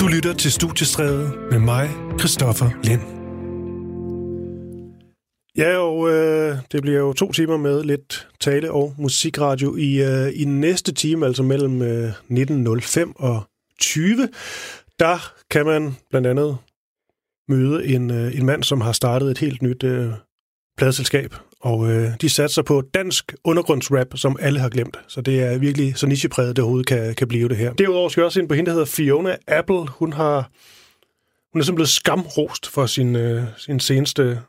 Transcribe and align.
Du 0.00 0.06
lytter 0.06 0.34
til 0.38 0.52
Studiestræde 0.52 1.32
med 1.50 1.58
mig, 1.58 1.90
Christoffer 2.18 2.70
Lind. 2.84 3.16
Ja, 5.56 5.78
og 5.78 6.10
øh, 6.10 6.56
det 6.72 6.82
bliver 6.82 6.98
jo 6.98 7.12
to 7.12 7.32
timer 7.32 7.56
med 7.56 7.84
lidt 7.84 8.28
tale- 8.40 8.72
og 8.72 8.94
musikradio 8.98 9.76
i, 9.76 10.02
øh, 10.02 10.40
i 10.40 10.44
næste 10.44 10.92
time, 10.92 11.26
altså 11.26 11.42
mellem 11.42 11.82
øh, 11.82 12.12
19.05 12.30 13.12
og 13.16 13.42
20. 13.80 14.28
Der 14.98 15.32
kan 15.50 15.66
man 15.66 15.96
blandt 16.10 16.26
andet 16.26 16.56
møde 17.48 17.86
en, 17.86 18.10
øh, 18.10 18.38
en 18.38 18.46
mand, 18.46 18.62
som 18.62 18.80
har 18.80 18.92
startet 18.92 19.30
et 19.30 19.38
helt 19.38 19.62
nyt 19.62 19.84
øh, 19.84 20.12
pladeselskab, 20.76 21.34
og 21.66 21.90
øh, 21.90 22.10
de 22.20 22.28
satser 22.28 22.62
på 22.62 22.82
dansk 22.94 23.34
undergrundsrap, 23.44 24.06
som 24.14 24.36
alle 24.40 24.60
har 24.60 24.68
glemt. 24.68 24.98
Så 25.08 25.20
det 25.20 25.42
er 25.42 25.58
virkelig 25.58 25.96
så 25.96 26.06
nichepræget, 26.06 26.56
det 26.56 26.62
overhovedet 26.62 26.86
kan, 26.86 27.14
kan 27.14 27.28
blive 27.28 27.48
det 27.48 27.56
her. 27.56 27.72
Derudover 27.72 28.08
skal 28.08 28.20
jeg 28.20 28.26
også 28.26 28.40
ind 28.40 28.48
på 28.48 28.54
hende, 28.54 28.66
der 28.66 28.72
hedder 28.72 28.86
Fiona 28.86 29.36
Apple. 29.48 29.86
Hun 29.88 30.12
har 30.12 30.50
hun 31.52 31.60
er 31.60 31.64
simpelthen 31.64 31.74
blevet 31.74 31.88
skamrost 31.88 32.68
for 32.68 32.86
sin, 32.86 33.16
øh, 33.16 33.42
sin 33.56 33.80
seneste 33.80 34.40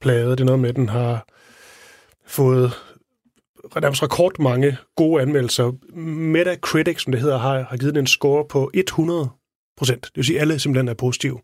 plade. 0.00 0.30
Det 0.30 0.40
er 0.40 0.44
noget 0.44 0.60
med, 0.60 0.68
at 0.68 0.76
den 0.76 0.88
har 0.88 1.26
fået 2.26 2.72
nærmest 3.80 4.02
rekordmange 4.02 4.76
gode 4.96 5.22
anmeldelser. 5.22 5.96
Metacritic, 5.96 7.02
som 7.02 7.12
det 7.12 7.20
hedder, 7.20 7.38
har, 7.38 7.66
har 7.70 7.76
givet 7.76 7.94
den 7.94 8.02
en 8.02 8.06
score 8.06 8.44
på 8.50 8.70
100 8.74 9.28
procent. 9.76 10.02
Det 10.02 10.16
vil 10.16 10.24
sige, 10.24 10.36
at 10.36 10.40
alle 10.40 10.58
simpelthen 10.58 10.88
er 10.88 10.94
positive. 10.94 11.40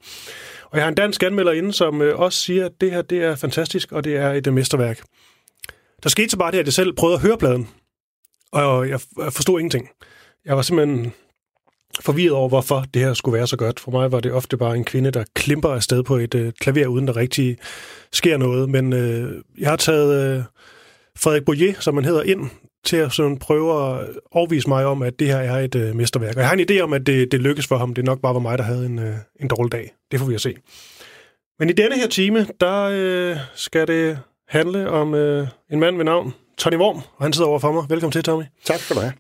Og 0.70 0.77
jeg 0.77 0.84
har 0.84 0.88
en 0.88 0.95
dansk 0.95 1.23
anmelder 1.23 1.52
inde, 1.52 1.73
som 1.73 2.02
øh, 2.02 2.19
også 2.19 2.38
siger, 2.38 2.66
at 2.66 2.73
det 2.80 2.91
her 2.91 3.02
det 3.02 3.23
er 3.23 3.37
fantastisk, 3.37 3.92
og 3.92 4.05
det 4.05 4.16
er 4.16 4.33
et 4.33 4.47
øh, 4.47 4.52
mesterværk. 4.55 5.02
Der 6.02 6.09
skete 6.09 6.29
så 6.29 6.37
bare 6.37 6.52
det, 6.52 6.59
at 6.59 6.66
jeg 6.66 6.73
selv 6.73 6.93
prøvede 6.93 7.16
at 7.16 7.23
høre 7.23 7.38
pladen, 7.38 7.69
og 8.52 8.88
jeg 8.88 9.01
forstod 9.30 9.60
ingenting. 9.60 9.88
Jeg 10.45 10.56
var 10.56 10.62
simpelthen 10.62 11.12
forvirret 12.01 12.33
over, 12.33 12.48
hvorfor 12.48 12.85
det 12.95 13.02
her 13.02 13.15
skulle 13.15 13.38
være 13.38 13.46
så 13.46 13.57
godt. 13.57 13.80
For 13.80 13.91
mig 13.91 14.13
var 14.13 14.21
det 14.21 14.32
ofte 14.32 14.57
bare 14.57 14.76
en 14.76 14.85
kvinde, 14.85 15.10
der 15.10 15.24
klimper 15.35 15.68
afsted 15.68 16.02
på 16.02 16.16
et 16.16 16.35
øh, 16.35 16.52
klaver, 16.60 16.87
uden 16.87 17.07
der 17.07 17.16
rigtig 17.16 17.59
sker 18.13 18.37
noget. 18.37 18.71
Men 18.71 18.93
øh, 18.93 19.43
jeg 19.59 19.68
har 19.71 19.76
taget 19.76 20.37
øh, 20.37 20.45
Frederik 21.18 21.45
Boyer, 21.45 21.73
som 21.80 21.95
man 21.95 22.04
hedder, 22.04 22.23
ind 22.23 22.51
til 22.84 22.96
at 22.96 23.12
sådan 23.12 23.38
prøve 23.38 23.90
at 23.90 24.06
overvise 24.30 24.68
mig 24.68 24.86
om, 24.86 25.02
at 25.02 25.18
det 25.18 25.26
her 25.26 25.36
er 25.36 25.59
et 25.59 25.74
øh, 25.74 25.96
mesterværk. 25.96 26.34
Og 26.36 26.40
jeg 26.40 26.48
har 26.48 26.56
en 26.56 26.66
idé 26.70 26.80
om, 26.80 26.92
at 26.92 27.06
det, 27.06 27.32
det 27.32 27.40
lykkes 27.40 27.66
for 27.66 27.76
ham. 27.76 27.95
Det 27.95 28.04
nok 28.04 28.20
bare 28.20 28.34
var 28.34 28.40
mig, 28.40 28.59
der 28.59 28.64
havde 28.64 28.86
en, 28.86 28.98
øh, 28.98 29.14
en 29.40 29.48
dårlig 29.48 29.73
dag. 29.73 29.92
Det 30.10 30.20
får 30.20 30.26
vi 30.26 30.34
at 30.34 30.40
se. 30.40 30.54
Men 31.58 31.70
i 31.70 31.73
denne 31.73 31.96
her 31.96 32.08
time, 32.08 32.46
der 32.60 32.90
øh, 32.92 33.36
skal 33.54 33.86
det 33.86 34.18
handle 34.48 34.90
om 34.90 35.14
øh, 35.14 35.48
en 35.70 35.80
mand 35.80 35.96
ved 35.96 36.04
navn 36.04 36.34
Tony 36.58 36.76
Worm, 36.76 36.96
og 37.16 37.24
han 37.24 37.32
sidder 37.32 37.48
over 37.48 37.58
for 37.58 37.73
mig. 37.73 37.84
Velkommen 37.88 38.12
til, 38.12 38.23
Tommy. 38.23 38.45
Tak 38.64 38.80
skal 38.80 38.96
du 38.96 39.01
have. 39.01 39.12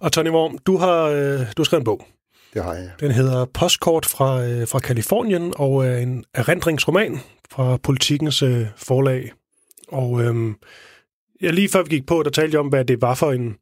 Og 0.00 0.12
Tony 0.12 0.30
Worm, 0.30 0.58
du 0.58 0.76
har, 0.76 1.02
øh, 1.02 1.38
du 1.38 1.54
har 1.56 1.64
skrevet 1.64 1.80
en 1.80 1.84
bog. 1.84 2.06
Det 2.54 2.64
har 2.64 2.74
jeg. 2.74 2.90
Den 3.00 3.10
hedder 3.10 3.44
Postkort 3.44 4.06
fra, 4.06 4.44
øh, 4.44 4.68
fra 4.68 4.78
Kalifornien, 4.78 5.52
og 5.56 5.86
er 5.86 5.98
en 5.98 6.24
erindringsroman 6.34 7.20
fra 7.50 7.76
Politikens 7.76 8.42
øh, 8.42 8.66
forlag. 8.76 9.32
Og 9.88 10.22
øh, 10.22 10.54
ja, 11.42 11.50
lige 11.50 11.68
før 11.68 11.82
vi 11.82 11.88
gik 11.88 12.06
på, 12.06 12.22
der 12.22 12.30
talte 12.30 12.54
jeg 12.54 12.60
om, 12.60 12.68
hvad 12.68 12.84
det 12.84 13.02
var 13.02 13.14
for 13.14 13.32
en... 13.32 13.56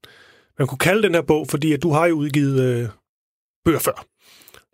Man 0.58 0.68
kunne 0.68 0.78
kalde 0.78 1.02
den 1.02 1.14
her 1.14 1.22
bog, 1.22 1.46
fordi 1.48 1.72
at 1.72 1.82
du 1.82 1.90
har 1.90 2.06
jo 2.06 2.14
udgivet 2.14 2.60
øh, 2.60 2.88
bøger 3.64 3.78
før. 3.78 4.06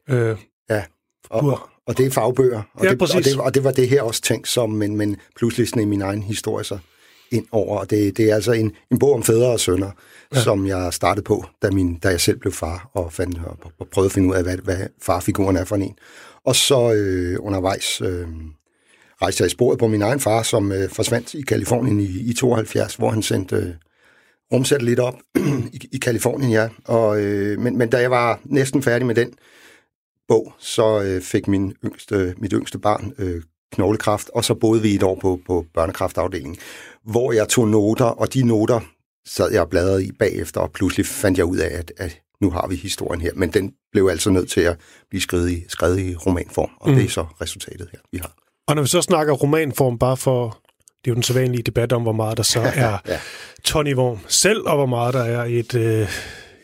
Øh, 0.09 0.37
ja, 0.71 0.85
og, 1.31 1.45
har... 1.45 1.71
og 1.87 1.99
det 1.99 2.07
er 2.07 2.11
fagbøger. 2.11 2.63
Og, 2.75 2.85
ja, 2.85 2.91
det, 2.91 2.99
præcis. 2.99 3.17
og, 3.17 3.25
det, 3.25 3.41
og 3.41 3.55
det 3.55 3.65
var 3.65 3.73
det 3.73 3.89
her 3.89 4.03
også 4.03 4.23
tænkt 4.23 4.49
som, 4.49 4.71
men, 4.71 4.97
men 4.97 5.17
pludselig 5.37 5.69
sådan 5.69 5.83
i 5.83 5.87
min 5.87 6.03
egen 6.03 6.23
historie 6.23 6.65
så 6.65 6.79
ind 7.31 7.47
over. 7.53 7.79
Og 7.79 7.91
det, 7.91 8.17
det 8.17 8.31
er 8.31 8.35
altså 8.35 8.53
en, 8.53 8.73
en 8.91 8.99
bog 8.99 9.15
om 9.15 9.23
fædre 9.23 9.53
og 9.53 9.61
sønner, 9.61 9.91
ja. 10.35 10.41
som 10.41 10.67
jeg 10.67 10.93
startede 10.93 11.25
på, 11.25 11.45
da, 11.63 11.71
min, 11.71 11.99
da 11.99 12.09
jeg 12.09 12.21
selv 12.21 12.39
blev 12.39 12.53
far, 12.53 12.91
og, 12.93 13.13
fandt, 13.13 13.41
og, 13.47 13.73
og 13.79 13.89
prøvede 13.89 14.07
at 14.07 14.13
finde 14.13 14.29
ud 14.29 14.35
af, 14.35 14.43
hvad, 14.43 14.57
hvad 14.57 14.87
farfiguren 15.03 15.57
er 15.57 15.65
for 15.65 15.77
en. 15.77 15.99
Og 16.45 16.57
så 16.57 16.93
øh, 16.93 17.37
undervejs... 17.41 18.01
Øh, 18.01 18.29
rejste 19.23 19.43
jeg 19.43 19.47
i 19.47 19.51
sporet 19.51 19.79
på 19.79 19.87
min 19.87 20.03
egen 20.03 20.21
far, 20.21 20.43
som 20.43 20.73
øh, 20.73 20.89
forsvandt 20.89 21.35
i 21.35 21.43
Kalifornien 21.43 22.01
i, 22.01 22.31
i 22.31 22.33
72, 22.33 22.95
hvor 22.95 23.11
han 23.11 23.23
sendte 23.23 23.57
øh, 23.57 23.75
rumsat 24.53 24.83
lidt 24.83 24.99
op 24.99 25.15
i, 25.73 25.89
i 25.93 25.99
Kalifornien, 25.99 26.53
ja. 26.53 26.69
Og, 26.85 27.21
øh, 27.21 27.59
men, 27.59 27.79
men 27.79 27.91
da 27.91 27.99
jeg 28.01 28.11
var 28.11 28.41
næsten 28.45 28.83
færdig 28.83 29.07
med 29.07 29.15
den 29.15 29.33
bog, 30.29 30.53
så 30.59 31.03
øh, 31.03 31.23
fik 31.23 31.49
min 31.49 31.75
yngste, 31.85 32.35
mit 32.39 32.53
yngste 32.53 32.79
barn 32.79 33.13
øh, 33.19 33.43
knoglekræft, 33.73 34.31
og 34.35 34.45
så 34.45 34.55
boede 34.55 34.83
vi 34.83 34.95
et 34.95 35.03
år 35.03 35.19
på, 35.21 35.41
på 35.47 35.67
børnekraftafdelingen, 35.75 36.57
hvor 37.05 37.33
jeg 37.33 37.49
tog 37.49 37.69
noter, 37.69 38.05
og 38.05 38.35
de 38.35 38.43
noter 38.43 38.81
sad 39.27 39.53
jeg 39.53 39.61
og 39.61 39.71
bladrede 39.71 40.05
i 40.05 40.13
bagefter, 40.13 40.61
og 40.61 40.73
pludselig 40.73 41.07
fandt 41.07 41.39
jeg 41.39 41.47
ud 41.47 41.59
af, 41.59 41.79
at, 41.79 41.93
at 41.97 42.21
nu 42.41 42.51
har 42.51 42.67
vi 42.69 42.75
historien 42.75 43.21
her. 43.21 43.31
Men 43.35 43.53
den 43.53 43.73
blev 43.93 44.09
altså 44.11 44.31
nødt 44.31 44.51
til 44.51 44.61
at 44.61 44.77
blive 45.11 45.21
skrevet 45.21 45.51
i, 45.51 45.65
skrevet 45.69 46.01
i 46.01 46.17
romanform, 46.17 46.71
og 46.81 46.91
mm. 46.91 46.97
det 46.97 47.05
er 47.05 47.09
så 47.09 47.27
resultatet 47.41 47.89
her, 47.93 47.99
vi 48.13 48.19
har. 48.19 48.50
Og 48.71 48.77
når 48.77 48.83
vi 48.83 48.89
så 48.89 49.03
snakker 49.03 49.33
romanform, 49.33 49.99
bare 49.99 50.17
for, 50.17 50.61
det 51.05 51.11
er 51.11 51.11
jo 51.11 51.15
den 51.15 51.23
sædvanlige 51.23 51.63
debat 51.63 51.93
om, 51.93 52.03
hvor 52.03 52.13
meget 52.13 52.37
der 52.37 52.43
så 52.43 52.61
er 52.87 52.99
ja. 53.09 53.21
Tony 53.65 53.95
Worm 53.95 54.19
selv, 54.29 54.63
og 54.67 54.77
hvor 54.77 54.87
meget 54.87 55.15
der 55.15 55.25
er 55.25 55.45
et, 55.45 55.75
øh, 55.75 56.09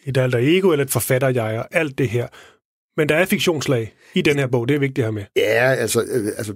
et 0.06 0.16
alter 0.16 0.38
ego, 0.42 0.70
eller 0.70 0.84
et 0.84 0.90
forfatter 0.90 1.28
jeg 1.28 1.58
og 1.58 1.66
alt 1.70 1.98
det 1.98 2.08
her. 2.08 2.26
Men 2.96 3.08
der 3.08 3.16
er 3.16 3.24
fiktionslag 3.24 3.94
i 4.14 4.22
den 4.22 4.38
her 4.38 4.46
bog, 4.46 4.68
det 4.68 4.74
er 4.74 4.78
vigtigt 4.78 4.98
at 4.98 5.04
have 5.04 5.12
med. 5.12 5.24
Ja, 5.36 5.74
altså, 5.74 6.00
øh, 6.00 6.32
altså 6.38 6.54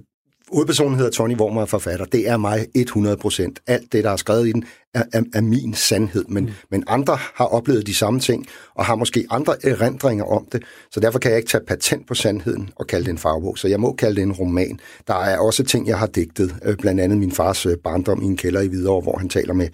hovedpersonen 0.53 0.97
hedder 0.97 1.11
Tony 1.11 1.35
Wormer, 1.35 1.65
forfatter. 1.65 2.05
Det 2.05 2.29
er 2.29 2.37
mig 2.37 2.67
100 2.75 3.17
procent. 3.17 3.59
Alt 3.67 3.93
det, 3.93 4.03
der 4.03 4.09
er 4.09 4.15
skrevet 4.15 4.47
i 4.47 4.51
den, 4.51 4.65
er, 4.93 5.03
er, 5.13 5.23
er 5.33 5.41
min 5.41 5.73
sandhed. 5.73 6.25
Men, 6.27 6.45
mm. 6.45 6.51
men 6.71 6.83
andre 6.87 7.17
har 7.33 7.45
oplevet 7.45 7.87
de 7.87 7.95
samme 7.95 8.19
ting, 8.19 8.47
og 8.75 8.85
har 8.85 8.95
måske 8.95 9.25
andre 9.29 9.65
erindringer 9.65 10.23
om 10.23 10.47
det. 10.51 10.63
Så 10.91 10.99
derfor 10.99 11.19
kan 11.19 11.31
jeg 11.31 11.37
ikke 11.37 11.49
tage 11.49 11.63
patent 11.67 12.07
på 12.07 12.13
sandheden 12.13 12.69
og 12.75 12.87
kalde 12.87 13.05
det 13.05 13.11
en 13.11 13.17
fagbog. 13.17 13.57
Så 13.57 13.67
jeg 13.67 13.79
må 13.79 13.93
kalde 13.93 14.15
det 14.15 14.21
en 14.21 14.31
roman. 14.31 14.79
Der 15.07 15.15
er 15.15 15.37
også 15.37 15.63
ting, 15.63 15.87
jeg 15.87 15.99
har 15.99 16.07
digtet. 16.07 16.55
Øh, 16.65 16.77
blandt 16.77 17.01
andet 17.01 17.17
min 17.17 17.31
fars 17.31 17.65
øh, 17.65 17.77
barndom 17.77 18.21
i 18.21 18.25
en 18.25 18.37
kælder 18.37 18.61
i 18.61 18.67
Hvidovre, 18.67 19.01
hvor 19.01 19.17
han 19.17 19.29
taler 19.29 19.53
med 19.53 19.67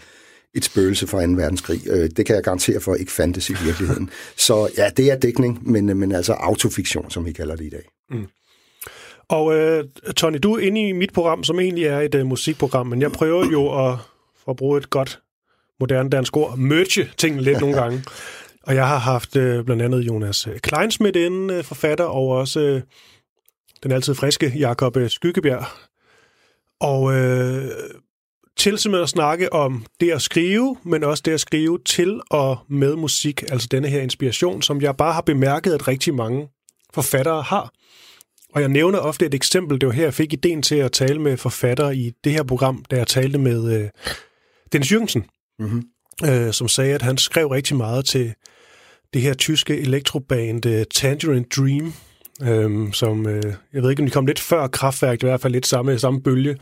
et 0.56 0.66
spøgelse 0.66 1.08
fra 1.08 1.26
2. 1.26 1.32
verdenskrig. 1.32 1.82
Øh, 1.88 2.10
det 2.18 2.26
kan 2.26 2.36
jeg 2.36 2.44
garantere 2.44 2.80
for 2.80 2.96
ikke 2.96 3.12
fandtes 3.12 3.50
i 3.50 3.56
virkeligheden. 3.64 4.10
Så 4.38 4.70
ja, 4.78 4.90
det 4.98 5.12
er 5.12 5.16
dækning, 5.16 5.72
men, 5.72 5.98
men 5.98 6.12
altså 6.12 6.34
autofiktion, 6.34 7.12
som 7.12 7.26
vi 7.26 7.32
kalder 7.32 7.56
det 7.56 7.66
i 7.66 7.70
dag. 7.70 7.84
Mm. 8.10 8.28
Og 9.30 9.56
øh, 9.56 9.86
Tony, 10.16 10.38
du 10.44 10.54
er 10.54 10.60
inde 10.60 10.88
i 10.88 10.92
mit 10.92 11.14
program, 11.14 11.44
som 11.44 11.60
egentlig 11.60 11.86
er 11.86 12.00
et 12.00 12.16
øh, 12.16 12.26
musikprogram, 12.26 12.88
men 12.88 13.02
jeg 13.02 13.12
prøver 13.12 13.46
jo 13.52 13.88
at, 13.88 13.98
for 14.44 14.52
at 14.52 14.58
bruge 14.58 14.78
et 14.78 14.90
godt 14.90 15.20
moderne 15.80 16.10
dansk 16.10 16.38
ord, 16.38 16.58
merge 16.58 17.10
tingene 17.18 17.44
lidt 17.44 17.60
nogle 17.60 17.76
gange. 17.76 18.04
Og 18.68 18.76
jeg 18.76 18.88
har 18.88 18.98
haft 18.98 19.36
øh, 19.36 19.66
blandt 19.66 19.82
andet 19.82 20.02
Jonas 20.02 20.48
øh, 20.48 20.60
Kleinsmith 20.60 21.20
inden, 21.20 21.50
øh, 21.50 21.64
forfatter, 21.64 22.06
og 22.06 22.28
også 22.28 22.60
øh, 22.60 22.82
den 23.84 23.92
altid 23.92 24.16
friske 24.16 24.54
Jakob 24.56 24.98
øh, 24.98 25.10
Skyggebjerg. 25.10 25.66
Og 26.80 27.14
øh, 27.14 27.72
til 28.58 28.78
simpelthen 28.78 29.04
at 29.04 29.10
snakke 29.10 29.54
om 29.54 29.86
det 30.00 30.12
at 30.12 30.22
skrive, 30.22 30.78
men 30.84 31.04
også 31.04 31.24
det 31.26 31.32
at 31.32 31.40
skrive 31.40 31.80
til 31.86 32.22
og 32.30 32.58
med 32.68 32.96
musik, 32.96 33.44
altså 33.52 33.68
denne 33.72 33.88
her 33.88 34.02
inspiration, 34.02 34.62
som 34.62 34.82
jeg 34.82 34.98
bare 34.98 35.14
har 35.14 35.22
bemærket, 35.22 35.74
at 35.74 35.88
rigtig 35.88 36.14
mange 36.14 36.48
forfattere 36.94 37.42
har. 37.42 37.72
Og 38.58 38.62
jeg 38.62 38.70
nævner 38.70 39.00
ofte 39.00 39.26
et 39.26 39.34
eksempel, 39.34 39.82
det 39.82 39.88
var 39.88 39.94
her, 39.94 40.04
jeg 40.04 40.14
fik 40.14 40.34
ideen 40.34 40.62
til 40.62 40.76
at 40.76 40.92
tale 40.92 41.22
med 41.22 41.38
forfattere 41.38 41.96
i 41.96 42.12
det 42.24 42.32
her 42.32 42.44
program, 42.44 42.86
da 42.92 42.96
jeg 42.96 43.08
talte 43.08 43.38
med 43.38 43.80
øh, 43.80 43.90
Dennis 44.74 44.92
Jürgensen, 44.92 45.22
mm-hmm. 45.60 45.84
øh, 46.30 46.54
som 46.54 46.68
sagde, 46.68 46.96
at 46.96 47.02
han 47.02 47.18
skrev 47.18 47.48
rigtig 47.48 47.78
meget 47.78 48.06
til 48.06 48.34
det 49.14 49.22
her 49.22 49.34
tyske 49.34 49.78
elektroband 49.78 50.66
uh, 50.66 50.82
Tangerine 50.94 51.46
Dream, 51.58 51.94
øh, 52.42 52.94
som, 52.94 53.28
øh, 53.28 53.54
jeg 53.74 53.84
ved 53.84 53.90
ikke, 53.90 54.02
om 54.02 54.08
de 54.08 54.12
kom 54.12 54.26
lidt 54.26 54.40
før 54.40 54.68
kraftværk, 54.68 55.24
i 55.24 55.26
hvert 55.26 55.42
fald 55.42 55.54
lidt 55.54 55.68
samme, 55.68 56.00
samme 56.00 56.22
bølge. 56.22 56.58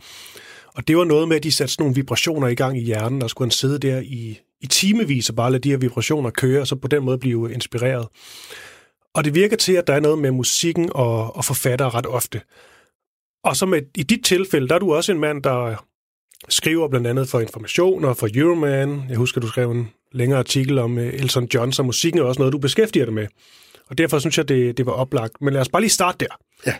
Og 0.74 0.88
det 0.88 0.96
var 0.96 1.04
noget 1.04 1.28
med, 1.28 1.36
at 1.36 1.42
de 1.42 1.52
satte 1.52 1.72
sådan 1.72 1.82
nogle 1.82 1.94
vibrationer 1.94 2.48
i 2.48 2.54
gang 2.54 2.78
i 2.78 2.84
hjernen, 2.84 3.22
og 3.22 3.30
skulle 3.30 3.46
han 3.46 3.50
sidde 3.50 3.78
der 3.78 4.00
i, 4.00 4.40
i 4.60 4.66
timevis 4.66 5.28
og 5.28 5.36
bare 5.36 5.50
lade 5.50 5.62
de 5.62 5.70
her 5.70 5.76
vibrationer 5.76 6.30
køre, 6.30 6.60
og 6.60 6.66
så 6.66 6.76
på 6.76 6.88
den 6.88 7.04
måde 7.04 7.18
blive 7.18 7.52
inspireret. 7.52 8.08
Og 9.16 9.24
det 9.24 9.34
virker 9.34 9.56
til, 9.56 9.72
at 9.72 9.86
der 9.86 9.94
er 9.94 10.00
noget 10.00 10.18
med 10.18 10.30
musikken 10.30 10.90
og, 10.94 11.36
og 11.36 11.44
forfatter 11.44 11.94
ret 11.94 12.06
ofte. 12.06 12.40
Og 13.44 13.56
så 13.56 13.66
med, 13.66 13.82
i 13.94 14.02
dit 14.02 14.24
tilfælde, 14.24 14.68
der 14.68 14.74
er 14.74 14.78
du 14.78 14.94
også 14.94 15.12
en 15.12 15.20
mand, 15.20 15.42
der 15.42 15.84
skriver 16.48 16.88
blandt 16.88 17.06
andet 17.06 17.28
for 17.28 17.40
Information 17.40 18.04
og 18.04 18.16
for 18.16 18.28
Euroman. 18.34 19.04
Jeg 19.08 19.16
husker, 19.16 19.40
du 19.40 19.48
skrev 19.48 19.70
en 19.70 19.88
længere 20.12 20.38
artikel 20.38 20.78
om 20.78 20.98
øh, 20.98 21.14
Elton 21.14 21.48
John, 21.54 21.72
så 21.72 21.82
musikken 21.82 22.20
er 22.20 22.24
også 22.24 22.38
noget, 22.38 22.52
du 22.52 22.58
beskæftiger 22.58 23.04
dig 23.04 23.14
med. 23.14 23.26
Og 23.86 23.98
derfor 23.98 24.18
synes 24.18 24.38
jeg, 24.38 24.48
det, 24.48 24.76
det 24.76 24.86
var 24.86 24.92
oplagt. 24.92 25.40
Men 25.40 25.52
lad 25.52 25.60
os 25.60 25.68
bare 25.68 25.82
lige 25.82 25.90
starte 25.90 26.18
der. 26.18 26.36
Ja. 26.66 26.74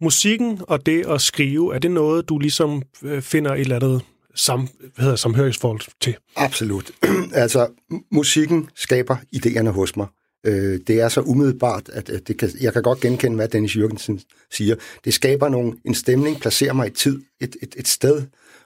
Musikken 0.00 0.60
og 0.68 0.86
det 0.86 1.06
at 1.06 1.20
skrive, 1.20 1.74
er 1.74 1.78
det 1.78 1.90
noget, 1.90 2.28
du 2.28 2.38
ligesom 2.38 2.82
øh, 3.02 3.22
finder 3.22 3.54
et 3.54 3.60
eller 3.60 3.76
andet 3.76 4.02
sam, 4.34 4.68
hvad 4.94 5.02
hedder, 5.02 5.16
samhørighedsforhold 5.16 5.80
til? 6.00 6.16
Absolut. 6.36 6.90
altså, 7.32 7.66
musikken 8.10 8.68
skaber 8.74 9.16
idéerne 9.36 9.68
hos 9.68 9.96
mig. 9.96 10.06
Øh, 10.46 10.80
det 10.86 11.00
er 11.00 11.08
så 11.08 11.20
umiddelbart, 11.20 11.90
at, 11.92 12.10
at 12.10 12.28
det 12.28 12.38
kan, 12.38 12.50
jeg 12.60 12.72
kan 12.72 12.82
godt 12.82 13.00
genkende, 13.00 13.36
hvad 13.36 13.48
Dennis 13.48 13.76
Jørgensen 13.76 14.20
siger. 14.50 14.76
Det 15.04 15.14
skaber 15.14 15.48
nogle, 15.48 15.72
en 15.84 15.94
stemning, 15.94 16.40
placerer 16.40 16.72
mig 16.72 16.86
i 16.86 16.90
tid, 16.90 17.20
et, 17.40 17.56
et, 17.62 17.74
et 17.78 17.88
sted, 17.88 18.22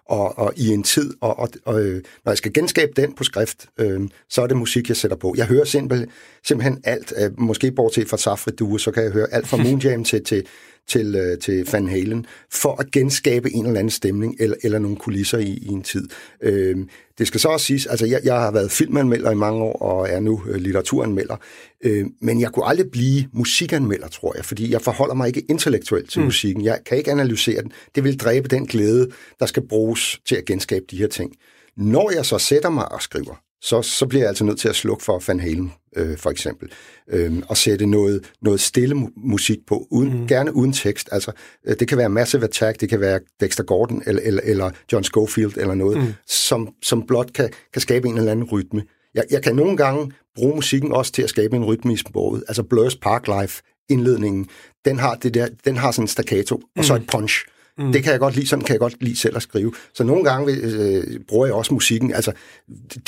og, 0.09 0.39
og 0.39 0.53
i 0.57 0.69
en 0.69 0.83
tid, 0.83 1.15
og, 1.21 1.39
og, 1.39 1.49
og 1.65 1.83
øh, 1.83 2.03
når 2.25 2.33
jeg 2.33 2.39
skal 2.39 2.53
genskabe 2.53 2.93
den 2.97 3.13
på 3.13 3.25
skrift, 3.25 3.67
øh, 3.79 4.01
så 4.29 4.43
er 4.43 4.47
det 4.47 4.57
musik, 4.57 4.89
jeg 4.89 4.97
sætter 4.97 5.17
på. 5.17 5.35
Jeg 5.37 5.47
hører 5.47 5.65
simpelthen, 5.65 6.09
simpelthen 6.45 6.81
alt, 6.85 7.13
øh, 7.17 7.41
måske 7.41 7.73
bortset 7.73 8.09
fra 8.09 8.17
Safri 8.17 8.51
Due, 8.51 8.81
så 8.81 8.91
kan 8.91 9.05
jeg 9.05 9.13
høre 9.13 9.27
alt 9.33 9.49
fra 9.49 9.57
Moon 9.65 9.79
Jam 9.79 10.05
til, 10.05 10.25
til, 10.25 10.47
til, 10.89 11.15
øh, 11.15 11.39
til 11.39 11.69
Van 11.73 11.89
Halen, 11.89 12.27
for 12.51 12.81
at 12.81 12.91
genskabe 12.91 13.53
en 13.53 13.67
eller 13.67 13.79
anden 13.79 13.91
stemning, 13.91 14.37
eller, 14.39 14.57
eller 14.63 14.79
nogle 14.79 14.97
kulisser 14.97 15.39
i, 15.39 15.59
i 15.63 15.69
en 15.69 15.83
tid. 15.83 16.09
Øh, 16.43 16.77
det 17.19 17.27
skal 17.27 17.41
så 17.41 17.49
også 17.49 17.67
siges, 17.67 17.87
altså 17.87 18.07
jeg, 18.07 18.21
jeg 18.25 18.35
har 18.35 18.51
været 18.51 18.71
filmanmelder 18.71 19.31
i 19.31 19.35
mange 19.35 19.63
år, 19.63 19.83
og 19.83 20.09
er 20.09 20.21
nu 20.21 20.43
øh, 20.49 20.57
litteraturanmelder, 20.57 21.37
øh, 21.85 22.07
men 22.21 22.41
jeg 22.41 22.53
kunne 22.53 22.67
aldrig 22.67 22.91
blive 22.91 23.25
musikanmelder, 23.33 24.09
tror 24.09 24.37
jeg, 24.37 24.45
fordi 24.45 24.73
jeg 24.73 24.83
forholder 24.83 25.15
mig 25.15 25.27
ikke 25.29 25.45
intellektuelt 25.49 26.11
til 26.11 26.21
mm. 26.21 26.25
musikken. 26.25 26.65
Jeg 26.65 26.79
kan 26.87 26.99
ikke 26.99 27.11
analysere 27.11 27.63
den. 27.63 27.73
Det 27.95 28.05
vil 28.05 28.21
dræbe 28.21 28.49
den 28.49 28.67
glæde, 28.67 29.09
der 29.41 29.47
skal 29.47 29.69
bruges 29.69 30.21
til 30.27 30.37
at 30.37 30.45
genskabe 30.45 30.85
de 30.91 30.97
her 30.97 31.09
ting. 31.09 31.33
Når 31.77 32.11
jeg 32.15 32.27
så 32.27 32.39
sætter 32.39 32.71
mig 32.71 32.93
og 32.93 33.03
skriver, 33.03 33.46
så, 33.63 33.83
så 33.83 34.07
bliver 34.07 34.23
jeg 34.23 34.29
altså 34.29 34.45
nødt 34.45 34.59
til 34.59 34.69
at 34.69 34.77
slukke 34.77 35.05
for 35.05 35.23
Van 35.27 35.41
Halen, 35.41 35.73
øh, 35.97 36.19
for 36.19 36.31
eksempel, 36.31 36.69
øh, 37.11 37.43
og 37.49 37.57
sætte 37.57 37.87
noget, 37.87 38.33
noget 38.43 38.61
stille 38.61 38.95
mu- 38.95 39.13
musik 39.17 39.59
på, 39.67 39.87
uden, 39.91 40.21
mm. 40.21 40.27
gerne 40.27 40.55
uden 40.55 40.73
tekst. 40.73 41.09
Altså, 41.13 41.33
øh, 41.67 41.77
det 41.81 41.89
kan 41.89 41.99
være 41.99 42.09
Massive 42.09 42.45
Attack, 42.45 42.81
det 42.81 42.89
kan 42.89 43.01
være 43.01 43.21
Dexter 43.41 43.65
Gordon, 43.65 44.03
eller, 44.07 44.23
eller, 44.25 44.43
eller 44.45 44.71
John 44.93 45.05
Schofield, 45.05 45.57
eller 45.57 45.75
noget, 45.75 45.99
mm. 45.99 46.13
som, 46.27 46.69
som 46.83 47.07
blot 47.07 47.33
kan, 47.33 47.51
kan 47.73 47.83
skabe 47.83 48.09
en 48.09 48.19
eller 48.19 48.33
anden 48.33 48.45
rytme. 48.45 48.83
Jeg, 49.15 49.25
jeg 49.31 49.43
kan 49.43 49.57
nogle 49.57 49.77
gange 49.77 50.13
bruge 50.35 50.55
musikken 50.55 50.93
også 50.93 51.13
til 51.13 51.23
at 51.23 51.31
skabe 51.31 51.57
en 51.57 51.65
rytme 51.65 51.93
i 51.93 51.97
sproget. 51.97 52.45
Altså 52.49 52.63
Blur's 52.75 52.99
Park 53.03 53.29
Life, 53.41 53.63
indledningen, 53.89 54.49
den 54.85 54.99
har, 54.99 55.15
det 55.15 55.35
der, 55.35 55.49
den 55.65 55.77
har 55.77 55.91
sådan 55.91 56.05
en 56.05 56.09
staccato, 56.09 56.57
mm. 56.57 56.63
og 56.79 56.85
så 56.85 56.95
et 56.95 57.07
punch. 57.07 57.45
Mm. 57.47 57.53
Det 57.79 58.03
kan 58.03 58.13
jeg 58.13 58.21
godt 58.21 58.35
lide, 58.35 58.47
sådan 58.47 58.65
kan 58.65 58.73
jeg 58.73 58.81
godt 58.81 58.97
lide 59.01 59.17
selv 59.17 59.37
at 59.37 59.43
skrive. 59.43 59.73
Så 59.95 60.05
nogle 60.05 60.25
gange 60.25 60.53
øh, 60.53 61.21
bruger 61.29 61.47
jeg 61.47 61.55
også 61.55 61.75
musikken 61.75 62.15
altså 62.15 62.33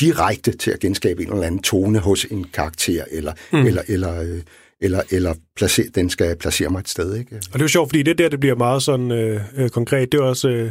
direkte 0.01 0.53
til 0.53 0.71
at 0.71 0.81
genskabe 0.81 1.23
en 1.23 1.33
eller 1.33 1.47
anden 1.47 1.63
tone 1.63 1.99
hos 1.99 2.25
en 2.25 2.47
karakter, 2.53 3.05
eller, 3.11 3.33
mm. 3.53 3.67
eller, 3.67 3.83
eller, 3.89 4.21
øh, 4.21 4.41
eller, 4.81 5.03
eller 5.11 5.35
placere, 5.57 5.87
den 5.95 6.11
skal 6.11 6.37
placere 6.37 6.69
mig 6.69 6.81
et 6.81 6.89
sted. 6.89 7.17
Ikke? 7.17 7.37
Og 7.37 7.53
det 7.53 7.61
er 7.61 7.65
jo 7.65 7.69
sjovt, 7.69 7.89
fordi 7.91 8.03
det 8.03 8.19
der, 8.19 8.29
det 8.29 8.41
bliver 8.41 8.55
meget 8.55 8.83
sådan 8.83 9.13
øh, 9.13 9.41
øh, 9.57 9.71
konkret. 9.71 10.13
Det 10.13 10.21
er 10.21 10.25
også... 10.25 10.49
Øh 10.49 10.71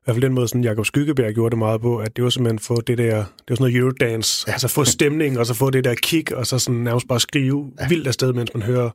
i 0.00 0.02
hvert 0.04 0.14
fald 0.14 0.22
den 0.22 0.34
måde, 0.34 0.48
sådan 0.48 0.64
Jacob 0.64 0.86
Skyggeberg 0.86 1.34
gjorde 1.34 1.50
det 1.50 1.58
meget 1.58 1.80
på, 1.80 1.98
at 1.98 2.16
det 2.16 2.24
var 2.24 2.30
simpelthen 2.30 2.58
få 2.58 2.80
det 2.80 2.98
der, 2.98 3.14
det 3.14 3.24
var 3.48 3.56
sådan 3.56 3.56
noget 3.58 3.76
Eurodance, 3.76 4.44
ja. 4.46 4.52
altså 4.52 4.68
få 4.68 4.84
stemning, 4.84 5.38
og 5.38 5.46
så 5.46 5.54
få 5.54 5.70
det 5.70 5.84
der 5.84 5.94
kick, 5.94 6.30
og 6.30 6.46
så 6.46 6.58
sådan 6.58 6.80
nærmest 6.80 7.08
bare 7.08 7.20
skrive 7.20 7.70
ja. 7.80 7.88
vildt 7.88 8.06
afsted, 8.06 8.32
mens 8.32 8.54
man 8.54 8.62
hører 8.62 8.90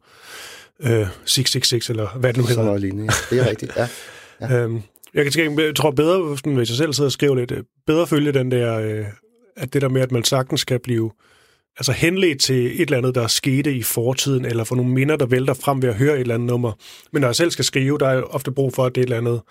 øh, 0.79 1.07
666, 1.25 1.89
eller 1.89 2.07
hvad 2.19 2.33
det 2.33 2.37
nu 2.37 2.43
hedder. 2.43 2.53
Sådan 2.53 2.65
noget 2.65 2.81
lignende, 2.81 3.13
det 3.29 3.39
er 3.39 3.49
rigtigt, 3.49 3.71
ja. 3.77 3.87
Ja. 4.41 4.63
Øhm, 4.63 4.81
jeg 5.13 5.23
kan 5.23 5.31
tænke, 5.31 5.63
jeg 5.63 5.75
tror 5.75 5.91
bedre, 5.91 6.37
hvis 6.43 6.69
jeg 6.69 6.77
selv 6.77 6.93
sidder 6.93 7.07
og 7.07 7.11
skriver 7.11 7.35
lidt, 7.35 7.51
øh, 7.51 7.63
bedre 7.87 8.07
følge 8.07 8.31
den 8.31 8.51
der, 8.51 8.79
øh, 8.79 9.05
at 9.57 9.73
det 9.73 9.81
der 9.81 9.89
med, 9.89 10.01
at 10.01 10.11
man 10.11 10.23
sagtens 10.23 10.61
skal 10.61 10.79
blive 10.79 11.11
altså 11.77 11.91
henledt 11.91 12.41
til 12.41 12.65
et 12.65 12.81
eller 12.81 12.97
andet, 12.97 13.15
der 13.15 13.27
skete 13.27 13.73
i 13.73 13.83
fortiden, 13.83 14.45
eller 14.45 14.63
for 14.63 14.75
nogle 14.75 14.91
minder, 14.91 15.15
der 15.15 15.25
vælter 15.25 15.53
frem 15.53 15.81
ved 15.81 15.89
at 15.89 15.95
høre 15.95 16.13
et 16.13 16.19
eller 16.19 16.35
andet 16.35 16.47
nummer. 16.47 16.71
Men 17.13 17.21
når 17.21 17.27
jeg 17.27 17.35
selv 17.35 17.51
skal 17.51 17.65
skrive, 17.65 17.97
der 17.97 18.07
er 18.07 18.21
ofte 18.21 18.51
brug 18.51 18.73
for, 18.73 18.85
at 18.85 18.95
det 18.95 19.01
er 19.01 19.03
et 19.03 19.05
eller 19.05 19.17
andet 19.17 19.41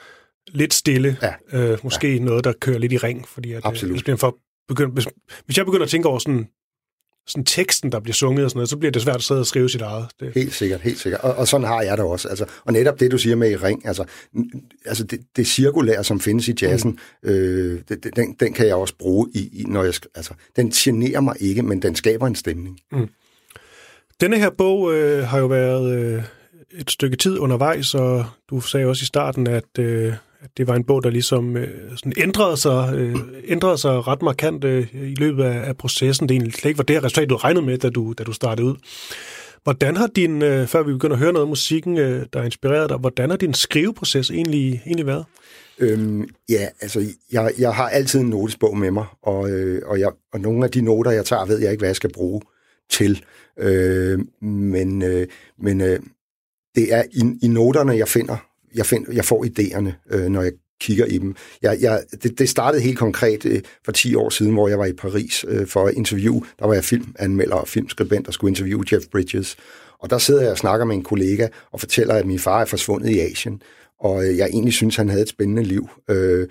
lidt 0.48 0.75
stille. 0.75 1.16
Ja. 1.22 1.72
Øh, 1.72 1.78
måske 1.82 2.14
ja. 2.14 2.22
noget, 2.22 2.44
der 2.44 2.52
kører 2.60 2.78
lidt 2.78 2.92
i 2.92 2.96
ring, 2.96 3.28
fordi 3.28 3.52
at, 3.52 3.56
øh, 3.56 3.62
Absolut. 3.64 4.08
Øh, 4.08 4.19
for 4.19 4.36
begynd, 4.69 4.92
hvis, 4.92 5.08
hvis 5.44 5.58
jeg 5.58 5.66
begynder 5.66 5.84
at 5.84 5.90
tænke 5.90 6.08
over 6.08 6.19
sådan 6.19 6.48
sådan 7.26 7.44
teksten, 7.44 7.93
der 7.93 8.00
bliver 8.00 8.15
sunget 8.15 8.44
og 8.44 8.50
sådan 8.50 8.59
noget, 8.59 8.71
så 8.71 8.76
bliver 8.76 8.93
det 8.93 9.03
svært 9.03 9.17
at 9.17 9.23
sidde 9.23 9.41
og 9.41 9.47
skrive 9.47 9.69
sit 9.69 9.81
eget. 9.81 10.06
Det. 10.21 10.32
Helt 10.35 10.55
sikkert, 10.55 10.81
helt 10.81 10.99
sikkert. 10.99 11.21
Og, 11.21 11.35
og 11.35 11.49
sådan 11.49 11.67
har 11.67 11.82
jeg 11.82 11.97
det 11.97 12.06
også. 12.06 12.29
Altså, 12.29 12.44
og 12.65 12.73
netop 12.73 13.00
det, 13.00 13.11
du 13.11 13.19
siger 13.19 13.37
med 13.37 13.50
i 13.50 13.56
ring, 13.56 13.87
altså, 13.87 14.05
altså 14.87 15.05
det, 15.05 15.21
det 15.37 15.47
cirkulære, 15.47 16.05
som 16.05 16.21
findes 16.21 16.49
i 16.49 16.55
jazzen, 16.62 16.99
mm. 17.23 17.29
øh, 17.29 17.81
det, 17.88 18.17
den, 18.17 18.35
den 18.41 18.53
kan 18.53 18.67
jeg 18.67 18.75
også 18.75 18.94
bruge 18.99 19.29
i, 19.35 19.61
i 19.61 19.65
når 19.65 19.85
jeg... 19.85 19.94
Altså, 20.15 20.35
den 20.56 20.71
generer 20.71 21.21
mig 21.21 21.37
ikke, 21.41 21.62
men 21.62 21.82
den 21.82 21.94
skaber 21.94 22.26
en 22.26 22.35
stemning. 22.35 22.81
Mm. 22.93 23.09
Denne 24.20 24.38
her 24.38 24.50
bog 24.50 24.94
øh, 24.94 25.25
har 25.27 25.38
jo 25.38 25.47
været 25.47 25.99
øh, 25.99 26.23
et 26.73 26.91
stykke 26.91 27.17
tid 27.17 27.38
undervejs, 27.38 27.94
og 27.94 28.27
du 28.50 28.61
sagde 28.61 28.87
også 28.87 29.03
i 29.03 29.06
starten, 29.06 29.47
at, 29.47 29.79
øh, 29.79 30.09
at 30.09 30.19
det 30.56 30.67
var 30.67 30.75
en 30.75 30.85
bog, 30.85 31.02
der 31.02 31.11
ligesom 31.11 31.56
øh, 31.56 31.69
sådan 31.96 32.12
ændrede, 32.17 32.56
sig, 32.56 32.94
øh, 32.94 33.17
ændrede 33.44 33.79
sig 33.79 34.06
ret 34.06 34.23
markant 34.23 34.64
øh, 34.64 34.87
i 34.93 35.14
løbet 35.14 35.44
af, 35.44 35.69
af 35.69 35.76
processen. 35.76 36.29
Det 36.29 36.35
egentlig 36.35 36.55
slet 36.55 36.69
ikke 36.69 36.79
var 36.79 36.85
det 36.85 37.05
resultat, 37.05 37.31
du 37.31 37.37
regnede 37.37 37.67
med, 37.67 37.79
da 37.79 37.91
du, 37.91 38.14
da 38.19 38.25
du 38.25 38.32
startede 38.32 38.67
ud. 38.67 38.75
Hvordan 39.62 39.96
har 39.96 40.06
din, 40.06 40.43
øh, 40.43 40.67
før 40.67 40.82
vi 40.82 40.93
begynder 40.93 41.17
at 41.17 41.20
høre 41.20 41.32
noget 41.32 41.44
af 41.44 41.49
musikken, 41.49 41.99
øh, 41.99 42.26
der 42.32 42.43
inspireret 42.43 42.91
dig, 42.91 42.99
hvordan 42.99 43.31
har 43.31 43.37
din 43.37 43.55
skriveproces 43.55 44.31
egentlig, 44.31 44.82
egentlig 44.87 45.06
været? 45.06 45.25
Øhm, 45.79 46.29
ja, 46.49 46.69
altså, 46.81 47.05
jeg, 47.32 47.52
jeg 47.58 47.75
har 47.75 47.88
altid 47.88 48.20
en 48.20 48.31
notesbog 48.31 48.76
med 48.76 48.91
mig, 48.91 49.05
og, 49.23 49.50
øh, 49.50 49.82
og, 49.87 50.00
jeg, 50.00 50.11
og 50.32 50.41
nogle 50.41 50.64
af 50.64 50.70
de 50.70 50.81
noter, 50.81 51.11
jeg 51.11 51.25
tager, 51.25 51.44
ved 51.44 51.58
jeg 51.58 51.70
ikke, 51.70 51.81
hvad 51.81 51.88
jeg 51.88 51.96
skal 51.96 52.12
bruge 52.12 52.41
til. 52.91 53.25
Øh, 53.58 54.19
men 54.43 55.02
øh, 55.02 55.26
men 55.58 55.81
øh, 55.81 56.00
det 56.75 56.94
er 56.94 57.02
i, 57.12 57.23
i 57.43 57.49
noterne, 57.49 57.93
jeg 57.93 58.08
finder 58.08 58.37
jeg, 58.75 58.87
find, 58.87 59.12
jeg 59.12 59.25
får 59.25 59.44
idéerne, 59.44 60.17
øh, 60.17 60.26
når 60.26 60.43
jeg 60.43 60.53
kigger 60.81 61.05
i 61.05 61.19
dem. 61.19 61.35
Jeg, 61.62 61.79
jeg, 61.81 62.03
det, 62.23 62.38
det 62.38 62.49
startede 62.49 62.82
helt 62.82 62.99
konkret 62.99 63.47
øh, 63.47 63.61
for 63.85 63.93
10 63.93 64.15
år 64.15 64.31
siden, 64.31 64.53
hvor 64.53 64.69
jeg 64.69 64.79
var 64.79 64.87
i 64.87 64.93
Paris 64.93 65.44
øh, 65.49 65.67
for 65.67 65.87
at 65.87 65.94
interview. 65.94 66.41
Der 66.59 66.67
var 66.67 66.75
jeg 66.75 66.85
filmanmelder 66.85 67.56
og 67.56 67.69
filmskribent 67.69 68.29
og 68.29 68.35
skulle 68.35 68.50
interviewe 68.50 68.85
Jeff 68.93 69.06
Bridges. 69.12 69.56
Og 69.99 70.11
der 70.11 70.19
sidder 70.19 70.43
jeg 70.43 70.50
og 70.50 70.59
snakker 70.59 70.87
med 70.87 70.97
en 70.97 71.03
kollega 71.03 71.49
og 71.73 71.81
fortæller, 71.81 72.15
at 72.15 72.26
min 72.26 72.38
far 72.38 72.61
er 72.61 72.65
forsvundet 72.65 73.11
i 73.11 73.21
Asien. 73.21 73.62
Og 74.00 74.25
øh, 74.25 74.37
jeg 74.37 74.47
egentlig 74.47 74.75
synes, 74.75 74.97
han 74.97 75.09
havde 75.09 75.23
et 75.23 75.29
spændende 75.29 75.62
liv. 75.62 75.88
Øh, 76.11 76.49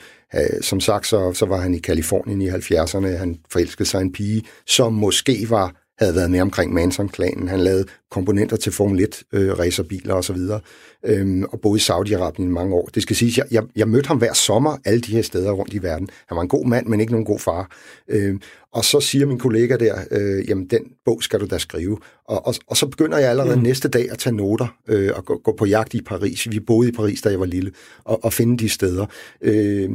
som 0.62 0.80
sagt, 0.80 1.08
så, 1.08 1.34
så 1.34 1.46
var 1.46 1.58
han 1.58 1.74
i 1.74 1.80
Kalifornien 1.80 2.42
i 2.42 2.50
70'erne. 2.50 3.08
Han 3.08 3.40
forelskede 3.50 3.90
sig 3.90 4.02
en 4.02 4.12
pige, 4.12 4.44
som 4.66 4.94
måske 4.94 5.46
var 5.50 5.84
havde 6.00 6.16
været 6.16 6.31
med 6.31 6.42
omkring 6.42 6.74
Manson-klanen. 6.74 7.48
Han 7.48 7.60
lavede 7.60 7.86
komponenter 8.12 8.58
til 8.58 8.72
Formel 8.72 9.08
1-racerbiler 9.14 10.12
øh, 10.12 10.18
osv., 10.18 10.38
øhm, 11.06 11.44
og 11.44 11.62
boede 11.62 11.78
i 11.78 11.82
Saudi-Arabien 11.82 12.44
i 12.44 12.46
mange 12.46 12.76
år. 12.76 12.90
Det 12.96 13.04
skal 13.04 13.16
siges, 13.16 13.38
jeg, 13.38 13.46
jeg, 13.52 13.64
jeg 13.76 13.88
mødte 13.88 14.08
ham 14.08 14.18
hver 14.18 14.34
sommer 14.34 14.78
alle 14.86 15.02
de 15.02 15.12
her 15.12 15.22
steder 15.22 15.52
rundt 15.52 15.74
i 15.74 15.84
verden. 15.84 16.10
Han 16.28 16.36
var 16.36 16.42
en 16.42 16.48
god 16.48 16.66
mand, 16.66 16.88
men 16.88 17.00
ikke 17.00 17.12
nogen 17.12 17.26
god 17.26 17.40
far. 17.40 17.72
Øhm, 18.08 18.42
og 18.74 18.86
så 18.86 19.00
siger 19.00 19.26
min 19.26 19.40
kollega 19.40 19.76
der, 19.76 19.96
øh, 20.12 20.50
jamen 20.50 20.66
den 20.66 20.82
bog 21.06 21.24
skal 21.24 21.40
du 21.40 21.46
da 21.46 21.58
skrive. 21.58 21.98
Og, 22.26 22.48
og, 22.48 22.56
og 22.68 22.78
så 22.78 22.88
begynder 22.88 23.18
jeg 23.18 23.30
allerede 23.30 23.56
mm. 23.56 23.64
næste 23.64 23.88
dag 23.88 24.12
at 24.12 24.18
tage 24.18 24.36
noter 24.36 24.76
øh, 24.88 25.12
og 25.16 25.26
gå, 25.26 25.42
gå 25.44 25.56
på 25.58 25.66
jagt 25.66 25.94
i 25.94 26.02
Paris. 26.02 26.52
Vi 26.52 26.60
boede 26.60 26.90
i 26.90 26.92
Paris, 26.92 27.22
da 27.22 27.30
jeg 27.30 27.40
var 27.40 27.46
lille, 27.46 27.72
og, 28.04 28.26
og 28.26 28.34
finde 28.34 28.58
de 28.58 28.70
steder. 28.70 29.06
Øh, 29.42 29.90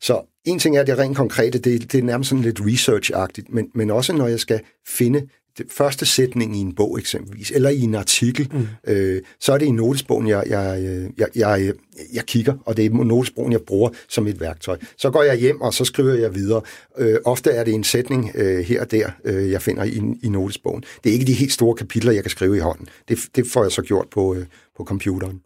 så 0.00 0.20
en 0.44 0.58
ting 0.58 0.76
er, 0.76 0.82
det 0.82 0.98
rent 0.98 1.16
konkrete, 1.16 1.58
det, 1.58 1.92
det 1.92 1.98
er 1.98 2.02
nærmest 2.02 2.30
sådan 2.30 2.44
lidt 2.44 2.60
research-agtigt, 2.60 3.46
men, 3.48 3.68
men 3.74 3.90
også 3.90 4.12
når 4.12 4.26
jeg 4.26 4.40
skal 4.40 4.60
finde 4.86 5.26
det 5.58 5.66
første 5.70 6.06
sætning 6.06 6.56
i 6.56 6.60
en 6.60 6.74
bog 6.74 6.98
eksempelvis, 6.98 7.50
eller 7.50 7.70
i 7.70 7.80
en 7.80 7.94
artikel, 7.94 8.48
mm. 8.52 8.66
øh, 8.86 9.22
så 9.40 9.52
er 9.52 9.58
det 9.58 9.66
i 9.66 9.70
notesbogen, 9.70 10.28
jeg, 10.28 10.44
jeg, 10.46 10.82
jeg, 11.18 11.28
jeg, 11.36 11.72
jeg 12.12 12.26
kigger, 12.26 12.54
og 12.64 12.76
det 12.76 12.84
er 12.84 12.90
notesbogen, 12.90 13.52
jeg 13.52 13.60
bruger 13.60 13.90
som 14.08 14.26
et 14.26 14.40
værktøj. 14.40 14.78
Så 14.96 15.10
går 15.10 15.22
jeg 15.22 15.36
hjem, 15.36 15.60
og 15.60 15.74
så 15.74 15.84
skriver 15.84 16.14
jeg 16.14 16.34
videre. 16.34 16.62
Øh, 16.98 17.18
ofte 17.24 17.50
er 17.50 17.64
det 17.64 17.74
en 17.74 17.84
sætning 17.84 18.30
øh, 18.34 18.64
her 18.64 18.80
og 18.80 18.90
der, 18.90 19.10
øh, 19.24 19.50
jeg 19.50 19.62
finder 19.62 19.84
i, 19.84 20.00
i 20.22 20.28
notesbogen. 20.28 20.84
Det 21.04 21.10
er 21.10 21.14
ikke 21.14 21.26
de 21.26 21.32
helt 21.32 21.52
store 21.52 21.74
kapitler, 21.74 22.12
jeg 22.12 22.22
kan 22.22 22.30
skrive 22.30 22.56
i 22.56 22.60
hånden. 22.60 22.88
Det, 23.08 23.18
det 23.36 23.46
får 23.46 23.62
jeg 23.62 23.72
så 23.72 23.82
gjort 23.82 24.06
på, 24.10 24.34
øh, 24.34 24.46
på 24.76 24.84
computeren. 24.84 25.40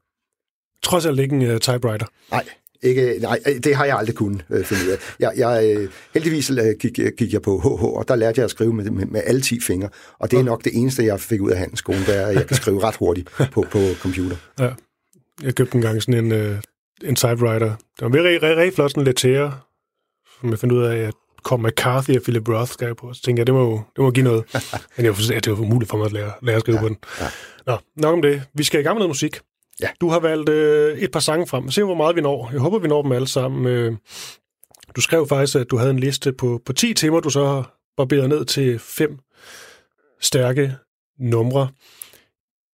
Trods 0.82 1.06
alt 1.06 1.20
ikke 1.20 1.36
en 1.36 1.50
uh, 1.50 1.58
typewriter? 1.58 2.06
Nej, 2.30 2.44
ikke, 2.82 3.18
nej, 3.20 3.38
det 3.64 3.74
har 3.74 3.84
jeg 3.84 3.96
aldrig 3.96 4.16
kunnet 4.16 4.44
øh, 4.50 4.64
finde 4.64 4.82
ud 4.86 4.90
af. 4.90 5.14
Jeg, 5.20 5.32
jeg, 5.36 5.76
øh, 5.76 5.90
heldigvis 6.14 6.50
øh, 6.50 6.56
gik, 6.80 7.00
gik 7.18 7.32
jeg 7.32 7.42
på 7.42 7.58
HH, 7.58 7.84
og 7.84 8.08
der 8.08 8.16
lærte 8.16 8.38
jeg 8.38 8.44
at 8.44 8.50
skrive 8.50 8.72
med, 8.72 8.90
med, 8.90 9.06
med 9.06 9.22
alle 9.24 9.40
10 9.40 9.60
fingre. 9.60 9.88
Og 10.18 10.30
det 10.30 10.38
er 10.38 10.42
nok 10.42 10.64
det 10.64 10.72
eneste, 10.74 11.04
jeg 11.04 11.20
fik 11.20 11.40
ud 11.40 11.50
af 11.50 11.58
handelsskolen, 11.58 12.02
det 12.06 12.16
er, 12.16 12.26
at 12.26 12.34
jeg 12.34 12.46
kan 12.46 12.56
skrive 12.56 12.82
ret 12.82 12.96
hurtigt 12.96 13.30
på, 13.52 13.64
på 13.70 13.78
computer. 14.00 14.36
Ja. 14.60 14.70
Jeg 15.42 15.54
købte 15.54 15.76
en 15.76 15.82
gang 15.82 16.02
sådan 16.02 16.24
en, 16.24 16.32
øh, 16.32 16.58
en 17.04 17.16
typewriter. 17.16 17.74
Det 18.00 18.00
var 18.00 18.14
rigtig, 18.14 18.42
rigtig, 18.42 18.56
rigtig 18.56 18.74
flot, 18.74 18.90
sådan 18.90 19.00
en 19.00 19.04
lettere, 19.04 19.58
som 20.40 20.50
jeg 20.50 20.58
fandt 20.58 20.72
ud 20.72 20.82
af, 20.82 20.96
at 20.96 21.14
kom 21.46 21.60
McCarthy 21.60 22.16
og 22.16 22.22
Philip 22.22 22.48
Roth 22.48 22.70
skrev 22.70 22.94
på. 22.94 23.12
Så 23.12 23.22
tænkte 23.22 23.40
jeg, 23.40 23.46
det 23.46 23.54
må, 23.54 23.82
det 23.96 24.04
må 24.04 24.10
give 24.10 24.24
noget. 24.24 24.44
Men 24.96 25.04
jeg 25.04 25.12
var, 25.12 25.36
at 25.36 25.44
det 25.44 25.52
var 25.52 25.58
umuligt 25.58 25.90
for 25.90 25.96
mig 25.96 26.06
at 26.06 26.12
lære, 26.12 26.32
lære 26.42 26.56
at 26.56 26.60
skrive 26.60 26.76
ja, 26.76 26.82
på 26.82 26.88
den. 26.88 26.96
Ja. 27.20 27.26
Nå, 27.66 27.78
nok 27.96 28.12
om 28.12 28.22
det. 28.22 28.42
Vi 28.54 28.64
skal 28.64 28.80
i 28.80 28.82
gang 28.82 28.94
med 28.94 29.00
noget 29.00 29.10
musik. 29.10 29.40
Ja. 29.80 29.88
Du 30.00 30.08
har 30.08 30.20
valgt 30.20 30.48
øh, 30.48 30.98
et 30.98 31.10
par 31.10 31.20
sange 31.20 31.46
frem. 31.46 31.70
Se, 31.70 31.82
hvor 31.82 31.94
meget 31.94 32.16
vi 32.16 32.20
når. 32.20 32.48
Jeg 32.52 32.60
håber, 32.60 32.78
vi 32.78 32.88
når 32.88 33.02
dem 33.02 33.12
alle 33.12 33.28
sammen. 33.28 33.66
Øh, 33.66 33.92
du 34.96 35.00
skrev 35.00 35.28
faktisk, 35.28 35.56
at 35.56 35.70
du 35.70 35.76
havde 35.76 35.90
en 35.90 35.98
liste 35.98 36.32
på, 36.32 36.60
på 36.66 36.72
10 36.72 36.94
temaer, 36.94 37.20
du 37.20 37.30
så 37.30 37.44
har 37.44 37.76
barberet 37.96 38.28
ned 38.28 38.44
til 38.44 38.78
fem 38.78 39.18
stærke 40.20 40.74
numre. 41.18 41.68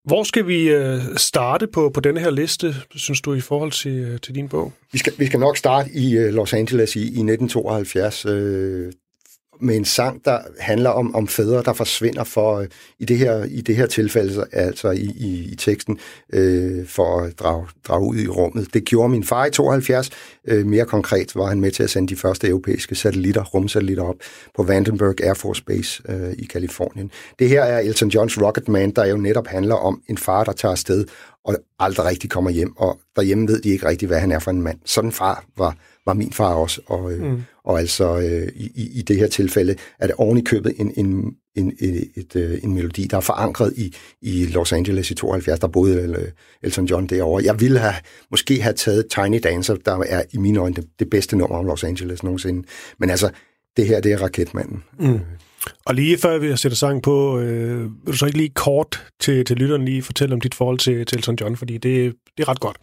Hvor 0.04 0.22
skal 0.22 0.46
vi 0.46 0.68
øh, 0.70 1.00
starte 1.16 1.66
på, 1.66 1.90
på 1.94 2.00
denne 2.00 2.20
her 2.20 2.30
liste, 2.30 2.74
synes 2.94 3.20
du, 3.20 3.34
i 3.34 3.40
forhold 3.40 3.72
til, 3.72 3.98
øh, 3.98 4.20
til 4.20 4.34
din 4.34 4.48
bog? 4.48 4.72
Vi 4.92 4.98
skal, 4.98 5.12
vi 5.18 5.26
skal 5.26 5.40
nok 5.40 5.56
starte 5.56 5.90
i 5.94 6.16
øh, 6.16 6.34
Los 6.34 6.52
Angeles 6.52 6.96
i, 6.96 7.00
i 7.00 7.04
1972. 7.04 8.26
Øh, 8.26 8.92
med 9.62 9.76
en 9.76 9.84
sang, 9.84 10.24
der 10.24 10.38
handler 10.58 10.90
om, 10.90 11.14
om 11.14 11.28
fædre, 11.28 11.62
der 11.62 11.72
forsvinder 11.72 12.24
for, 12.24 12.56
øh, 12.56 12.66
i, 12.98 13.04
det 13.04 13.18
her, 13.18 13.44
i 13.44 13.60
det 13.60 13.76
her 13.76 13.86
tilfælde, 13.86 14.44
altså 14.52 14.90
i, 14.90 15.12
i, 15.16 15.48
i 15.52 15.54
teksten, 15.54 15.98
øh, 16.32 16.86
for 16.86 17.20
at 17.20 17.38
drage, 17.38 17.66
drage 17.88 18.06
ud 18.06 18.16
i 18.16 18.28
rummet. 18.28 18.74
Det 18.74 18.84
gjorde 18.84 19.08
min 19.08 19.24
far 19.24 19.46
i 19.46 19.50
72. 19.50 20.10
Øh, 20.48 20.66
mere 20.66 20.84
konkret 20.84 21.36
var 21.36 21.46
han 21.46 21.60
med 21.60 21.70
til 21.70 21.82
at 21.82 21.90
sende 21.90 22.08
de 22.08 22.16
første 22.16 22.48
europæiske 22.48 22.94
satellitter, 22.94 23.44
rumsatellitter 23.44 24.04
op 24.04 24.16
på 24.56 24.62
Vandenberg 24.62 25.20
Air 25.20 25.34
Force 25.34 25.64
Base 25.64 26.02
øh, 26.08 26.32
i 26.32 26.44
Kalifornien. 26.44 27.10
Det 27.38 27.48
her 27.48 27.62
er 27.62 27.78
Elton 27.78 28.08
Johns 28.08 28.42
Rocket 28.42 28.68
Man, 28.68 28.90
der 28.90 29.04
jo 29.04 29.16
netop 29.16 29.46
handler 29.46 29.74
om 29.74 30.02
en 30.08 30.18
far, 30.18 30.44
der 30.44 30.52
tager 30.52 30.72
afsted 30.72 31.04
og 31.44 31.56
aldrig 31.78 32.06
rigtig 32.06 32.30
kommer 32.30 32.50
hjem, 32.50 32.76
og 32.76 33.00
derhjemme 33.16 33.48
ved 33.48 33.60
de 33.60 33.68
ikke 33.68 33.88
rigtig, 33.88 34.08
hvad 34.08 34.20
han 34.20 34.32
er 34.32 34.38
for 34.38 34.50
en 34.50 34.62
mand. 34.62 34.78
Sådan 34.84 35.12
far 35.12 35.44
var, 35.58 35.76
var 36.06 36.12
min 36.12 36.32
far 36.32 36.54
også, 36.54 36.80
og, 36.86 37.12
øh, 37.12 37.22
mm. 37.22 37.42
og 37.64 37.78
altså 37.78 38.18
øh, 38.18 38.48
i, 38.54 38.90
i 38.98 39.02
det 39.02 39.16
her 39.16 39.26
tilfælde 39.26 39.76
er 39.98 40.06
det 40.06 40.16
oven 40.16 40.38
i 40.38 40.42
købet 40.42 40.72
en, 40.76 40.92
en, 40.96 41.36
en, 41.54 41.72
et, 41.80 42.08
et, 42.16 42.36
øh, 42.36 42.58
en 42.62 42.74
melodi, 42.74 43.06
der 43.06 43.16
er 43.16 43.20
forankret 43.20 43.72
i, 43.76 43.94
i 44.22 44.46
Los 44.46 44.72
Angeles 44.72 45.10
i 45.10 45.14
72, 45.14 45.60
der 45.60 45.66
boede 45.66 46.16
øh, 46.18 46.28
Elton 46.62 46.84
John 46.84 47.06
derovre. 47.06 47.44
Jeg 47.44 47.60
ville 47.60 47.78
have, 47.78 47.94
måske 48.30 48.62
have 48.62 48.74
taget 48.74 49.06
Tiny 49.06 49.40
Dancer, 49.42 49.74
der 49.74 49.98
er 50.08 50.22
i 50.32 50.36
mine 50.36 50.60
øjne 50.60 50.74
det, 50.74 50.88
det 50.98 51.10
bedste 51.10 51.36
nummer 51.36 51.58
om 51.58 51.66
Los 51.66 51.84
Angeles 51.84 52.22
nogensinde. 52.22 52.68
Men 52.98 53.10
altså, 53.10 53.30
det 53.76 53.86
her, 53.86 54.00
det 54.00 54.12
er 54.12 54.22
Raketmanden. 54.22 54.84
Mm. 54.98 55.20
Og 55.84 55.94
lige 55.94 56.18
før 56.18 56.38
vi 56.38 56.56
sætter 56.56 56.76
sang 56.76 57.02
på, 57.02 57.38
øh, 57.38 57.80
vil 57.82 58.12
du 58.12 58.16
så 58.16 58.26
ikke 58.26 58.38
lige 58.38 58.52
kort 58.54 59.06
til, 59.20 59.44
til 59.44 59.56
lytteren 59.56 59.84
lige 59.84 60.02
fortælle 60.02 60.34
om 60.34 60.40
dit 60.40 60.54
forhold 60.54 60.78
til, 60.78 61.06
til 61.06 61.16
Elton 61.18 61.38
John, 61.40 61.56
fordi 61.56 61.78
det, 61.78 62.14
det 62.36 62.42
er 62.42 62.48
ret 62.48 62.60
godt. 62.60 62.76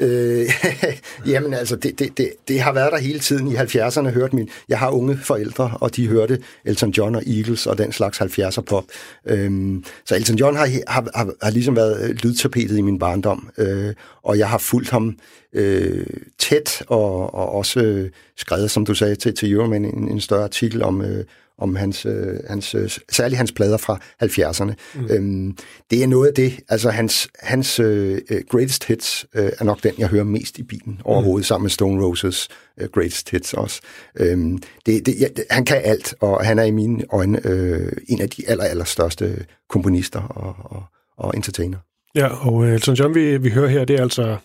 Øh, 0.00 0.46
jamen 1.32 1.54
altså, 1.54 1.76
det, 1.76 1.98
det, 1.98 2.18
det, 2.18 2.32
det 2.48 2.60
har 2.60 2.72
været 2.72 2.92
der 2.92 2.98
hele 2.98 3.18
tiden. 3.18 3.48
I 3.48 3.54
70'erne 3.54 4.08
hørte 4.08 4.36
min... 4.36 4.48
Jeg 4.68 4.78
har 4.78 4.90
unge 4.90 5.18
forældre, 5.22 5.72
og 5.80 5.96
de 5.96 6.08
hørte 6.08 6.38
Elton 6.64 6.90
John 6.90 7.14
og 7.14 7.22
Eagles 7.26 7.66
og 7.66 7.78
den 7.78 7.92
slags 7.92 8.20
70'er 8.20 8.60
pop. 8.60 8.84
Øhm, 9.26 9.84
så 10.04 10.16
Elton 10.16 10.36
John 10.36 10.56
har, 10.56 10.68
har, 10.88 11.08
har, 11.14 11.32
har 11.42 11.50
ligesom 11.50 11.76
været 11.76 12.22
lydtapetet 12.22 12.78
i 12.78 12.80
min 12.82 12.98
barndom, 12.98 13.48
øh, 13.58 13.94
og 14.22 14.38
jeg 14.38 14.48
har 14.48 14.58
fulgt 14.58 14.90
ham 14.90 15.16
øh, 15.52 16.06
tæt 16.38 16.82
og, 16.86 17.34
og 17.34 17.52
også 17.52 17.80
øh, 17.80 18.10
skrevet, 18.36 18.70
som 18.70 18.86
du 18.86 18.94
sagde, 18.94 19.14
til, 19.14 19.34
til 19.34 19.52
Euroman 19.52 19.84
en, 19.84 20.08
en 20.08 20.20
større 20.20 20.44
artikel 20.44 20.82
om, 20.82 21.02
øh, 21.02 21.24
om 21.60 21.76
hans, 21.76 22.06
øh, 22.06 22.36
hans 22.48 22.74
øh, 22.74 22.90
særligt 23.10 23.36
hans 23.38 23.52
plader 23.52 23.76
fra 23.76 24.00
70'erne. 24.22 24.72
Mm. 24.94 25.06
Øhm, 25.10 25.56
det 25.90 26.02
er 26.02 26.06
noget 26.06 26.28
af 26.28 26.34
det, 26.34 26.60
altså 26.68 26.90
hans, 26.90 27.28
hans 27.38 27.80
øh, 27.80 28.20
øh, 28.30 28.42
greatest 28.48 28.84
hits 28.84 29.26
øh, 29.34 29.50
er 29.58 29.64
nok 29.64 29.82
den, 29.82 29.92
jeg 29.98 30.08
hører 30.08 30.24
mest 30.24 30.58
i 30.58 30.62
bilen 30.62 31.00
overhovedet, 31.04 31.40
mm. 31.40 31.44
sammen 31.44 31.64
med 31.64 31.70
Stone 31.70 32.04
Roses 32.04 32.48
øh, 32.80 32.88
greatest 32.88 33.30
hits 33.30 33.54
også. 33.54 33.80
Øhm, 34.16 34.58
det, 34.86 35.06
det, 35.06 35.20
ja, 35.20 35.26
han 35.50 35.64
kan 35.64 35.80
alt, 35.84 36.14
og 36.20 36.46
han 36.46 36.58
er 36.58 36.64
i 36.64 36.70
mine 36.70 37.04
øjne 37.12 37.46
øh, 37.46 37.92
en 38.08 38.20
af 38.20 38.30
de 38.30 38.48
aller, 38.48 38.64
aller 38.64 38.84
største 38.84 39.44
komponister 39.68 40.20
og, 40.20 40.54
og, 40.58 40.82
og 41.16 41.36
entertainer. 41.36 41.78
Ja, 42.14 42.46
og 42.46 42.66
øh, 42.66 42.74
Elton 42.74 42.94
John, 42.94 43.14
vi, 43.14 43.36
vi 43.36 43.50
hører 43.50 43.68
her, 43.68 43.84
det 43.84 43.96
er 43.96 44.02
altså 44.02 44.36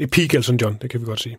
det 0.00 0.06
er 0.06 0.10
peak 0.12 0.34
Elton 0.34 0.56
John, 0.56 0.78
det 0.82 0.90
kan 0.90 1.00
vi 1.00 1.04
godt 1.04 1.20
sige. 1.20 1.38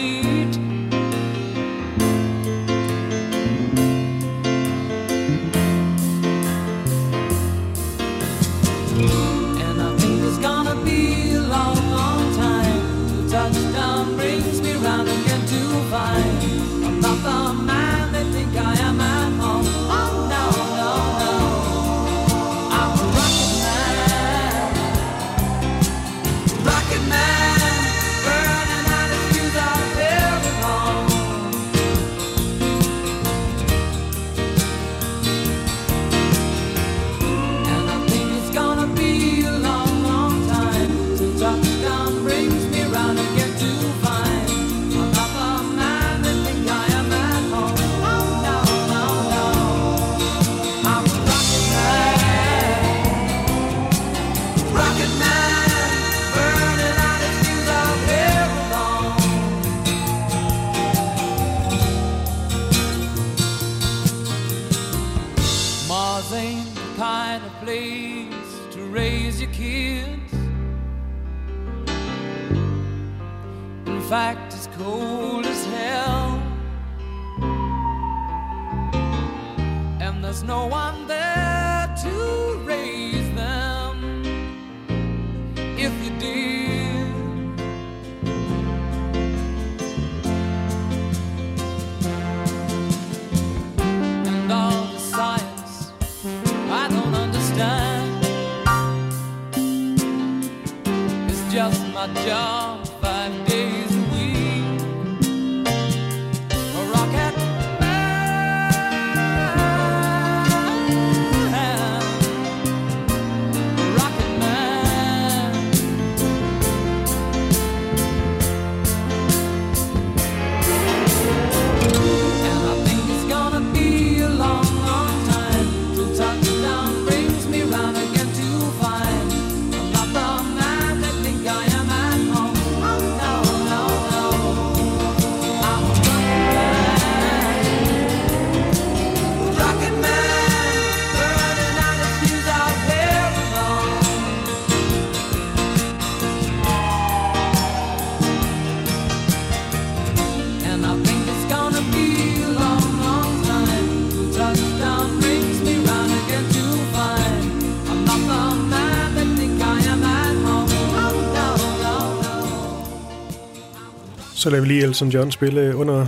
Så 164.41 164.49
lader 164.49 164.61
vi 164.61 164.67
lige 164.67 164.83
Elton 164.83 165.09
John 165.09 165.31
spille 165.31 165.61
øh, 165.61 165.79
under 165.79 166.07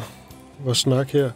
vores 0.64 0.78
snak 0.78 1.10
her. 1.10 1.32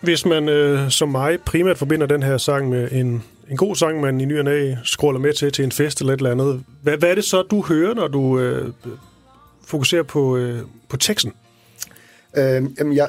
Hvis 0.00 0.26
man 0.26 0.48
øh, 0.48 0.90
som 0.90 1.08
mig 1.08 1.40
primært 1.40 1.78
forbinder 1.78 2.06
den 2.06 2.22
her 2.22 2.38
sang 2.38 2.68
med 2.68 2.88
en, 2.92 3.22
en 3.50 3.56
god 3.56 3.76
sang, 3.76 4.00
man 4.00 4.20
i 4.20 4.24
ny 4.24 4.38
og 4.38 4.44
næ 4.44 4.74
scroller 4.84 5.20
med 5.20 5.32
til 5.32 5.52
til 5.52 5.64
en 5.64 5.72
fest 5.72 6.00
eller 6.00 6.12
et 6.12 6.16
eller 6.16 6.30
andet, 6.30 6.64
hvad, 6.82 6.96
hvad 6.96 7.10
er 7.10 7.14
det 7.14 7.24
så, 7.24 7.42
du 7.42 7.62
hører, 7.62 7.94
når 7.94 8.08
du 8.08 8.38
øh, 8.38 8.72
fokuserer 9.66 10.02
på, 10.02 10.36
øh, 10.36 10.62
på 10.88 10.96
teksten? 10.96 11.32
Øh, 12.36 12.64
jamen, 12.78 12.96
jeg, 12.96 13.08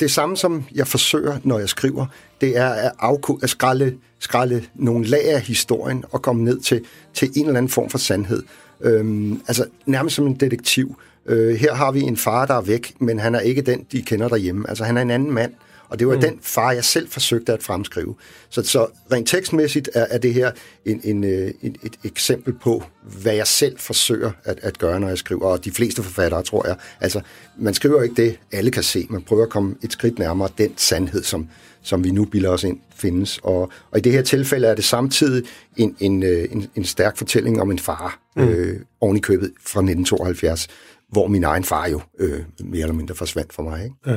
det 0.00 0.10
samme, 0.10 0.36
som 0.36 0.64
jeg 0.74 0.86
forsøger, 0.86 1.38
når 1.44 1.58
jeg 1.58 1.68
skriver, 1.68 2.06
det 2.40 2.56
er 2.56 2.68
at, 2.68 2.92
afko- 3.02 3.38
at 3.42 3.50
skralde, 3.50 3.94
skralde 4.18 4.64
nogle 4.74 5.06
lag 5.06 5.24
af 5.24 5.40
historien 5.40 6.04
og 6.10 6.22
komme 6.22 6.44
ned 6.44 6.60
til, 6.60 6.84
til 7.14 7.30
en 7.36 7.46
eller 7.46 7.58
anden 7.58 7.70
form 7.70 7.90
for 7.90 7.98
sandhed. 7.98 8.42
Øhm, 8.80 9.42
altså 9.48 9.66
nærmest 9.86 10.16
som 10.16 10.26
en 10.26 10.34
detektiv. 10.34 10.96
Øh, 11.26 11.54
her 11.54 11.74
har 11.74 11.92
vi 11.92 12.00
en 12.00 12.16
far, 12.16 12.46
der 12.46 12.54
er 12.54 12.60
væk, 12.60 12.94
men 12.98 13.18
han 13.18 13.34
er 13.34 13.40
ikke 13.40 13.62
den, 13.62 13.86
de 13.92 14.02
kender 14.02 14.28
derhjemme. 14.28 14.68
Altså 14.68 14.84
han 14.84 14.96
er 14.96 15.02
en 15.02 15.10
anden 15.10 15.32
mand, 15.32 15.52
og 15.92 15.98
det 15.98 16.06
var 16.08 16.14
mm. 16.14 16.20
den 16.20 16.38
far, 16.42 16.72
jeg 16.72 16.84
selv 16.84 17.08
forsøgte 17.08 17.52
at 17.52 17.62
fremskrive. 17.62 18.14
Så, 18.50 18.62
så 18.62 18.86
rent 19.12 19.28
tekstmæssigt 19.28 19.90
er, 19.94 20.06
er 20.10 20.18
det 20.18 20.34
her 20.34 20.50
en, 20.84 21.00
en, 21.04 21.24
øh, 21.24 21.50
en, 21.62 21.76
et 21.82 21.92
eksempel 22.04 22.52
på, 22.52 22.82
hvad 23.22 23.34
jeg 23.34 23.46
selv 23.46 23.78
forsøger 23.78 24.30
at, 24.44 24.58
at 24.62 24.78
gøre, 24.78 25.00
når 25.00 25.08
jeg 25.08 25.18
skriver. 25.18 25.46
Og 25.46 25.64
de 25.64 25.70
fleste 25.70 26.02
forfattere, 26.02 26.42
tror 26.42 26.66
jeg. 26.66 26.76
Altså, 27.00 27.20
man 27.58 27.74
skriver 27.74 28.02
ikke 28.02 28.22
det, 28.22 28.38
alle 28.52 28.70
kan 28.70 28.82
se. 28.82 29.06
Man 29.10 29.22
prøver 29.22 29.42
at 29.42 29.50
komme 29.50 29.74
et 29.82 29.92
skridt 29.92 30.18
nærmere 30.18 30.48
den 30.58 30.72
sandhed, 30.76 31.22
som, 31.22 31.48
som 31.82 32.04
vi 32.04 32.10
nu 32.10 32.24
bilder 32.24 32.50
os 32.50 32.64
ind 32.64 32.80
findes. 32.96 33.40
Og, 33.42 33.72
og 33.90 33.98
i 33.98 34.00
det 34.00 34.12
her 34.12 34.22
tilfælde 34.22 34.66
er 34.66 34.74
det 34.74 34.84
samtidig 34.84 35.44
en, 35.76 35.96
en, 36.00 36.22
øh, 36.22 36.48
en, 36.50 36.68
en 36.74 36.84
stærk 36.84 37.16
fortælling 37.16 37.60
om 37.60 37.70
en 37.70 37.78
far, 37.78 38.20
mm. 38.36 38.42
øh, 38.42 38.80
oven 39.00 39.16
i 39.16 39.20
købet 39.20 39.52
fra 39.60 39.80
1972, 39.80 40.68
hvor 41.12 41.26
min 41.26 41.44
egen 41.44 41.64
far 41.64 41.88
jo 41.88 42.00
øh, 42.18 42.40
mere 42.64 42.82
eller 42.82 42.94
mindre 42.94 43.14
forsvandt 43.14 43.52
for 43.52 43.62
mig. 43.62 43.84
Ikke? 43.84 43.96
Ja. 44.06 44.16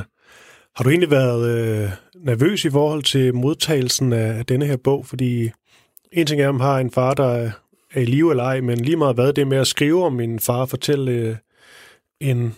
Har 0.76 0.84
du 0.84 0.90
egentlig 0.90 1.10
været 1.10 1.48
øh, 1.48 1.90
nervøs 2.14 2.64
i 2.64 2.70
forhold 2.70 3.02
til 3.02 3.34
modtagelsen 3.34 4.12
af, 4.12 4.38
af 4.38 4.46
denne 4.46 4.66
her 4.66 4.76
bog? 4.76 5.06
Fordi 5.06 5.50
en 6.12 6.26
ting 6.26 6.40
er, 6.40 6.48
om 6.48 6.60
har 6.60 6.78
en 6.78 6.90
far, 6.90 7.14
der 7.14 7.26
er, 7.26 7.50
i 7.96 8.04
live 8.04 8.30
eller 8.30 8.44
ej, 8.44 8.60
men 8.60 8.78
lige 8.78 8.96
meget 8.96 9.14
hvad 9.14 9.32
det 9.32 9.46
med 9.46 9.58
at 9.58 9.66
skrive 9.66 10.04
om 10.04 10.12
min 10.12 10.40
far 10.40 10.60
og 10.60 10.68
fortælle 10.68 11.12
øh, 11.12 11.36
en, 12.20 12.54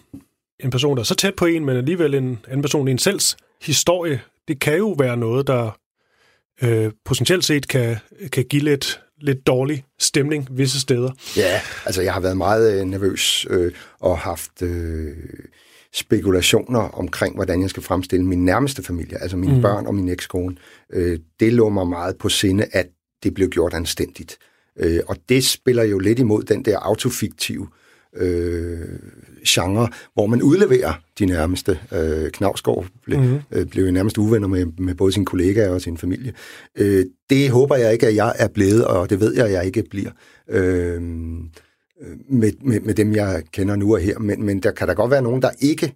en 0.61 0.71
person, 0.71 0.97
der 0.97 1.01
er 1.01 1.05
så 1.05 1.15
tæt 1.15 1.35
på 1.35 1.47
en, 1.47 1.65
men 1.65 1.77
alligevel 1.77 2.15
en 2.15 2.39
anden 2.47 2.63
person 2.63 2.89
i 2.89 2.91
en 2.91 2.99
selvs 2.99 3.37
historie, 3.63 4.21
det 4.49 4.61
kan 4.61 4.77
jo 4.77 4.95
være 4.99 5.17
noget, 5.17 5.47
der 5.47 5.79
øh, 6.63 6.93
potentielt 7.05 7.45
set 7.45 7.69
kan, 7.69 7.97
kan 8.33 8.45
give 8.45 8.63
lidt, 8.63 9.01
lidt 9.21 9.47
dårlig 9.47 9.85
stemning 9.99 10.49
visse 10.51 10.81
steder. 10.81 11.11
Ja, 11.37 11.61
altså 11.87 12.03
jeg 12.03 12.13
har 12.13 12.21
været 12.21 12.37
meget 12.37 12.81
øh, 12.81 12.87
nervøs 12.87 13.47
øh, 13.51 13.73
og 14.01 14.19
haft 14.19 14.63
øh, 14.63 15.17
spekulationer 15.93 16.81
omkring, 16.81 17.35
hvordan 17.35 17.63
jeg 17.63 17.71
skal 17.71 17.83
fremstille 17.83 18.25
min 18.25 18.45
nærmeste 18.45 18.83
familie, 18.83 19.23
altså 19.23 19.37
mine 19.37 19.55
mm. 19.55 19.63
børn 19.63 19.87
og 19.87 19.95
min 19.95 20.09
ekskone. 20.09 20.57
Øh, 20.93 21.19
det 21.41 21.53
lå 21.53 21.69
mig 21.69 21.87
meget 21.87 22.17
på 22.19 22.29
sinde, 22.29 22.67
at 22.73 22.87
det 23.23 23.35
blev 23.35 23.49
gjort 23.49 23.75
anstændigt. 23.75 24.39
Øh, 24.77 25.01
og 25.07 25.17
det 25.29 25.45
spiller 25.45 25.83
jo 25.83 25.99
lidt 25.99 26.19
imod 26.19 26.43
den 26.43 26.65
der 26.65 26.79
autofiktive 26.79 27.69
øh, 28.17 28.79
genre, 29.49 29.89
hvor 30.15 30.27
man 30.27 30.43
udleverer 30.43 30.93
de 31.19 31.27
nærmeste. 31.27 31.79
Øh, 31.93 32.31
Knavsgaard 32.31 32.87
ble, 33.05 33.17
mm-hmm. 33.17 33.41
øh, 33.53 33.67
blev 33.67 33.85
jo 33.85 33.91
nærmest 33.91 34.19
uvenner 34.19 34.49
med, 34.49 34.67
med 34.79 34.95
både 34.95 35.13
sine 35.13 35.27
kollegaer 35.27 35.71
og 35.71 35.81
sin 35.81 35.99
familie. 35.99 36.33
Øh, 36.77 37.05
det 37.31 37.51
håber 37.51 37.77
jeg 37.77 37.93
ikke, 37.93 38.07
at 38.07 38.15
jeg 38.15 38.35
er 38.39 38.49
blevet, 38.49 38.85
og 38.85 39.11
det 39.11 39.21
ved 39.21 39.35
jeg, 39.35 39.47
at 39.47 39.53
jeg 39.53 39.67
ikke 39.67 39.85
bliver. 39.91 40.11
Øh, 40.49 41.03
med, 42.31 42.53
med, 42.63 42.81
med 42.81 42.95
dem, 42.95 43.15
jeg 43.15 43.43
kender 43.53 43.77
nu 43.77 43.95
og 43.95 44.01
her. 44.01 44.19
Men, 44.19 44.45
men 44.45 44.61
der 44.61 44.71
kan 44.71 44.89
der 44.89 44.95
godt 44.95 45.11
være 45.11 45.23
nogen, 45.23 45.43
der 45.43 45.51
ikke 45.61 45.95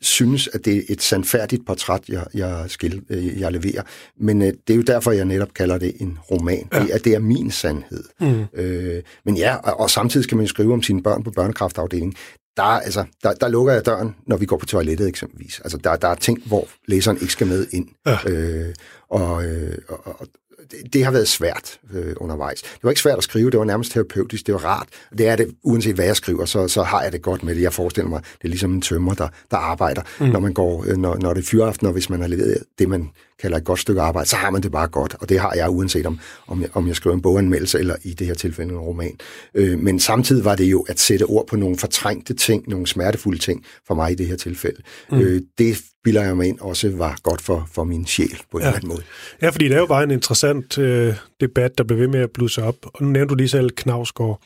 synes, 0.00 0.48
at 0.52 0.64
det 0.64 0.76
er 0.76 0.82
et 0.88 1.02
sandfærdigt 1.02 1.66
portræt, 1.66 2.08
jeg, 2.08 2.26
jeg, 2.34 2.64
skil, 2.68 3.02
øh, 3.10 3.40
jeg 3.40 3.52
leverer. 3.52 3.82
Men 4.20 4.42
øh, 4.42 4.48
det 4.48 4.72
er 4.72 4.76
jo 4.76 4.82
derfor, 4.82 5.12
jeg 5.12 5.24
netop 5.24 5.54
kalder 5.54 5.78
det 5.78 5.92
en 6.00 6.18
roman. 6.30 6.68
Ja. 6.72 6.82
Det, 6.82 6.90
at 6.90 7.04
det 7.04 7.14
er 7.14 7.18
min 7.18 7.50
sandhed. 7.50 8.04
Mm. 8.20 8.44
Øh, 8.54 9.02
men 9.24 9.36
ja, 9.36 9.56
og, 9.56 9.80
og 9.80 9.90
samtidig 9.90 10.24
skal 10.24 10.36
man 10.36 10.46
skrive 10.46 10.72
om 10.72 10.82
sine 10.82 11.02
børn 11.02 11.22
på 11.22 11.30
børnekraftafdelingen. 11.30 12.14
Der, 12.56 12.62
altså, 12.62 13.04
der, 13.22 13.32
der 13.32 13.48
lukker 13.48 13.72
jeg 13.72 13.86
døren, 13.86 14.16
når 14.26 14.36
vi 14.36 14.46
går 14.46 14.56
på 14.56 14.66
toilettet 14.66 15.08
eksempelvis. 15.08 15.60
Altså, 15.60 15.78
der, 15.78 15.96
der 15.96 16.08
er 16.08 16.14
ting, 16.14 16.42
hvor 16.46 16.68
læseren 16.86 17.18
ikke 17.20 17.32
skal 17.32 17.46
med 17.46 17.66
ind. 17.72 17.88
Ja. 18.06 18.18
Øh, 18.26 18.74
og, 19.08 19.44
øh, 19.44 19.78
og, 19.88 20.20
og, 20.20 20.26
det, 20.72 20.92
det 20.92 21.04
har 21.04 21.10
været 21.10 21.28
svært 21.28 21.78
øh, 21.94 22.14
undervejs. 22.16 22.62
Det 22.62 22.80
var 22.82 22.90
ikke 22.90 23.00
svært 23.00 23.18
at 23.18 23.24
skrive, 23.24 23.50
det 23.50 23.58
var 23.58 23.64
nærmest 23.64 23.92
terapeutisk, 23.92 24.46
det 24.46 24.54
var 24.54 24.64
rart. 24.64 24.88
Det 25.18 25.28
er 25.28 25.36
det, 25.36 25.54
uanset 25.62 25.94
hvad 25.94 26.04
jeg 26.04 26.16
skriver, 26.16 26.44
så, 26.44 26.68
så 26.68 26.82
har 26.82 27.02
jeg 27.02 27.12
det 27.12 27.22
godt 27.22 27.42
med 27.42 27.54
det. 27.54 27.62
Jeg 27.62 27.72
forestiller 27.72 28.08
mig, 28.08 28.20
det 28.22 28.44
er 28.44 28.48
ligesom 28.48 28.72
en 28.72 28.82
tømmer, 28.82 29.14
der, 29.14 29.28
der 29.50 29.56
arbejder, 29.56 30.02
mm. 30.20 30.26
når 30.26 30.40
man 30.40 30.52
går, 30.52 30.84
øh, 30.88 30.96
når, 30.96 31.16
når 31.16 31.34
det 31.34 31.42
er 31.42 31.46
fyraften, 31.46 31.86
og 31.86 31.92
hvis 31.92 32.10
man 32.10 32.20
har 32.20 32.28
leveret 32.28 32.58
det, 32.78 32.88
man 32.88 33.10
kalder 33.42 33.56
et 33.56 33.64
godt 33.64 33.80
stykke 33.80 34.00
arbejde, 34.00 34.28
så 34.28 34.36
har 34.36 34.50
man 34.50 34.62
det 34.62 34.72
bare 34.72 34.88
godt, 34.88 35.16
og 35.20 35.28
det 35.28 35.40
har 35.40 35.52
jeg 35.54 35.70
uanset 35.70 36.06
om, 36.06 36.18
om 36.46 36.62
jeg, 36.62 36.68
om 36.72 36.88
jeg 36.88 36.96
skriver 36.96 37.16
en 37.16 37.22
boganmeldelse, 37.22 37.78
eller 37.78 37.96
i 38.02 38.14
det 38.14 38.26
her 38.26 38.34
tilfælde 38.34 38.72
en 38.72 38.78
roman. 38.78 39.18
Øh, 39.54 39.78
men 39.78 40.00
samtidig 40.00 40.44
var 40.44 40.54
det 40.54 40.64
jo 40.64 40.80
at 40.80 41.00
sætte 41.00 41.24
ord 41.24 41.46
på 41.46 41.56
nogle 41.56 41.78
fortrængte 41.78 42.34
ting, 42.34 42.68
nogle 42.68 42.86
smertefulde 42.86 43.38
ting 43.38 43.64
for 43.86 43.94
mig 43.94 44.12
i 44.12 44.14
det 44.14 44.26
her 44.26 44.36
tilfælde. 44.36 44.82
Mm. 45.10 45.18
Øh, 45.18 45.42
det 45.58 45.82
bilder 46.04 46.22
jeg 46.22 46.36
mig 46.36 46.48
ind 46.48 46.60
også 46.60 46.90
var 46.96 47.18
godt 47.22 47.42
for, 47.42 47.68
for 47.72 47.84
min 47.84 48.06
sjæl 48.06 48.40
på 48.50 48.56
en 48.58 48.62
ja. 48.62 48.68
eller 48.68 48.76
anden 48.76 48.88
måde. 48.88 49.02
Ja, 49.42 49.48
fordi 49.48 49.64
det 49.64 49.74
er 49.74 49.78
jo 49.80 49.86
bare 49.86 50.04
en 50.04 50.10
interessant 50.10 50.78
øh, 50.78 51.14
debat, 51.40 51.78
der 51.78 51.84
bliver 51.84 52.00
ved 52.00 52.08
med 52.08 52.20
at 52.20 52.30
blusse 52.30 52.62
op. 52.62 52.76
Og 52.84 53.02
nu 53.02 53.08
nævnte 53.08 53.30
du 53.30 53.34
lige 53.34 53.48
selv 53.48 53.70
Knavsgaard. 53.70 54.42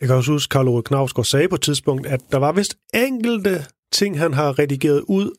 Jeg 0.00 0.08
kan 0.08 0.16
også 0.16 0.32
huske, 0.32 0.52
Karl 0.52 0.68
Ove 0.68 0.82
Knavsgaard 0.82 1.24
sagde 1.24 1.48
på 1.48 1.54
et 1.54 1.60
tidspunkt, 1.60 2.06
at 2.06 2.20
der 2.32 2.38
var 2.38 2.52
vist 2.52 2.76
enkelte 2.94 3.64
ting, 3.92 4.18
han 4.18 4.34
har 4.34 4.58
redigeret 4.58 5.00
ud, 5.00 5.30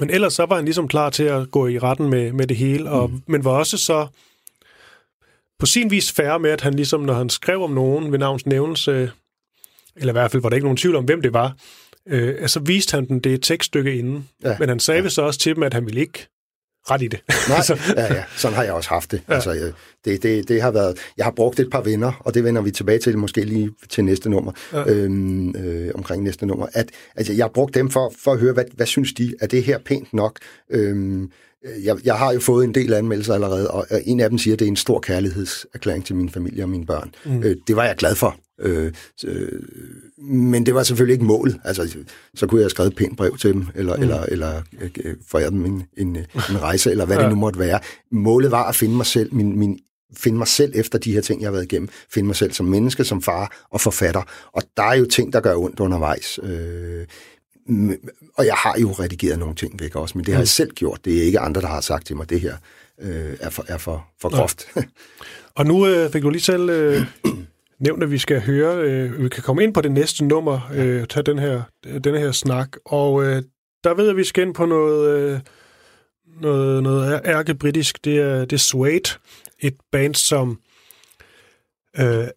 men 0.00 0.10
ellers 0.10 0.32
så 0.32 0.46
var 0.46 0.56
han 0.56 0.64
ligesom 0.64 0.88
klar 0.88 1.10
til 1.10 1.22
at 1.22 1.50
gå 1.50 1.66
i 1.66 1.78
retten 1.78 2.10
med, 2.10 2.32
med 2.32 2.46
det 2.46 2.56
hele, 2.56 2.90
og, 2.90 3.10
mm. 3.10 3.22
men 3.26 3.44
var 3.44 3.50
også 3.50 3.78
så 3.78 4.06
på 5.58 5.66
sin 5.66 5.90
vis 5.90 6.12
færre 6.12 6.38
med, 6.38 6.50
at 6.50 6.60
han 6.60 6.74
ligesom, 6.74 7.00
når 7.00 7.14
han 7.14 7.30
skrev 7.30 7.62
om 7.62 7.70
nogen 7.70 8.12
ved 8.12 8.18
navns 8.18 8.46
nævnelse, 8.46 9.10
eller 9.96 10.12
i 10.12 10.18
hvert 10.18 10.30
fald 10.30 10.42
var 10.42 10.48
der 10.48 10.56
ikke 10.56 10.64
nogen 10.64 10.76
tvivl 10.76 10.96
om, 10.96 11.04
hvem 11.04 11.22
det 11.22 11.32
var, 11.32 11.56
øh, 12.08 12.34
altså 12.40 12.60
viste 12.60 12.94
han 12.94 13.08
den 13.08 13.18
det 13.18 13.42
tekststykke 13.42 13.94
inden. 13.94 14.28
Ja, 14.44 14.56
men 14.58 14.68
han 14.68 14.80
sagde 14.80 15.02
ja. 15.02 15.08
så 15.08 15.22
også 15.22 15.40
til 15.40 15.54
dem, 15.54 15.62
at 15.62 15.74
han 15.74 15.86
ville 15.86 16.00
ikke 16.00 16.28
ret 16.90 17.02
i 17.02 17.08
det. 17.08 17.20
Nej, 17.48 17.56
altså. 17.56 17.78
ja, 17.96 18.14
ja, 18.14 18.24
sådan 18.36 18.54
har 18.56 18.64
jeg 18.64 18.72
også 18.72 18.88
haft 18.88 19.10
det. 19.10 19.22
Ja. 19.28 19.34
Altså, 19.34 19.54
øh, 19.54 19.72
det, 20.04 20.22
det, 20.22 20.48
det 20.48 20.62
har 20.62 20.70
været, 20.70 20.98
jeg 21.16 21.26
har 21.26 21.32
brugt 21.32 21.60
et 21.60 21.70
par 21.70 21.80
venner, 21.80 22.12
og 22.20 22.34
det 22.34 22.44
vender 22.44 22.62
vi 22.62 22.70
tilbage 22.70 22.98
til 22.98 23.18
måske 23.18 23.44
lige 23.44 23.70
til 23.88 24.04
næste 24.04 24.30
nummer, 24.30 24.52
ja. 24.72 24.90
øhm, 24.90 25.56
øh, 25.56 25.90
omkring 25.94 26.22
næste 26.22 26.46
nummer, 26.46 26.66
at 26.72 26.90
altså, 27.16 27.32
jeg 27.32 27.44
har 27.44 27.50
brugt 27.50 27.74
dem 27.74 27.90
for, 27.90 28.12
for 28.24 28.32
at 28.32 28.38
høre, 28.38 28.52
hvad, 28.52 28.64
hvad 28.74 28.86
synes 28.86 29.12
de? 29.12 29.34
Er 29.40 29.46
det 29.46 29.62
her 29.62 29.78
pænt 29.78 30.12
nok? 30.12 30.38
Øhm, 30.70 31.30
jeg, 31.84 31.96
jeg 32.04 32.14
har 32.14 32.32
jo 32.32 32.40
fået 32.40 32.64
en 32.64 32.74
del 32.74 32.92
anmeldelser 32.94 33.34
allerede, 33.34 33.70
og 33.70 33.86
en 34.04 34.20
af 34.20 34.30
dem 34.30 34.38
siger, 34.38 34.54
at 34.54 34.58
det 34.58 34.64
er 34.64 34.70
en 34.70 34.76
stor 34.76 35.00
kærlighedserklæring 35.00 36.04
til 36.04 36.16
min 36.16 36.30
familie 36.30 36.64
og 36.64 36.68
mine 36.68 36.86
børn. 36.86 37.14
Mm. 37.24 37.42
Øh, 37.42 37.56
det 37.66 37.76
var 37.76 37.84
jeg 37.84 37.96
glad 37.96 38.14
for. 38.14 38.36
Øh, 38.60 38.92
øh, 39.24 39.62
men 40.18 40.66
det 40.66 40.74
var 40.74 40.82
selvfølgelig 40.82 41.12
ikke 41.12 41.24
målet. 41.24 41.60
Altså, 41.64 41.96
så 42.34 42.46
kunne 42.46 42.58
jeg 42.58 42.64
have 42.64 42.70
skrevet 42.70 42.90
et 42.90 42.96
pænt 42.96 43.16
brev 43.16 43.36
til 43.36 43.52
dem, 43.52 43.66
eller, 43.74 43.96
mm. 43.96 44.02
eller, 44.02 44.22
eller 44.22 44.62
øh, 45.34 45.42
dem 45.50 45.64
en, 45.64 45.82
en, 45.96 46.16
en 46.16 46.62
rejse, 46.62 46.90
eller 46.90 47.06
hvad 47.06 47.16
ja. 47.16 47.22
det 47.22 47.30
nu 47.30 47.36
måtte 47.36 47.58
være. 47.58 47.80
Målet 48.10 48.50
var 48.50 48.68
at 48.68 48.74
finde 48.74 48.96
mig 48.96 49.06
selv, 49.06 49.34
min, 49.34 49.58
min 49.58 49.78
finde 50.16 50.38
mig 50.38 50.48
selv 50.48 50.72
efter 50.74 50.98
de 50.98 51.12
her 51.12 51.20
ting, 51.20 51.40
jeg 51.40 51.46
har 51.46 51.52
været 51.52 51.64
igennem. 51.64 51.88
Finde 52.10 52.26
mig 52.26 52.36
selv 52.36 52.52
som 52.52 52.66
menneske, 52.66 53.04
som 53.04 53.22
far 53.22 53.66
og 53.70 53.80
forfatter. 53.80 54.22
Og 54.52 54.62
der 54.76 54.82
er 54.82 54.94
jo 54.94 55.04
ting, 55.04 55.32
der 55.32 55.40
gør 55.40 55.56
ondt 55.56 55.80
undervejs. 55.80 56.38
Øh, 56.42 57.06
og 58.34 58.46
jeg 58.46 58.54
har 58.54 58.76
jo 58.80 58.92
redigeret 58.92 59.38
nogle 59.38 59.54
ting 59.54 59.80
væk 59.80 59.96
også, 59.96 60.18
men 60.18 60.24
det 60.24 60.34
har 60.34 60.40
jeg 60.40 60.42
mm. 60.42 60.46
selv 60.46 60.70
gjort. 60.70 61.04
Det 61.04 61.18
er 61.18 61.22
ikke 61.22 61.40
andre, 61.40 61.60
der 61.60 61.66
har 61.66 61.80
sagt 61.80 62.06
til 62.06 62.16
mig, 62.16 62.30
det 62.30 62.40
her 62.40 62.56
øh, 63.02 63.36
er 63.40 63.50
for, 63.50 63.64
er 63.68 63.78
for, 63.78 64.06
for 64.20 64.36
groft. 64.36 64.66
Ja. 64.76 64.82
og 65.56 65.66
nu 65.66 65.86
øh, 65.86 66.10
fik 66.12 66.22
du 66.22 66.30
lige 66.30 66.42
selv 66.42 66.70
øh, 66.70 67.02
nævnt, 67.78 68.02
at 68.02 68.10
vi 68.10 68.18
skal 68.18 68.40
høre, 68.40 68.76
øh, 68.76 69.22
vi 69.22 69.28
kan 69.28 69.42
komme 69.42 69.62
ind 69.62 69.74
på 69.74 69.80
det 69.80 69.92
næste 69.92 70.24
nummer, 70.24 70.70
øh, 70.74 71.06
tage 71.06 71.22
den 71.22 71.38
her, 71.38 71.62
den 72.04 72.14
her 72.14 72.32
snak, 72.32 72.76
og 72.84 73.24
øh, 73.24 73.42
der 73.84 73.94
ved 73.94 74.04
jeg, 74.04 74.10
at 74.10 74.16
vi 74.16 74.24
skal 74.24 74.46
ind 74.46 74.54
på 74.54 74.66
noget, 74.66 75.18
øh, 75.18 75.40
noget, 76.40 76.82
noget 76.82 77.20
ærke-britisk, 77.24 78.04
det 78.04 78.18
er, 78.18 78.40
det 78.40 78.52
er 78.52 78.56
Suede, 78.56 79.18
et 79.60 79.76
band, 79.92 80.14
som 80.14 80.60
øh, 81.98 82.28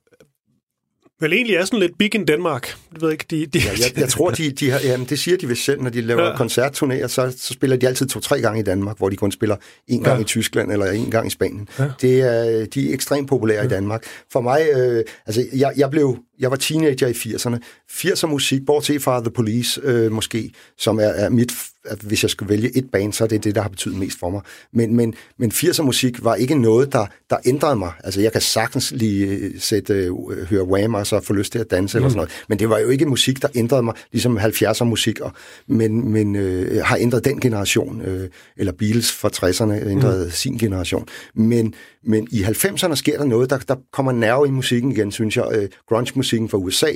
vel 1.20 1.34
egentlig 1.34 1.56
er 1.56 1.66
sådan 1.66 1.80
lidt 1.80 1.98
big 1.98 2.16
in 2.16 2.28
Denmark. 2.28 2.76
Jeg 2.94 3.02
ved 3.02 3.12
ikke, 3.12 3.26
de, 3.30 3.46
de, 3.46 3.60
ja, 3.60 3.72
jeg, 3.72 4.00
jeg 4.00 4.10
tror, 4.10 4.30
de, 4.30 4.52
de 4.52 4.72
har, 4.72 4.80
jamen, 4.84 5.08
det 5.08 5.20
siger 5.20 5.38
de 5.38 5.48
vist 5.48 5.64
selv, 5.64 5.82
når 5.82 5.90
de 5.90 6.02
laver 6.02 6.24
ja. 6.24 6.36
koncertturnéer, 6.36 7.08
så, 7.08 7.36
så 7.38 7.54
spiller 7.54 7.78
de 7.78 7.88
altid 7.88 8.08
to-tre 8.08 8.42
gange 8.42 8.60
i 8.60 8.64
Danmark, 8.64 8.98
hvor 8.98 9.10
de 9.10 9.16
kun 9.16 9.32
spiller 9.32 9.56
en 9.88 10.04
gang 10.04 10.18
ja. 10.18 10.22
i 10.22 10.26
Tyskland 10.26 10.72
eller 10.72 10.86
en 10.86 11.12
gang 11.12 11.28
i 11.28 11.30
Spanien. 11.30 11.68
Ja. 11.80 11.86
Det 12.02 12.22
er, 12.22 12.66
de 12.66 12.90
er 12.90 12.94
ekstremt 12.94 13.30
populære 13.30 13.60
ja. 13.60 13.66
i 13.66 13.68
Danmark. 13.68 14.04
For 14.32 14.42
mig, 14.42 14.68
øh, 14.76 15.04
altså, 15.26 15.46
jeg, 15.54 15.74
jeg 15.78 15.90
blev, 15.90 16.18
jeg 16.40 16.52
var 16.52 16.58
teenager 16.58 17.08
i 17.08 17.12
80'erne. 17.12 17.58
80'er 17.92 18.28
musik, 18.28 18.66
bortset 18.66 19.02
fra 19.02 19.20
The 19.20 19.32
Police 19.32 19.82
øh, 19.84 20.12
måske, 20.12 20.52
som 20.78 21.00
er, 21.00 21.04
er 21.08 21.30
mit 21.30 21.52
at 21.86 22.00
hvis 22.00 22.24
jeg 22.24 22.30
skulle 22.30 22.50
vælge 22.50 22.78
et 22.78 22.92
band, 22.92 23.14
så 23.14 23.24
er 23.24 23.28
det 23.28 23.44
det, 23.44 23.56
der 23.56 23.62
har 23.62 23.70
betydet 23.70 23.98
mest 23.98 24.20
for 24.20 24.30
mig. 24.30 24.42
Men, 24.74 24.96
men, 24.96 25.14
men 25.38 25.52
80'er 25.52 25.82
musik 25.82 26.24
var 26.24 26.36
ikke 26.36 26.56
noget, 26.56 26.94
der, 26.94 27.06
der 27.30 27.38
ændrede 27.46 27.76
mig. 27.76 27.92
Altså, 28.04 28.22
jeg 28.22 28.32
kan 28.32 28.42
sagtens 28.42 28.92
lige 28.92 29.26
øh, 29.26 29.52
sætte, 29.60 30.12
uh, 30.12 30.38
høre 30.38 30.64
Wham 30.64 30.94
og 30.94 31.08
så 31.08 31.20
få 31.20 31.34
lyst 31.34 31.52
til 31.52 31.60
at 31.60 31.72
danse 31.72 31.98
mm. 31.98 32.00
eller 32.00 32.10
sådan 32.10 32.18
noget. 32.18 32.32
Men 32.50 32.60
det 32.60 32.70
var 32.70 32.80
jo 32.80 32.90
ikke 32.90 33.06
musik, 33.06 33.42
der 33.42 33.48
ændrede 33.56 33.84
mig, 33.84 33.94
ligesom 34.12 34.38
70'er 34.38 34.84
musik, 34.84 35.20
og, 35.20 35.32
men, 35.68 36.12
men 36.12 36.36
uh, 36.36 36.78
har 36.84 36.98
ændret 36.98 37.26
den 37.26 37.40
generation. 37.40 38.02
Uh, 38.02 38.24
eller 38.58 38.72
Beatles 38.72 39.12
fra 39.12 39.30
60'erne 39.30 39.90
ændrede 39.90 40.26
mm. 40.26 40.32
sin 40.32 40.58
generation. 40.58 41.08
Men, 41.34 41.74
men 42.04 42.28
i 42.32 42.44
90'erne 42.44 42.96
sker 42.96 43.18
der 43.18 43.26
noget, 43.26 43.50
der, 43.50 43.58
der 43.58 43.76
kommer 43.92 44.12
nerve 44.12 44.48
i 44.48 44.52
musikken 44.52 44.92
igen, 44.92 45.12
synes 45.12 45.38
jeg. 45.38 45.46
Øh, 45.56 45.70
grunge-musikken 45.88 46.50
fra 46.50 46.58
USA, 46.58 46.92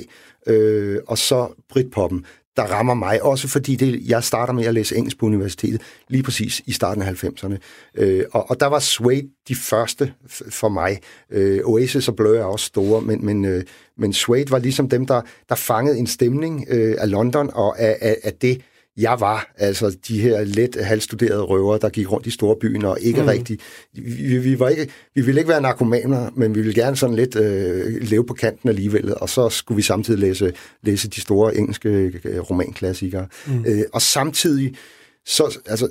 øh, 0.46 0.98
og 1.06 1.18
så 1.18 1.48
Britpoppen 1.68 2.24
der 2.56 2.62
rammer 2.62 2.94
mig, 2.94 3.22
også 3.22 3.48
fordi 3.48 3.76
det, 3.76 4.08
jeg 4.08 4.24
starter 4.24 4.52
med 4.52 4.64
at 4.64 4.74
læse 4.74 4.96
engelsk 4.96 5.18
på 5.18 5.26
universitetet, 5.26 5.80
lige 6.08 6.22
præcis 6.22 6.62
i 6.66 6.72
starten 6.72 7.02
af 7.02 7.24
90'erne. 7.24 7.56
Øh, 7.94 8.24
og, 8.32 8.50
og 8.50 8.60
der 8.60 8.66
var 8.66 8.78
Suede 8.78 9.28
de 9.48 9.54
første 9.54 10.12
for 10.50 10.68
mig. 10.68 11.00
Øh, 11.30 11.60
Oasis 11.64 12.08
og 12.08 12.16
Blur 12.16 12.36
er 12.36 12.44
også 12.44 12.66
store, 12.66 13.02
men, 13.02 13.26
men, 13.26 13.44
øh, 13.44 13.62
men 13.98 14.12
Suede 14.12 14.50
var 14.50 14.58
ligesom 14.58 14.88
dem, 14.88 15.06
der, 15.06 15.22
der 15.48 15.54
fangede 15.54 15.98
en 15.98 16.06
stemning 16.06 16.66
øh, 16.70 16.96
af 16.98 17.10
London, 17.10 17.50
og 17.54 17.80
af, 17.80 17.98
af, 18.00 18.16
af 18.22 18.32
det, 18.32 18.62
jeg 18.96 19.16
var, 19.20 19.52
altså 19.58 19.96
de 20.08 20.20
her 20.20 20.44
let 20.44 20.76
halvstuderede 20.80 21.42
røver, 21.42 21.78
der 21.78 21.88
gik 21.88 22.12
rundt 22.12 22.26
i 22.26 22.30
storbyen 22.30 22.84
og 22.84 22.98
ikke 23.00 23.20
mm. 23.20 23.26
rigtig... 23.26 23.58
Vi, 23.92 24.38
vi, 24.38 24.58
var 24.58 24.68
ikke, 24.68 24.88
vi 25.14 25.20
ville 25.20 25.40
ikke 25.40 25.48
være 25.48 25.60
narkomaner, 25.60 26.30
men 26.34 26.54
vi 26.54 26.60
ville 26.60 26.82
gerne 26.82 26.96
sådan 26.96 27.16
lidt 27.16 27.36
øh, 27.36 28.02
leve 28.02 28.26
på 28.26 28.34
kanten 28.34 28.68
alligevel, 28.68 29.14
og 29.18 29.28
så 29.28 29.48
skulle 29.48 29.76
vi 29.76 29.82
samtidig 29.82 30.20
læse, 30.20 30.52
læse 30.82 31.08
de 31.08 31.20
store 31.20 31.56
engelske 31.56 31.88
øh, 32.24 32.38
romanklassikere. 32.38 33.26
Mm. 33.46 33.64
Øh, 33.66 33.82
og 33.92 34.02
samtidig, 34.02 34.74
så, 35.26 35.58
altså, 35.66 35.88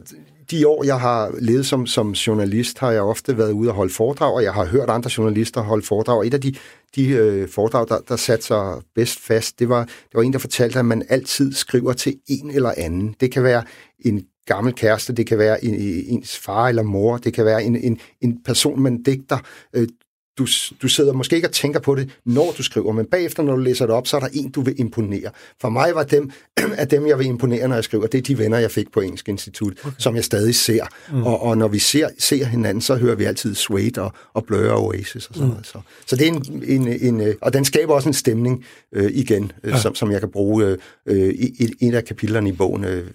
de 0.51 0.67
år, 0.67 0.83
jeg 0.83 0.99
har 0.99 1.35
levet 1.39 1.65
som, 1.65 1.85
som 1.85 2.11
journalist, 2.11 2.79
har 2.79 2.91
jeg 2.91 3.01
ofte 3.01 3.37
været 3.37 3.51
ude 3.51 3.69
og 3.69 3.75
holde 3.75 3.93
foredrag, 3.93 4.33
og 4.33 4.43
jeg 4.43 4.53
har 4.53 4.65
hørt 4.65 4.89
andre 4.89 5.11
journalister 5.17 5.61
holde 5.61 5.85
foredrag. 5.85 6.17
Og 6.17 6.27
et 6.27 6.33
af 6.33 6.41
de, 6.41 6.55
de 6.95 7.09
øh, 7.09 7.49
foredrag, 7.49 7.87
der, 7.87 7.99
der 8.07 8.15
satte 8.15 8.45
sig 8.45 8.81
bedst 8.95 9.19
fast, 9.19 9.59
det 9.59 9.69
var, 9.69 9.83
det 9.83 10.13
var 10.13 10.21
en, 10.21 10.33
der 10.33 10.39
fortalte, 10.39 10.79
at 10.79 10.85
man 10.85 11.03
altid 11.09 11.53
skriver 11.53 11.93
til 11.93 12.15
en 12.27 12.51
eller 12.51 12.73
anden. 12.77 13.15
Det 13.19 13.31
kan 13.31 13.43
være 13.43 13.63
en 13.99 14.25
gammel 14.45 14.73
kæreste, 14.73 15.13
det 15.13 15.27
kan 15.27 15.37
være 15.37 15.65
en, 15.65 15.75
ens 16.07 16.37
far 16.37 16.67
eller 16.67 16.83
mor, 16.83 17.17
det 17.17 17.33
kan 17.33 17.45
være 17.45 17.63
en, 17.63 17.75
en, 17.75 17.99
en 18.21 18.43
person, 18.43 18.81
man 18.81 19.03
digter. 19.03 19.37
Øh, 19.73 19.87
du, 20.37 20.47
du 20.81 20.87
sidder 20.87 21.13
måske 21.13 21.35
ikke 21.35 21.47
og 21.47 21.51
tænker 21.51 21.79
på 21.79 21.95
det, 21.95 22.09
når 22.25 22.53
du 22.57 22.63
skriver, 22.63 22.91
men 22.91 23.05
bagefter, 23.05 23.43
når 23.43 23.55
du 23.55 23.61
læser 23.61 23.85
det 23.85 23.95
op, 23.95 24.07
så 24.07 24.15
er 24.15 24.19
der 24.19 24.27
en, 24.33 24.51
du 24.51 24.61
vil 24.61 24.79
imponere. 24.79 25.31
For 25.61 25.69
mig 25.69 25.95
var 25.95 26.03
dem, 26.03 26.31
at 26.77 26.91
dem, 26.91 27.07
jeg 27.07 27.19
vil 27.19 27.27
imponere, 27.27 27.67
når 27.67 27.75
jeg 27.75 27.83
skriver, 27.83 28.07
det 28.07 28.17
er 28.17 28.21
de 28.21 28.37
venner, 28.37 28.57
jeg 28.57 28.71
fik 28.71 28.91
på 28.91 28.99
Engelsk 29.01 29.29
Institut, 29.29 29.73
okay. 29.83 29.95
som 29.97 30.15
jeg 30.15 30.23
stadig 30.23 30.55
ser. 30.55 30.83
Mm. 31.11 31.23
Og, 31.23 31.41
og 31.41 31.57
når 31.57 31.67
vi 31.67 31.79
ser, 31.79 32.09
ser 32.19 32.45
hinanden, 32.45 32.81
så 32.81 32.95
hører 32.95 33.15
vi 33.15 33.23
altid 33.23 33.55
Suede 33.55 34.01
og, 34.01 34.11
og 34.33 34.45
Blur 34.45 34.69
og 34.69 34.85
Oasis 34.85 35.15
og 35.27 35.35
sådan 35.35 35.43
mm. 35.43 35.49
noget. 35.49 35.67
Så, 35.67 35.79
så 36.05 36.15
det 36.15 36.27
er 36.27 36.31
en, 36.31 36.63
en, 36.67 36.87
en, 36.87 37.21
øh, 37.21 37.35
og 37.41 37.53
den 37.53 37.65
skaber 37.65 37.93
også 37.93 38.09
en 38.09 38.13
stemning 38.13 38.65
øh, 38.91 39.11
igen, 39.13 39.51
øh, 39.63 39.71
ja. 39.71 39.79
som, 39.79 39.95
som 39.95 40.11
jeg 40.11 40.19
kan 40.19 40.31
bruge. 40.31 40.65
Øh, 40.65 40.77
øh 41.05 41.33
i, 41.33 41.73
en 41.79 41.93
af 41.93 42.05
kapitlerne 42.05 42.49
i 42.49 42.51
bogen 42.51 42.83
øh, 42.83 43.07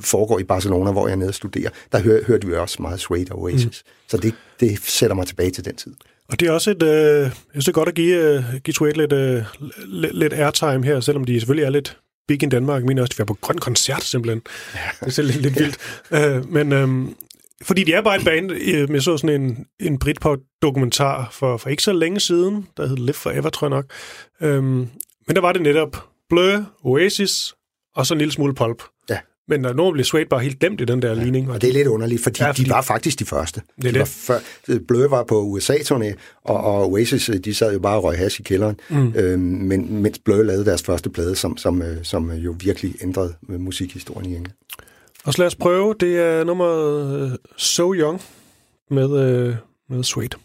foregår 0.00 0.38
i 0.38 0.44
Barcelona, 0.44 0.92
hvor 0.92 1.06
jeg 1.06 1.12
er 1.12 1.16
nede 1.16 1.28
og 1.28 1.34
studerer. 1.34 1.70
Der 1.92 2.00
hør, 2.00 2.24
hørte 2.26 2.46
vi 2.46 2.54
også 2.54 2.82
meget 2.82 3.00
Suede 3.00 3.26
og 3.30 3.42
Oasis. 3.42 3.64
Mm. 3.64 4.08
Så 4.08 4.16
det, 4.16 4.34
det 4.60 4.78
sætter 4.82 5.16
mig 5.16 5.26
tilbage 5.26 5.50
til 5.50 5.64
den 5.64 5.76
tid. 5.76 5.94
Og 6.28 6.40
det 6.40 6.48
er 6.48 6.52
også 6.52 6.70
et, 6.70 6.82
øh, 6.82 7.20
jeg 7.20 7.32
synes 7.52 7.64
det 7.64 7.68
er 7.68 7.72
godt 7.72 7.88
at 7.88 7.94
give, 7.94 8.16
øh, 8.16 8.44
give 8.64 8.74
Suede 8.74 8.96
lidt, 8.96 9.12
øh, 9.12 9.42
lidt, 9.86 10.18
lidt 10.18 10.32
airtime 10.32 10.84
her, 10.84 11.00
selvom 11.00 11.24
de 11.24 11.40
selvfølgelig 11.40 11.66
er 11.66 11.70
lidt 11.70 11.98
big 12.28 12.42
i 12.42 12.46
Danmark. 12.46 12.80
Jeg 12.80 12.86
mener 12.86 13.02
også, 13.02 13.10
at 13.10 13.16
de 13.16 13.18
var 13.18 13.24
på 13.24 13.38
grøn 13.40 13.58
koncert 13.58 14.02
simpelthen. 14.02 14.42
Ja. 14.74 15.06
Det 15.06 15.18
er 15.18 15.22
lidt, 15.22 15.42
lidt 15.42 15.58
vildt. 15.58 15.78
Øh, 16.10 16.52
men 16.52 16.72
øh, 16.72 17.14
fordi 17.62 17.84
de 17.84 17.92
er 17.92 18.02
bare 18.02 18.16
et 18.16 18.24
band, 18.24 18.52
øh, 18.52 18.90
jeg 18.90 19.02
så 19.02 19.16
sådan 19.16 19.42
en, 19.42 19.66
en 19.80 19.98
Britpop-dokumentar 19.98 21.28
for, 21.32 21.56
for 21.56 21.70
ikke 21.70 21.82
så 21.82 21.92
længe 21.92 22.20
siden, 22.20 22.66
der 22.76 22.86
hed 22.86 22.96
Live 22.96 23.12
Forever, 23.12 23.50
tror 23.50 23.66
jeg 23.66 23.70
nok. 23.70 23.86
Øh, 24.40 24.62
men 24.62 25.36
der 25.36 25.40
var 25.40 25.52
det 25.52 25.62
netop 25.62 26.04
Blur, 26.28 26.64
Oasis 26.84 27.54
og 27.96 28.06
så 28.06 28.14
en 28.14 28.18
lille 28.18 28.32
smule 28.32 28.54
pulp. 28.54 28.82
Men 29.48 29.60
når 29.60 29.72
nogen 29.72 29.92
bliver 29.92 30.04
Suede 30.04 30.26
bare 30.30 30.40
helt 30.40 30.58
glemt 30.58 30.80
i 30.80 30.84
den 30.84 31.02
der 31.02 31.08
ja, 31.08 31.22
ligning. 31.22 31.50
Og 31.50 31.62
det 31.62 31.68
er 31.68 31.72
lidt 31.72 31.88
underligt, 31.88 32.22
fordi, 32.22 32.42
ja, 32.42 32.50
fordi 32.50 32.64
de 32.64 32.70
var 32.70 32.82
faktisk 32.82 33.18
de 33.18 33.24
første. 33.24 33.62
Det 33.76 33.84
er 33.84 33.92
de 33.92 33.92
det. 33.92 33.98
Var 33.98 34.04
før, 34.04 34.78
Blø 34.88 35.06
var 35.06 35.24
på 35.24 35.42
USA-turné, 35.42 36.14
og, 36.44 36.56
og 36.56 36.90
Oasis, 36.92 37.30
de 37.44 37.54
sad 37.54 37.72
jo 37.72 37.78
bare 37.78 37.96
og 37.96 38.04
røg 38.04 38.18
hash 38.18 38.40
i 38.40 38.42
kælderen, 38.42 38.76
mm. 38.90 39.12
øhm, 39.16 39.40
men, 39.40 40.02
mens 40.02 40.18
Blø 40.18 40.42
lavede 40.42 40.64
deres 40.64 40.82
første 40.82 41.10
plade, 41.10 41.36
som, 41.36 41.56
som, 41.56 41.82
øh, 41.82 41.96
som 42.02 42.32
jo 42.32 42.56
virkelig 42.60 42.94
ændrede 43.02 43.34
musikhistorien 43.48 44.30
i 44.30 44.36
England. 44.36 44.54
Og 45.24 45.32
så 45.32 45.38
lad 45.38 45.46
os 45.46 45.54
prøve, 45.54 45.94
det 46.00 46.18
er 46.18 46.44
nummer 46.44 47.24
uh, 47.24 47.30
So 47.56 47.94
Young 47.94 48.20
med, 48.90 49.08
med 49.88 50.02
Suede. 50.02 50.36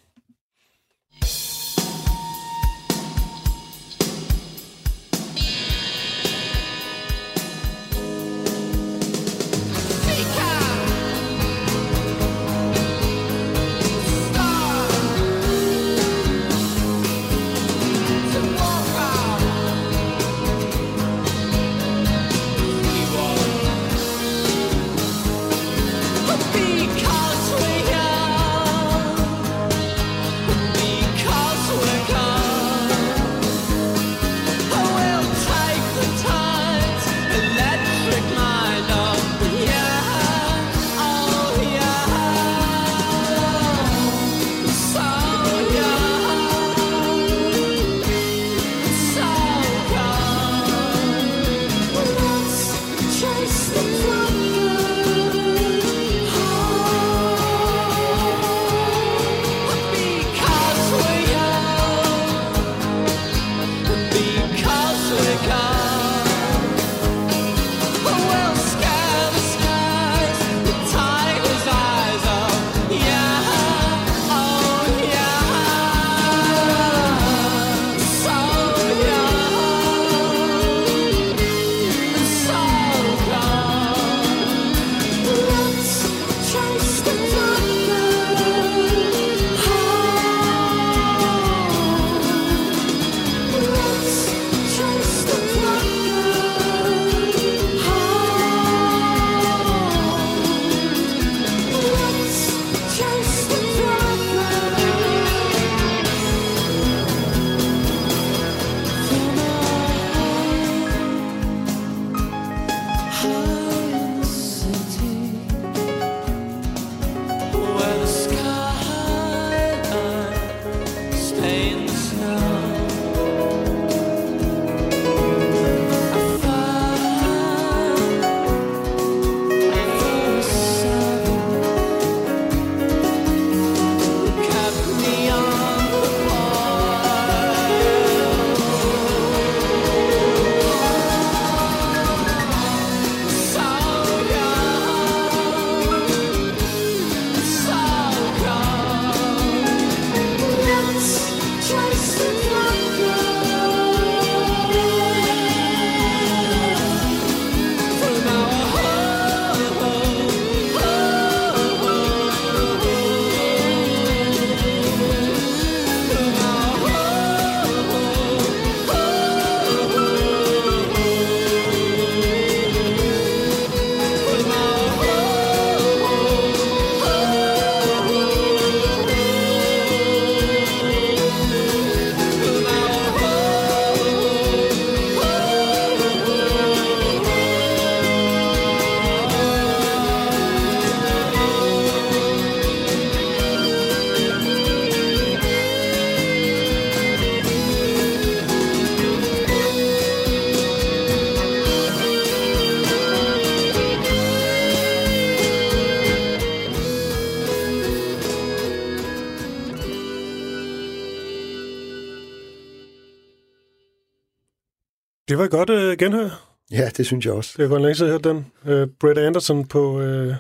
Det 215.30 215.38
var 215.38 215.44
et 215.44 215.52
godt 215.52 215.70
øh, 215.70 215.98
genhør. 215.98 216.46
Ja, 216.72 216.90
det 216.98 217.06
synes 217.06 217.26
jeg 217.26 217.34
også. 217.34 217.54
Det 217.58 217.70
var 217.70 217.78
længe 217.80 217.96
siden, 217.96 218.24
den. 218.24 218.46
Øh, 218.66 218.88
Brett 219.00 219.20
Anderson 219.20 219.68
på, 219.68 220.02
øh, 220.02 220.36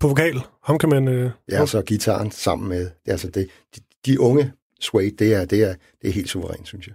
på 0.00 0.08
vokal. 0.08 0.40
Ham 0.64 0.78
kan 0.78 0.88
man... 0.88 1.08
Øh, 1.08 1.30
Ja, 1.50 1.60
og 1.60 1.68
så 1.68 1.82
gitaren 1.82 2.30
sammen 2.30 2.68
med... 2.68 2.90
Altså 3.06 3.28
det, 3.28 3.48
de, 3.76 3.80
de 4.06 4.20
unge 4.20 4.52
Suede, 4.80 5.10
det 5.10 5.34
er, 5.34 5.44
det, 5.44 5.62
er, 5.62 5.74
det 6.02 6.08
er 6.08 6.12
helt 6.12 6.28
suverænt, 6.28 6.68
synes 6.68 6.86
jeg. 6.86 6.94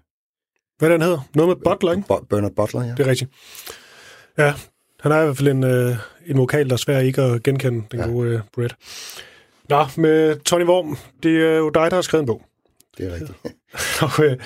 hvad 0.78 0.90
den 0.90 1.02
hedder? 1.02 1.20
Noget 1.36 1.48
med 1.58 1.72
Butler, 1.74 1.92
ikke? 1.92 2.04
Bo- 2.08 2.26
Bernard 2.30 2.52
Butler, 2.56 2.84
ja. 2.84 2.92
Det 2.92 3.00
er 3.00 3.08
rigtigt. 3.10 3.32
Ja, 4.38 4.54
han 5.00 5.12
er 5.12 5.22
i 5.22 5.26
hvert 5.26 5.38
fald 5.38 5.48
en, 5.48 5.64
øh, 5.64 5.96
en 6.26 6.38
vokal, 6.38 6.68
der 6.68 6.74
er 6.74 6.78
svær 6.78 7.00
ikke 7.00 7.22
at 7.22 7.44
genkende, 7.44 7.86
den 7.92 8.00
Ja. 8.00 8.06
gode 8.08 8.30
øh, 8.30 8.40
Brett. 8.54 8.76
Nå, 9.70 9.86
med 9.98 10.36
Tony 10.40 10.64
Worm, 10.66 10.98
det 11.24 11.46
er 11.46 11.58
jo 11.58 11.70
dig, 11.70 11.92
der 11.92 11.96
har 11.98 12.02
skrevet 12.02 12.22
en 12.24 12.28
bog. 12.28 12.42
Det 12.98 13.06
er 13.08 13.14
rigtigt. 13.14 13.34
og, 14.20 14.26
øh, 14.26 14.38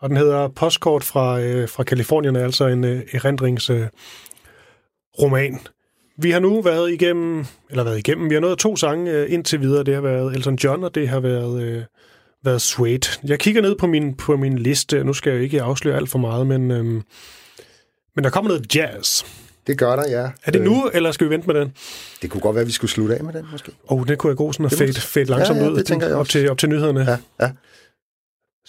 og 0.00 0.08
den 0.08 0.16
hedder 0.16 0.48
Postkort 0.48 1.04
fra, 1.04 1.40
øh, 1.40 1.68
fra 1.68 1.82
Kalifornien, 1.82 2.36
altså 2.36 2.66
en 2.66 2.84
øh, 2.84 3.02
erindringsroman. 3.12 5.54
Øh, 5.54 5.60
vi 6.18 6.30
har 6.30 6.40
nu 6.40 6.62
været 6.62 6.92
igennem, 6.92 7.44
eller 7.70 7.84
været 7.84 7.98
igennem, 7.98 8.30
vi 8.30 8.34
har 8.34 8.40
nået 8.40 8.58
to 8.58 8.76
sange 8.76 9.10
øh, 9.10 9.32
indtil 9.32 9.60
videre. 9.60 9.84
Det 9.84 9.94
har 9.94 10.00
været 10.00 10.34
Elton 10.34 10.54
John, 10.54 10.84
og 10.84 10.94
det 10.94 11.08
har 11.08 11.20
været, 11.20 11.62
øh, 11.62 11.82
været 12.44 12.62
Suede. 12.62 13.08
Jeg 13.24 13.38
kigger 13.38 13.62
ned 13.62 13.76
på 13.76 13.86
min, 13.86 14.16
på 14.16 14.36
min 14.36 14.58
liste, 14.58 15.04
nu 15.04 15.12
skal 15.12 15.30
jeg 15.30 15.38
jo 15.38 15.42
ikke 15.42 15.62
afsløre 15.62 15.96
alt 15.96 16.08
for 16.08 16.18
meget, 16.18 16.46
men, 16.46 16.70
øh, 16.70 16.84
men 18.14 18.24
der 18.24 18.30
kommer 18.30 18.48
noget 18.48 18.76
jazz. 18.76 19.24
Det 19.66 19.78
gør 19.78 19.96
der, 19.96 20.08
ja. 20.08 20.30
Er 20.44 20.50
det 20.50 20.60
nu, 20.60 20.90
eller 20.94 21.12
skal 21.12 21.26
vi 21.26 21.30
vente 21.30 21.46
med 21.46 21.60
den? 21.60 21.72
Det 22.22 22.30
kunne 22.30 22.40
godt 22.40 22.54
være, 22.54 22.62
at 22.62 22.66
vi 22.66 22.72
skulle 22.72 22.90
slutte 22.90 23.16
af 23.16 23.24
med 23.24 23.32
den, 23.32 23.46
måske. 23.52 23.72
Åh, 23.90 24.00
oh, 24.00 24.06
det 24.06 24.18
kunne 24.18 24.30
jeg 24.30 24.36
gå 24.36 24.52
sådan 24.52 24.66
og 24.66 24.72
fade, 24.72 24.92
fade 24.92 25.24
langsomt 25.24 25.58
Ja, 25.58 25.64
ja, 25.64 25.70
ud 25.70 26.12
op, 26.12 26.28
til, 26.28 26.50
op 26.50 26.58
til 26.58 26.68
nyhederne. 26.68 27.00
Ja, 27.00 27.16
ja. 27.40 27.50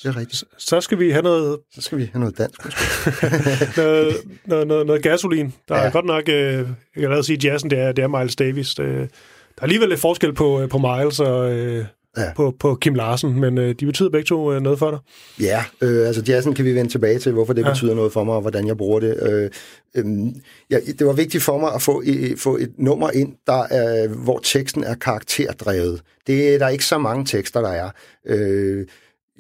Det 0.04 0.06
er 0.10 0.18
rigtigt. 0.18 0.44
Så 0.58 0.82
skal 0.82 1.00
vi 1.00 1.12
have 1.12 1.22
noget, 1.24 1.60
Så 1.76 1.82
skal 1.82 1.98
vi 1.98 2.10
have 2.14 2.20
noget 2.20 2.38
dansk. 2.38 2.62
noget, 3.78 4.16
noget, 4.46 4.68
noget, 4.68 4.86
noget 4.88 5.04
gasolin. 5.04 5.54
Der 5.68 5.76
ja. 5.78 5.82
Er 5.84 5.92
godt 5.92 6.06
nok, 6.06 6.30
øh, 6.30 6.36
jeg 6.36 6.66
kan 6.94 7.04
allerede 7.04 7.24
sige, 7.24 7.38
at 7.38 7.44
jazzen, 7.46 7.70
det 7.70 7.80
er, 7.80 7.92
det 7.92 8.04
er 8.04 8.08
Miles 8.08 8.36
Davis. 8.36 8.76
Det, 8.76 8.86
der 8.88 8.94
er 9.58 9.64
alligevel 9.64 9.90
lidt 9.90 10.00
forskel 10.00 10.34
på, 10.34 10.62
øh, 10.62 10.70
på 10.70 10.78
Miles 10.78 11.20
og 11.20 11.52
øh, 11.52 11.86
ja. 12.18 12.34
På, 12.36 12.56
på 12.60 12.76
Kim 12.76 12.96
Larsen, 12.96 13.40
men 13.40 13.58
øh, 13.58 13.76
de 13.80 13.86
betyder 13.86 14.10
begge 14.10 14.26
to 14.26 14.54
øh, 14.54 14.62
noget 14.62 14.80
for 14.80 14.92
dig. 14.92 15.00
Ja, 15.46 15.64
øh, 15.82 16.08
altså 16.08 16.24
jazzen 16.28 16.54
kan 16.54 16.66
vi 16.66 16.76
vende 16.76 16.92
tilbage 16.92 17.20
til, 17.20 17.32
hvorfor 17.32 17.54
det 17.54 17.64
Ja. 17.64 17.70
betyder 17.70 17.96
noget 17.96 18.14
for 18.14 18.24
mig, 18.24 18.36
og 18.36 18.42
hvordan 18.42 18.68
jeg 18.68 18.78
bruger 18.78 19.00
det. 19.00 19.18
Øh, 19.22 19.50
øh, 19.96 20.06
ja, 20.70 20.80
det 21.00 21.08
var 21.08 21.14
vigtigt 21.14 21.44
for 21.44 21.58
mig 21.58 21.74
at 21.76 21.82
få, 21.82 22.04
øh, 22.06 22.38
få 22.38 22.58
et 22.58 22.72
nummer 22.78 23.12
ind, 23.12 23.34
der 23.48 23.64
er, 23.64 24.08
hvor 24.08 24.40
teksten 24.44 24.84
er 24.84 24.96
karakterdrevet. 24.96 26.02
Det 26.28 26.54
er 26.54 26.58
der 26.58 26.68
ikke 26.68 26.86
så 26.86 26.98
mange 26.98 27.26
tekster, 27.26 27.62
der 27.62 27.70
er. 27.70 27.90
Øh, 28.26 28.86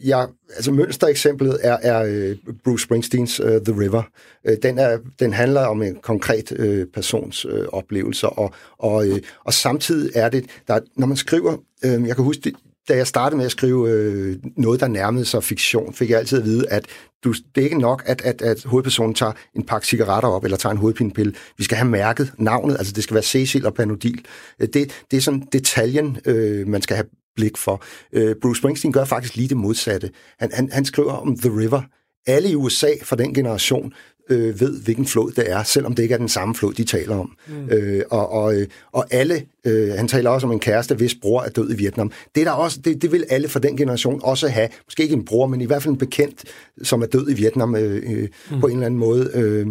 jeg, 0.04 0.28
altså 0.56 0.72
mønstereksemplet 0.72 1.60
er, 1.62 1.78
er 1.82 2.04
øh, 2.04 2.36
Bruce 2.64 2.84
Springsteens 2.84 3.40
uh, 3.40 3.48
The 3.48 3.80
River. 3.80 4.04
Uh, 4.50 4.54
den, 4.64 4.80
er, 4.80 4.98
den 5.20 5.34
handler 5.34 5.62
om 5.62 5.82
en 5.82 5.96
konkret 5.96 6.52
uh, 6.52 6.86
persons 6.94 7.46
uh, 7.46 7.66
oplevelser, 7.72 8.28
og, 8.28 8.54
og, 8.78 9.08
uh, 9.08 9.18
og 9.44 9.54
samtidig 9.54 10.12
er 10.16 10.30
det, 10.30 10.46
der, 10.68 10.80
når 10.96 11.08
man 11.08 11.18
skriver, 11.18 11.58
uh, 11.86 12.08
jeg 12.08 12.16
kan 12.16 12.26
huske, 12.26 12.42
det, 12.42 12.54
da 12.90 12.96
jeg 12.96 13.08
startede 13.08 13.38
med 13.38 13.46
at 13.46 13.52
skrive 13.52 13.90
øh, 13.90 14.38
noget, 14.58 14.80
der 14.80 14.88
nærmede 14.88 15.26
sig 15.26 15.44
fiktion, 15.44 15.94
fik 15.94 16.10
jeg 16.10 16.20
altid 16.20 16.38
at 16.40 16.46
vide, 16.46 16.70
at 16.70 16.86
du, 17.24 17.34
det 17.34 17.62
er 17.62 17.62
ikke 17.62 17.80
nok, 17.80 18.04
at, 18.06 18.22
at, 18.22 18.42
at 18.42 18.64
hovedpersonen 18.64 19.14
tager 19.14 19.32
en 19.56 19.64
pakke 19.64 19.88
cigaretter 19.88 20.30
op, 20.30 20.44
eller 20.44 20.58
tager 20.58 20.72
en 20.72 20.78
hovedpinepille. 20.78 21.34
Vi 21.58 21.64
skal 21.64 21.78
have 21.78 21.90
mærket 21.90 22.34
navnet, 22.38 22.78
altså 22.78 22.94
det 22.94 23.04
skal 23.04 23.14
være 23.14 23.24
Cecil 23.24 23.66
og 23.66 23.74
Panodil. 23.74 24.26
Det, 24.60 24.74
det 25.12 25.18
er 25.18 25.22
sådan 25.22 25.48
detaljen, 25.54 26.18
øh, 26.26 26.68
man 26.68 26.82
skal 26.82 26.96
have 26.96 27.08
blik 27.38 27.58
for. 27.58 27.84
Øh, 28.14 28.36
Bruce 28.42 28.60
Springsteen 28.60 28.94
gør 28.94 29.06
faktisk 29.06 29.36
lige 29.36 29.50
det 29.50 29.58
modsatte. 29.58 30.10
Han, 30.40 30.50
han, 30.54 30.70
han 30.72 30.86
skriver 30.86 31.14
om 31.14 31.38
The 31.38 31.50
River. 31.50 31.82
Alle 32.28 32.50
i 32.50 32.56
USA 32.56 32.90
fra 33.04 33.16
den 33.16 33.34
generation 33.34 33.94
øh, 34.30 34.60
ved, 34.60 34.82
hvilken 34.82 35.06
flod 35.06 35.32
det 35.32 35.52
er, 35.52 35.64
selvom 35.64 35.96
det 35.96 36.04
ikke 36.04 36.14
er 36.14 36.18
den 36.18 36.30
samme 36.30 36.56
flod, 36.56 36.74
de 36.74 36.84
taler 36.84 37.16
om. 37.16 37.32
Mm. 37.48 37.70
Øh, 37.70 38.04
og, 38.10 38.32
og, 38.32 38.56
øh, 38.56 38.68
og 38.92 39.06
alle, 39.12 39.44
øh, 39.66 39.90
han 39.90 40.08
taler 40.08 40.30
også 40.30 40.48
om 40.48 40.54
en 40.54 40.60
kæreste, 40.60 40.96
hvis 40.96 41.16
bror 41.22 41.42
er 41.42 41.50
død 41.50 41.72
i 41.72 41.76
Vietnam. 41.76 42.12
Det, 42.36 42.42
er 42.42 42.46
der 42.46 42.52
også, 42.52 42.80
det, 42.86 43.02
det 43.02 43.12
vil 43.12 43.26
alle 43.30 43.48
fra 43.48 43.60
den 43.60 43.78
generation 43.78 44.20
også 44.24 44.48
have. 44.48 44.70
Måske 44.88 45.04
ikke 45.04 45.16
en 45.16 45.26
bror, 45.26 45.48
men 45.48 45.62
i 45.62 45.66
hvert 45.66 45.84
fald 45.84 45.94
en 45.94 45.98
bekendt, 45.98 46.44
som 46.84 47.02
er 47.02 47.06
død 47.06 47.30
i 47.30 47.34
Vietnam 47.34 47.76
øh, 47.76 48.12
øh, 48.12 48.28
mm. 48.52 48.60
på 48.60 48.68
en 48.68 48.74
eller 48.74 48.86
anden 48.86 49.00
måde. 49.00 49.32
Øh, 49.34 49.68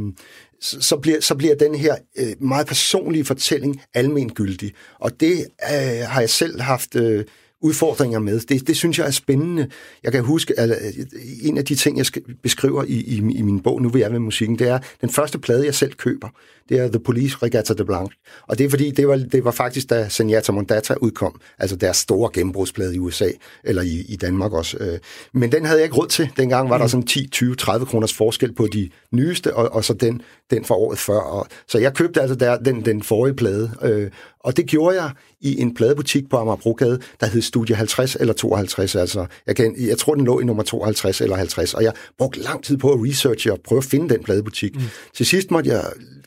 så 0.61 0.81
så 0.81 0.97
bliver, 0.97 1.21
så 1.21 1.35
bliver 1.35 1.55
den 1.55 1.75
her 1.75 1.97
øh, 2.19 2.33
meget 2.41 2.67
personlige 2.67 3.25
fortælling 3.25 3.81
almengyldig. 3.95 4.73
Og 4.99 5.21
det 5.21 5.47
øh, 5.73 6.09
har 6.09 6.21
jeg 6.21 6.31
selv 6.31 6.61
haft 6.61 6.97
øh, 6.97 7.25
udfordringer 7.63 8.19
med. 8.19 8.41
Det, 8.41 8.67
det 8.67 8.77
synes 8.77 8.99
jeg 8.99 9.07
er 9.07 9.11
spændende. 9.11 9.69
Jeg 10.05 10.13
kan 10.13 10.25
huske, 10.25 10.61
at 10.61 10.79
en 11.43 11.59
af 11.59 11.65
de 11.65 11.75
ting, 11.75 11.99
jeg 11.99 12.07
sk- 12.07 12.41
beskriver 12.43 12.85
i, 12.85 12.93
i, 12.93 13.17
i 13.17 13.43
min 13.43 13.61
bog, 13.61 13.83
nu 13.83 13.89
vil 13.89 14.01
jeg 14.01 14.11
med 14.11 14.19
musikken, 14.19 14.59
det 14.59 14.69
er 14.69 14.79
den 15.01 15.11
første 15.11 15.39
plade, 15.39 15.65
jeg 15.65 15.75
selv 15.75 15.93
køber. 15.93 16.29
Det 16.69 16.79
er 16.79 16.89
The 16.89 17.01
Police 17.01 17.37
Regatta 17.43 17.75
de 17.75 17.85
Blanche. 17.85 18.19
Og 18.49 18.59
det 18.59 18.67
er 18.67 18.71
fordi, 18.71 18.91
det 18.91 19.09
var, 19.09 19.17
det 19.17 19.45
var 19.45 19.51
faktisk, 19.51 19.91
da 19.91 20.09
Senjata 20.09 20.53
Mondata 20.53 20.95
udkom, 21.01 21.41
altså 21.59 21.77
deres 21.77 21.97
store 21.97 22.31
gennembrudsplade 22.33 22.95
i 22.95 22.99
USA, 22.99 23.29
eller 23.65 23.83
i, 23.83 24.05
i 24.09 24.17
Danmark 24.17 24.53
også. 24.53 24.77
øh. 24.81 24.99
Men 25.35 25.53
den 25.53 25.65
havde 25.65 25.79
jeg 25.79 25.85
ikke 25.85 25.97
råd 25.97 26.09
til. 26.09 26.29
Dengang 26.37 26.71
var 26.71 26.79
der 26.79 26.87
sådan 26.87 27.07
10, 27.07 27.29
20, 27.29 27.55
30 27.55 27.87
kroners 27.87 28.13
forskel 28.15 28.53
på 28.55 28.67
de 28.73 28.91
nyeste, 29.13 29.57
og, 29.57 29.73
og 29.73 29.85
så 29.85 29.93
den, 29.95 30.23
den 30.51 30.65
fra 30.65 30.75
året 30.75 30.99
før. 30.99 31.19
Og, 31.19 31.47
så 31.69 31.79
jeg 31.79 31.95
købte 31.95 32.21
altså 32.21 32.37
der, 32.37 32.59
den, 32.59 32.85
den 32.85 33.03
forrige 33.03 33.35
plade, 33.35 33.71
øh, 33.83 34.11
og 34.41 34.57
det 34.57 34.67
gjorde 34.67 35.03
jeg 35.03 35.11
i 35.41 35.61
en 35.61 35.75
pladebutik 35.75 36.31
på 36.31 36.37
Amagerbrogade, 36.37 37.01
der 37.21 37.27
hed 37.27 37.43
Studie 37.43 37.77
50 37.77 38.17
eller 38.17 38.35
52. 38.35 38.95
Altså, 38.95 39.27
jeg, 39.47 39.57
kan, 39.57 39.75
jeg 39.79 39.99
tror, 39.99 40.15
den 40.15 40.25
lå 40.25 40.41
i 40.41 40.45
nummer 40.45 40.63
52 40.63 41.21
eller 41.21 41.37
50, 41.37 41.75
og 41.75 41.83
jeg 41.83 41.93
brugte 42.19 42.41
lang 42.43 42.65
tid 42.65 42.77
på 42.77 42.93
at 42.93 42.99
researche 43.03 43.53
og 43.53 43.59
prøve 43.65 43.79
at 43.79 43.85
finde 43.85 44.15
den 44.15 44.25
pladebutik. 44.25 44.77
Mm. 44.77 44.83
Til 45.15 45.27
sidst 45.27 45.51
måtte 45.51 45.71
jeg 45.71 45.85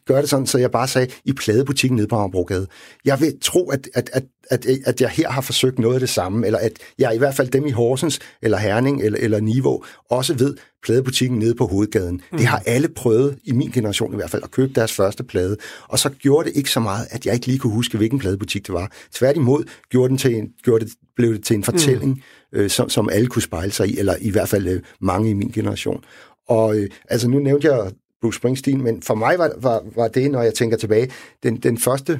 gøre 0.09 0.21
det 0.21 0.29
sådan, 0.29 0.45
så 0.45 0.57
jeg 0.57 0.71
bare 0.71 0.87
sagde, 0.87 1.07
i 1.25 1.33
pladebutikken 1.33 1.95
nede 1.95 2.07
på 2.07 2.15
Amagerbrogade. 2.15 2.67
Jeg 3.05 3.19
vil 3.21 3.33
tro, 3.41 3.69
at, 3.69 3.89
at, 3.93 4.09
at, 4.13 4.23
at, 4.49 4.65
at 4.85 5.01
jeg 5.01 5.09
her 5.09 5.29
har 5.29 5.41
forsøgt 5.41 5.79
noget 5.79 5.93
af 5.93 5.99
det 5.99 6.09
samme, 6.09 6.45
eller 6.45 6.59
at 6.59 6.71
jeg 6.99 7.15
i 7.15 7.17
hvert 7.17 7.35
fald 7.35 7.47
dem 7.47 7.65
i 7.65 7.71
Horsens, 7.71 8.19
eller 8.41 8.57
Herning, 8.57 9.03
eller, 9.03 9.19
eller 9.21 9.39
Niveau, 9.39 9.83
også 10.09 10.33
ved 10.33 10.55
pladebutikken 10.83 11.39
nede 11.39 11.55
på 11.55 11.67
hovedgaden. 11.67 12.21
Mm. 12.31 12.37
Det 12.37 12.47
har 12.47 12.63
alle 12.65 12.87
prøvet, 12.87 13.37
i 13.43 13.51
min 13.51 13.71
generation 13.71 14.13
i 14.13 14.15
hvert 14.15 14.29
fald, 14.29 14.43
at 14.43 14.51
købe 14.51 14.73
deres 14.75 14.93
første 14.93 15.23
plade. 15.23 15.57
Og 15.87 15.99
så 15.99 16.09
gjorde 16.09 16.49
det 16.49 16.57
ikke 16.57 16.71
så 16.71 16.79
meget, 16.79 17.07
at 17.09 17.25
jeg 17.25 17.33
ikke 17.33 17.47
lige 17.47 17.59
kunne 17.59 17.73
huske, 17.73 17.97
hvilken 17.97 18.19
pladebutik 18.19 18.67
det 18.67 18.73
var. 18.73 18.91
Tværtimod 19.11 19.63
gjorde 19.89 20.09
den 20.09 20.17
til 20.17 20.35
en, 20.35 20.49
gjorde 20.63 20.85
det, 20.85 20.93
blev 21.15 21.33
det 21.33 21.43
til 21.43 21.55
en 21.55 21.63
fortælling, 21.63 22.11
mm. 22.53 22.59
øh, 22.59 22.69
som, 22.69 22.89
som 22.89 23.09
alle 23.09 23.27
kunne 23.27 23.41
spejle 23.41 23.71
sig 23.71 23.87
i, 23.87 23.99
eller 23.99 24.15
i 24.21 24.29
hvert 24.29 24.49
fald 24.49 24.67
øh, 24.67 24.81
mange 25.01 25.29
i 25.29 25.33
min 25.33 25.51
generation. 25.51 26.03
Og 26.47 26.77
øh, 26.77 26.89
altså 27.09 27.27
nu 27.27 27.39
nævnte 27.39 27.67
jeg 27.67 27.91
Bruce 28.21 28.37
Springsteen, 28.37 28.83
men 28.83 29.01
for 29.01 29.15
mig 29.15 29.39
var, 29.39 29.51
var, 29.57 29.83
var 29.95 30.07
det, 30.07 30.31
når 30.31 30.41
jeg 30.41 30.53
tænker 30.53 30.77
tilbage, 30.77 31.11
den, 31.43 31.57
den 31.57 31.77
første 31.77 32.19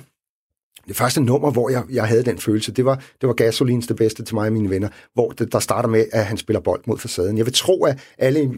det 0.88 0.98
første 0.98 1.22
nummer, 1.22 1.52
hvor 1.52 1.70
jeg, 1.70 1.84
jeg 1.92 2.08
havde 2.08 2.24
den 2.24 2.38
følelse, 2.38 2.72
det 2.72 2.86
var, 2.86 2.96
det 3.22 3.28
var 3.28 3.34
Gasolins 3.34 3.88
det 3.88 3.96
bedste 3.96 4.24
til 4.24 4.36
mig 4.36 4.48
og 4.48 4.54
mine 4.54 4.70
venner, 4.70 4.90
hvor 5.14 5.32
det, 5.32 5.52
der 5.52 5.60
starter 5.60 5.90
med, 5.90 6.06
at 6.12 6.26
han 6.26 6.38
spiller 6.38 6.60
bold 6.60 6.82
mod 6.88 6.98
facaden. 6.98 7.38
Jeg 7.38 7.46
vil 7.46 7.54
tro, 7.54 7.84
at 7.84 8.00
alle, 8.18 8.58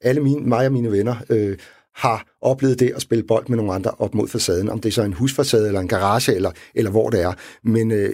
alle 0.00 0.20
mine, 0.20 0.48
mig 0.48 0.66
og 0.66 0.72
mine 0.72 0.92
venner 0.92 1.16
øh, 1.30 1.58
har 1.94 2.26
oplevet 2.40 2.80
det 2.80 2.92
at 2.96 3.02
spille 3.02 3.24
bold 3.24 3.48
med 3.48 3.56
nogle 3.56 3.72
andre 3.72 3.90
op 3.98 4.14
mod 4.14 4.28
facaden, 4.28 4.68
om 4.68 4.80
det 4.80 4.88
er 4.88 4.92
så 4.92 5.02
en 5.02 5.12
husfacade 5.12 5.66
eller 5.66 5.80
en 5.80 5.88
garage, 5.88 6.34
eller, 6.34 6.50
eller 6.74 6.90
hvor 6.90 7.10
det 7.10 7.22
er. 7.22 7.32
Men 7.64 7.90
øh, 7.90 8.10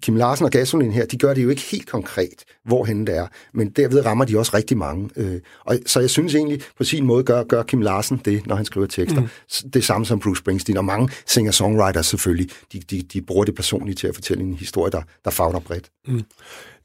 Kim 0.00 0.16
Larsen 0.16 0.44
og 0.44 0.50
Gasolin 0.50 0.92
her, 0.92 1.06
de 1.06 1.18
gør 1.18 1.34
det 1.34 1.42
jo 1.42 1.48
ikke 1.48 1.62
helt 1.62 1.90
konkret, 1.90 2.44
hvorhen 2.64 3.06
det 3.06 3.16
er, 3.16 3.26
men 3.54 3.70
derved 3.70 4.06
rammer 4.06 4.24
de 4.24 4.38
også 4.38 4.56
rigtig 4.56 4.76
mange. 4.76 5.10
Øh, 5.16 5.40
og, 5.60 5.78
så 5.86 6.00
jeg 6.00 6.10
synes 6.10 6.34
egentlig, 6.34 6.60
på 6.78 6.84
sin 6.84 7.04
måde 7.04 7.24
gør, 7.24 7.42
gør 7.42 7.62
Kim 7.62 7.82
Larsen 7.82 8.20
det, 8.24 8.46
når 8.46 8.56
han 8.56 8.64
skriver 8.64 8.86
tekster. 8.86 9.20
Mm. 9.20 9.70
Det 9.70 9.84
samme 9.84 10.06
som 10.06 10.20
Bruce 10.20 10.38
Springsteen, 10.38 10.78
og 10.78 10.84
mange 10.84 11.08
singer-songwriters 11.26 12.06
selvfølgelig, 12.06 12.50
de, 12.72 12.80
de, 12.80 13.02
de 13.02 13.22
bruger 13.22 13.44
det 13.44 13.54
personligt 13.54 13.98
til 13.98 14.06
at 14.06 14.14
fortælle 14.14 14.42
en 14.42 14.54
historie, 14.54 14.90
der, 14.90 15.02
der 15.24 15.30
fagner 15.30 15.60
bredt. 15.60 15.90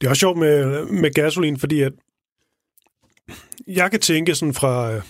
Det 0.01 0.08
er 0.08 0.10
også 0.10 0.19
sjovt 0.19 0.38
med, 0.38 0.86
med 0.86 1.13
gasolin, 1.13 1.60
fordi 1.60 1.82
at 1.82 1.93
jeg 3.67 3.91
kan 3.91 3.99
tænke 3.99 4.36
sådan 4.36 4.54
fra, 4.54 4.93
øh, 4.93 5.01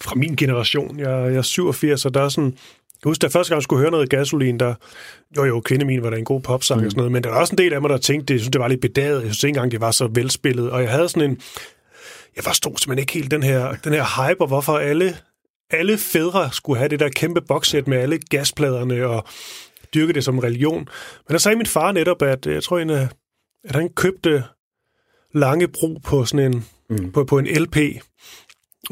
fra 0.00 0.14
min 0.14 0.36
generation, 0.36 0.98
jeg, 0.98 1.08
jeg 1.08 1.34
er 1.34 1.42
87, 1.42 2.04
og 2.04 2.14
der 2.14 2.22
er 2.22 2.28
sådan, 2.28 2.44
jeg 2.44 3.04
husker, 3.04 3.28
da 3.28 3.38
første 3.38 3.50
gang 3.50 3.56
jeg 3.56 3.62
skulle 3.62 3.80
høre 3.80 3.90
noget 3.90 4.10
gasolin, 4.10 4.60
der, 4.60 4.74
jo 5.36 5.44
jo, 5.44 5.60
kvinde 5.60 5.84
min 5.84 6.02
var 6.02 6.10
da 6.10 6.16
en 6.16 6.24
god 6.24 6.40
popsang 6.40 6.80
mm. 6.80 6.86
og 6.86 6.90
sådan 6.90 6.98
noget, 6.98 7.12
men 7.12 7.24
der 7.24 7.30
var 7.30 7.40
også 7.40 7.52
en 7.54 7.58
del 7.58 7.72
af 7.72 7.80
mig, 7.80 7.90
der 7.90 7.98
tænkte, 7.98 8.34
jeg 8.34 8.40
synes, 8.40 8.50
det 8.50 8.60
var 8.60 8.68
lidt 8.68 8.80
bedaget, 8.80 9.22
jeg 9.22 9.34
synes 9.34 9.44
ikke 9.44 9.56
engang, 9.56 9.72
det 9.72 9.80
var 9.80 9.90
så 9.90 10.06
velspillet, 10.06 10.70
og 10.70 10.82
jeg 10.82 10.90
havde 10.90 11.08
sådan 11.08 11.30
en, 11.30 11.40
jeg 12.36 12.44
forstod 12.44 12.72
simpelthen 12.76 12.98
ikke 12.98 13.12
helt 13.12 13.30
den 13.30 13.42
her, 13.42 13.74
den 13.84 13.92
her 13.92 14.28
hype, 14.28 14.40
og 14.40 14.46
hvorfor 14.46 14.78
alle, 14.78 15.16
alle 15.70 15.98
fædre 15.98 16.52
skulle 16.52 16.78
have 16.78 16.88
det 16.88 17.00
der 17.00 17.08
kæmpe 17.08 17.40
bokssæt 17.40 17.88
med 17.88 17.98
alle 17.98 18.18
gaspladerne 18.18 19.06
og 19.06 19.24
dyrke 19.94 20.12
det 20.12 20.24
som 20.24 20.38
religion. 20.38 20.78
Men 21.28 21.32
der 21.32 21.38
sagde 21.38 21.56
min 21.56 21.66
far 21.66 21.92
netop, 21.92 22.22
at 22.22 22.46
jeg 22.46 22.62
tror, 22.62 22.78
at 22.78 23.08
han 23.74 23.88
købte 23.88 24.44
Langebro 25.34 25.98
på 26.04 26.24
sådan 26.24 26.52
en, 26.52 26.64
mm. 26.90 27.12
på, 27.12 27.24
på 27.24 27.38
en 27.38 27.46
LP. 27.46 27.76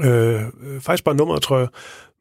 Øh, 0.04 0.40
faktisk 0.80 1.04
bare 1.04 1.14
nummeret, 1.14 1.42
tror 1.42 1.58
jeg. 1.58 1.68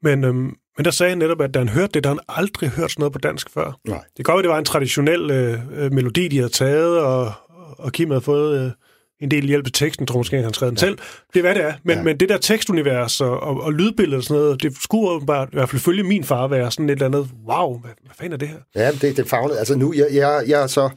Men, 0.03 0.23
øhm, 0.23 0.55
men 0.77 0.85
der 0.85 0.91
sagde 0.91 1.09
han 1.09 1.17
netop, 1.17 1.41
at 1.41 1.53
da 1.53 1.59
han 1.59 1.69
hørte 1.69 1.91
det, 1.93 2.03
der 2.03 2.09
han 2.09 2.19
aldrig 2.29 2.69
hørt 2.69 2.91
sådan 2.91 3.01
noget 3.01 3.13
på 3.13 3.19
dansk 3.19 3.49
før. 3.49 3.79
Nej. 3.87 4.03
Det 4.17 4.25
kan 4.25 4.33
godt 4.33 4.43
det 4.43 4.51
var 4.51 4.57
en 4.57 4.65
traditionel 4.65 5.31
øh, 5.31 5.59
øh, 5.75 5.93
melodi, 5.93 6.27
de 6.27 6.37
havde 6.37 6.51
taget, 6.51 6.99
og, 6.99 7.31
og 7.77 7.91
Kim 7.91 8.09
havde 8.09 8.21
fået 8.21 8.65
øh, 8.65 8.71
en 9.19 9.31
del 9.31 9.45
hjælp 9.45 9.65
til 9.65 9.73
teksten, 9.73 10.05
tror 10.07 10.17
måske, 10.17 10.41
han 10.41 10.53
skrev 10.53 10.69
den 10.69 10.77
ja. 10.77 10.85
selv. 10.85 10.97
Det 11.33 11.39
er, 11.39 11.41
hvad 11.41 11.55
det 11.55 11.63
er. 11.63 11.73
Men, 11.83 11.97
ja. 11.97 12.03
men 12.03 12.17
det 12.19 12.29
der 12.29 12.37
tekstunivers 12.37 13.21
og, 13.21 13.39
og, 13.39 13.61
og 13.61 13.73
lydbilledet 13.73 14.17
og 14.17 14.23
sådan 14.23 14.41
noget, 14.41 14.63
det 14.63 14.73
skulle 14.83 15.25
bare, 15.25 15.43
i 15.43 15.55
hvert 15.55 15.69
fald 15.69 15.81
følge 15.81 16.03
min 16.03 16.23
far 16.23 16.47
være 16.47 16.71
sådan 16.71 16.89
et 16.89 16.91
eller 16.91 17.05
andet, 17.05 17.29
wow, 17.47 17.79
hvad, 17.79 17.91
hvad 18.01 18.11
fanden 18.15 18.33
er 18.33 18.37
det 18.37 18.47
her? 18.47 18.57
Ja, 18.75 18.91
det, 18.91 19.17
det 19.17 19.29
fagnet. 19.29 19.57
Altså 19.57 19.77
nu, 19.77 19.93
jeg, 19.93 20.07
jeg, 20.13 20.43
jeg 20.47 20.63
er 20.63 20.67
så 20.67 20.89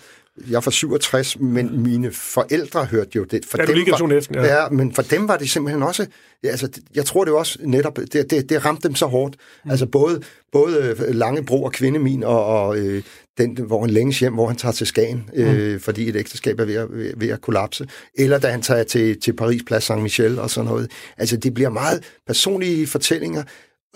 jeg 0.50 0.64
fra 0.64 0.70
67, 0.70 1.40
men 1.40 1.82
mine 1.82 2.12
forældre 2.12 2.84
hørte 2.84 3.10
jo 3.16 3.24
det. 3.24 3.44
For 3.44 3.58
ja, 3.58 3.66
dem 3.66 3.86
var, 3.90 4.06
næsten, 4.06 4.34
ja. 4.34 4.62
ja. 4.62 4.68
men 4.68 4.94
for 4.94 5.02
dem 5.02 5.28
var 5.28 5.36
det 5.36 5.50
simpelthen 5.50 5.82
også, 5.82 6.06
ja, 6.44 6.48
altså, 6.48 6.68
jeg 6.94 7.04
tror 7.04 7.24
det 7.24 7.34
også 7.34 7.58
netop, 7.62 7.96
det, 8.12 8.30
det, 8.30 8.48
det 8.48 8.64
ramte 8.64 8.88
dem 8.88 8.94
så 8.94 9.06
hårdt. 9.06 9.36
Mm. 9.64 9.70
Altså 9.70 9.86
både, 9.86 10.22
både 10.52 10.96
øh, 11.08 11.14
Langebro 11.14 11.62
og 11.62 11.72
Kvindemin, 11.72 12.22
og, 12.22 12.44
og 12.44 12.78
øh, 12.78 13.02
den, 13.38 13.58
hvor 13.66 13.80
han 13.80 13.90
længes 13.90 14.20
hjem, 14.20 14.34
hvor 14.34 14.46
han 14.46 14.56
tager 14.56 14.72
til 14.72 14.86
Skagen, 14.86 15.30
øh, 15.34 15.72
mm. 15.72 15.80
fordi 15.80 16.08
et 16.08 16.16
ægteskab 16.16 16.60
er 16.60 16.64
ved 16.64 16.74
at, 16.74 16.86
ved, 16.90 17.12
ved 17.16 17.28
at 17.28 17.40
kollapse. 17.40 17.86
Eller 18.14 18.38
da 18.38 18.48
han 18.48 18.62
tager 18.62 18.82
til, 18.82 19.20
til 19.20 19.32
Paris, 19.32 19.62
Place 19.66 19.92
Saint-Michel 19.92 20.40
og 20.40 20.50
sådan 20.50 20.70
noget. 20.70 20.90
Altså, 21.18 21.36
det 21.36 21.54
bliver 21.54 21.70
meget 21.70 22.02
personlige 22.26 22.86
fortællinger, 22.86 23.42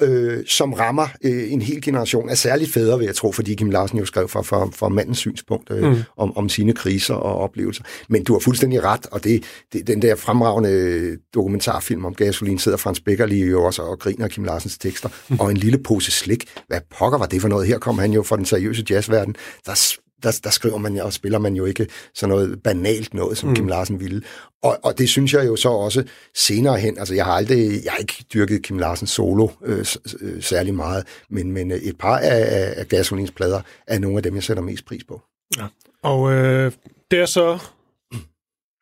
øh, 0.00 0.46
som 0.46 0.72
rammer 0.72 1.08
øh, 1.24 1.52
en 1.52 1.62
hel 1.62 1.82
generation 1.82 2.28
af 2.28 2.38
særligt 2.38 2.72
fædre, 2.72 2.98
vil 2.98 3.04
jeg 3.04 3.14
tro, 3.14 3.32
fordi 3.32 3.54
Kim 3.54 3.70
Larsen 3.70 3.98
jo 3.98 4.04
skrev 4.04 4.28
fra, 4.28 4.42
fra, 4.42 4.68
fra 4.74 4.88
mandens 4.88 5.18
synspunkt 5.18 5.70
øh, 5.70 5.90
mm. 5.90 5.96
om, 6.16 6.36
om 6.36 6.48
sine 6.48 6.72
kriser 6.72 7.14
og 7.14 7.38
oplevelser. 7.38 7.84
Men 8.08 8.24
du 8.24 8.32
har 8.32 8.40
fuldstændig 8.40 8.84
ret, 8.84 9.06
og 9.10 9.24
det, 9.24 9.44
det 9.72 9.86
den 9.86 10.02
der 10.02 10.14
fremragende 10.14 11.16
dokumentarfilm 11.34 12.04
om 12.04 12.14
gasolin 12.14 12.58
sidder 12.58 12.78
Frans 12.78 13.00
Becker 13.00 13.26
lige 13.26 13.46
jo 13.46 13.64
også 13.64 13.82
og 13.82 13.98
griner 13.98 14.28
Kim 14.28 14.44
Larsens 14.44 14.78
tekster, 14.78 15.08
mm. 15.28 15.40
og 15.40 15.50
en 15.50 15.56
lille 15.56 15.78
pose 15.78 16.10
slik. 16.10 16.44
Hvad 16.68 16.80
pokker 16.98 17.18
var 17.18 17.26
det 17.26 17.40
for 17.40 17.48
noget? 17.48 17.66
Her 17.66 17.78
kom 17.78 17.98
han 17.98 18.12
jo 18.12 18.22
fra 18.22 18.36
den 18.36 18.44
seriøse 18.44 18.84
jazzverden. 18.90 19.36
Der 19.66 19.74
der, 20.22 20.40
der 20.44 20.50
skriver 20.50 20.78
man 20.78 21.00
og 21.00 21.12
spiller 21.12 21.38
man 21.38 21.54
jo 21.54 21.64
ikke 21.64 21.86
sådan 22.14 22.34
noget 22.34 22.62
banalt 22.62 23.14
noget, 23.14 23.38
som 23.38 23.48
mm. 23.48 23.54
Kim 23.54 23.68
Larsen 23.68 24.00
ville. 24.00 24.22
Og, 24.62 24.78
og 24.82 24.98
det 24.98 25.08
synes 25.08 25.34
jeg 25.34 25.46
jo 25.46 25.56
så 25.56 25.68
også 25.68 26.04
senere 26.34 26.78
hen, 26.78 26.98
altså 26.98 27.14
jeg 27.14 27.24
har 27.24 27.32
aldrig, 27.32 27.84
jeg 27.84 27.92
har 27.92 27.98
ikke 27.98 28.24
dyrket 28.34 28.62
Kim 28.62 28.78
Larsens 28.78 29.10
solo 29.10 29.48
øh, 29.64 29.86
øh, 30.20 30.42
særlig 30.42 30.74
meget, 30.74 31.06
men, 31.30 31.52
men 31.52 31.70
et 31.70 31.98
par 31.98 32.18
af, 32.18 32.74
af 32.76 32.88
Gasolins 32.88 33.30
plader 33.30 33.60
er 33.86 33.98
nogle 33.98 34.16
af 34.16 34.22
dem, 34.22 34.34
jeg 34.34 34.42
sætter 34.42 34.62
mest 34.62 34.84
pris 34.84 35.04
på. 35.04 35.22
Ja. 35.58 35.66
Og 36.02 36.32
øh, 36.32 36.72
det 37.10 37.18
er 37.18 37.26
så 37.26 37.58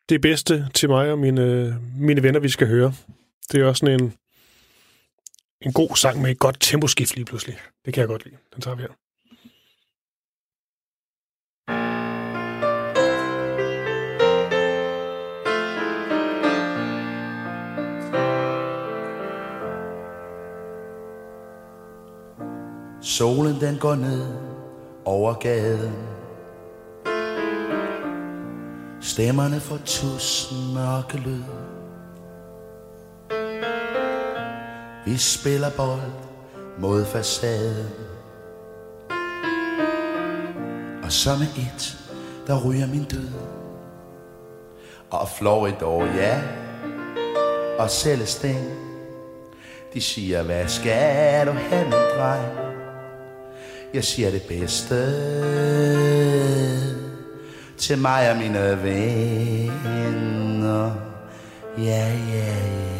det 0.09 0.21
bedste 0.21 0.67
til 0.73 0.89
mig 0.89 1.11
og 1.11 1.19
mine, 1.19 1.79
mine 1.97 2.23
venner, 2.23 2.39
vi 2.39 2.49
skal 2.49 2.67
høre. 2.67 2.93
Det 3.51 3.61
er 3.61 3.65
også 3.65 3.79
sådan 3.79 4.01
en, 4.01 4.13
en 5.61 5.73
god 5.73 5.95
sang 5.95 6.21
med 6.21 6.31
et 6.31 6.39
godt 6.39 6.57
temposkift 6.59 7.15
lige 7.15 7.25
pludselig. 7.25 7.57
Det 7.85 7.93
kan 7.93 8.01
jeg 8.01 8.07
godt 8.07 8.25
lide. 8.25 8.37
Den 8.53 8.61
tager 8.61 8.75
vi 8.75 8.81
her. 8.81 9.00
Solen 23.17 23.61
den 23.61 23.77
går 23.77 23.95
ned 23.95 24.25
over 25.05 25.33
gaden. 25.33 25.93
Stemmerne 29.01 29.59
får 29.59 29.77
tusind 29.85 30.73
mørke 30.73 31.17
lyd. 31.17 31.43
Vi 35.05 35.17
spiller 35.17 35.69
bold 35.77 36.11
mod 36.79 37.05
facaden. 37.05 37.89
Og 41.03 41.11
så 41.11 41.29
med 41.39 41.47
et, 41.65 41.97
der 42.47 42.65
ryger 42.65 42.87
min 42.87 43.03
død 43.03 43.29
Og 45.09 45.29
Floridor, 45.29 46.05
ja. 46.05 46.41
Og 47.79 47.89
Celestine 47.89 48.71
De 49.93 50.01
siger, 50.01 50.43
hvad 50.43 50.67
skal 50.67 51.47
du 51.47 51.51
have, 51.51 51.83
min 51.83 51.93
dreng? 52.17 52.60
Jeg 53.93 54.03
siger 54.03 54.31
det 54.31 54.41
bedste 54.41 54.95
til 57.77 57.97
mig 57.97 58.31
og 58.31 58.37
mine 58.37 58.83
venner. 58.83 59.71
Ja, 61.77 61.81
ja, 61.83 62.11
ja. 62.35 62.90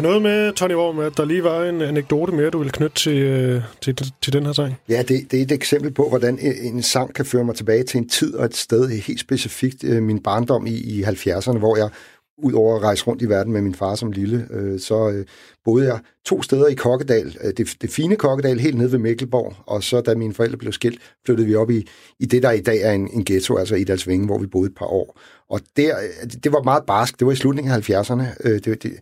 Øh, 0.00 0.04
noget 0.04 0.22
med, 0.22 0.52
Tony 0.52 0.74
Worm, 0.74 0.98
at 0.98 1.16
der 1.16 1.24
lige 1.24 1.44
var 1.44 1.64
en 1.64 1.80
anekdote 1.80 2.32
mere, 2.32 2.50
du 2.50 2.58
ville 2.58 2.72
knytte 2.72 2.96
til, 2.96 3.18
øh, 3.18 3.62
til, 3.80 4.12
til 4.22 4.32
den 4.32 4.46
her 4.46 4.52
sang. 4.52 4.74
Ja, 4.88 5.02
det, 5.02 5.30
det 5.30 5.38
er 5.38 5.42
et 5.42 5.52
eksempel 5.52 5.92
på, 5.92 6.08
hvordan 6.08 6.38
en 6.62 6.82
sang 6.82 7.14
kan 7.14 7.24
føre 7.24 7.44
mig 7.44 7.54
tilbage 7.54 7.84
til 7.84 7.98
en 7.98 8.08
tid 8.08 8.34
og 8.34 8.44
et 8.44 8.56
sted, 8.56 8.88
helt 8.88 9.20
specifikt 9.20 9.84
øh, 9.84 10.02
min 10.02 10.22
barndom 10.22 10.66
i, 10.66 10.74
i 10.74 11.02
70'erne, 11.02 11.58
hvor 11.58 11.76
jeg 11.76 11.88
ud 12.42 12.52
over 12.52 12.76
at 12.76 12.82
rejse 12.82 13.06
rundt 13.06 13.22
i 13.22 13.28
verden 13.28 13.52
med 13.52 13.62
min 13.62 13.74
far 13.74 13.94
som 13.94 14.12
lille, 14.12 14.46
øh, 14.50 14.80
så 14.80 15.10
øh, 15.10 15.26
boede 15.64 15.86
jeg 15.86 15.98
to 16.26 16.42
steder 16.42 16.66
i 16.66 16.74
Kokkedal. 16.74 17.36
Øh, 17.44 17.52
det, 17.56 17.76
det 17.82 17.90
fine 17.90 18.16
Kokkedal, 18.16 18.60
helt 18.60 18.78
nede 18.78 18.92
ved 18.92 18.98
Mikkelborg, 18.98 19.54
og 19.66 19.82
så 19.82 20.00
da 20.00 20.14
mine 20.14 20.34
forældre 20.34 20.58
blev 20.58 20.72
skilt, 20.72 21.00
flyttede 21.26 21.48
vi 21.48 21.54
op 21.54 21.70
i, 21.70 21.88
i 22.20 22.26
det, 22.26 22.42
der 22.42 22.50
i 22.50 22.60
dag 22.60 22.82
er 22.82 22.92
en, 22.92 23.08
en 23.12 23.24
ghetto, 23.24 23.56
altså 23.56 23.74
i 23.74 23.84
Dalsvinge, 23.84 24.26
hvor 24.26 24.38
vi 24.38 24.46
boede 24.46 24.70
et 24.70 24.76
par 24.76 24.86
år. 24.86 25.20
Og 25.50 25.60
der, 25.76 25.96
øh, 25.98 26.30
det 26.44 26.52
var 26.52 26.62
meget 26.62 26.82
barsk. 26.86 27.18
Det 27.18 27.26
var 27.26 27.32
i 27.32 27.36
slutningen 27.36 27.72
af 27.72 27.90
70'erne. 27.90 28.22
Øh, 28.44 28.60
det, 28.64 28.82
det, 28.82 28.92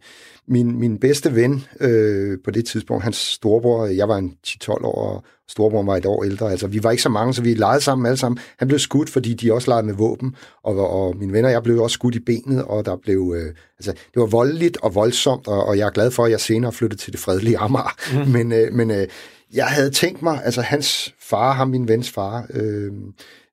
min, 0.49 0.79
min 0.79 0.99
bedste 0.99 1.35
ven 1.35 1.65
øh, 1.81 2.39
på 2.45 2.51
det 2.51 2.67
tidspunkt, 2.67 3.05
hans 3.05 3.17
storebror, 3.17 3.87
jeg 3.87 4.09
var 4.09 4.17
en 4.17 4.33
10-12 4.47 4.71
år, 4.71 5.15
og 5.15 5.25
storebror 5.49 5.83
var 5.83 5.97
et 5.97 6.07
år 6.07 6.25
ældre. 6.25 6.51
Altså, 6.51 6.67
vi 6.67 6.83
var 6.83 6.91
ikke 6.91 7.03
så 7.03 7.09
mange, 7.09 7.35
så 7.35 7.43
vi 7.43 7.55
legede 7.55 7.81
sammen 7.81 8.07
alle 8.07 8.17
sammen. 8.17 8.39
Han 8.59 8.69
blev 8.69 8.79
skudt, 8.79 9.11
fordi 9.11 9.35
de 9.35 9.53
også 9.53 9.71
legede 9.71 9.87
med 9.87 9.95
våben, 9.95 10.37
og, 10.65 10.91
og 10.91 11.17
mine 11.17 11.33
venner 11.33 11.49
og 11.49 11.53
jeg 11.53 11.63
blev 11.63 11.83
også 11.83 11.95
skudt 11.95 12.15
i 12.15 12.21
benet, 12.21 12.65
og 12.65 12.85
der 12.85 12.97
blev... 12.97 13.35
Øh, 13.37 13.55
altså, 13.79 13.93
det 13.93 14.21
var 14.21 14.27
voldeligt 14.27 14.79
og 14.83 14.95
voldsomt, 14.95 15.49
og, 15.49 15.65
og 15.65 15.79
jeg 15.79 15.87
er 15.87 15.91
glad 15.91 16.11
for, 16.11 16.25
at 16.25 16.31
jeg 16.31 16.41
senere 16.41 16.73
flyttede 16.73 17.01
til 17.01 17.13
det 17.13 17.21
fredelige 17.21 17.59
Amager. 17.59 18.25
Mm. 18.25 18.31
Men, 18.37 18.53
øh, 18.53 18.73
men 18.73 18.91
øh, 18.91 19.07
jeg 19.55 19.67
havde 19.67 19.91
tænkt 19.91 20.23
mig, 20.23 20.41
altså 20.45 20.61
hans 20.61 21.15
far, 21.21 21.53
ham 21.53 21.69
min 21.69 21.89
vens 21.89 22.11
far, 22.11 22.47
øh, 22.55 22.93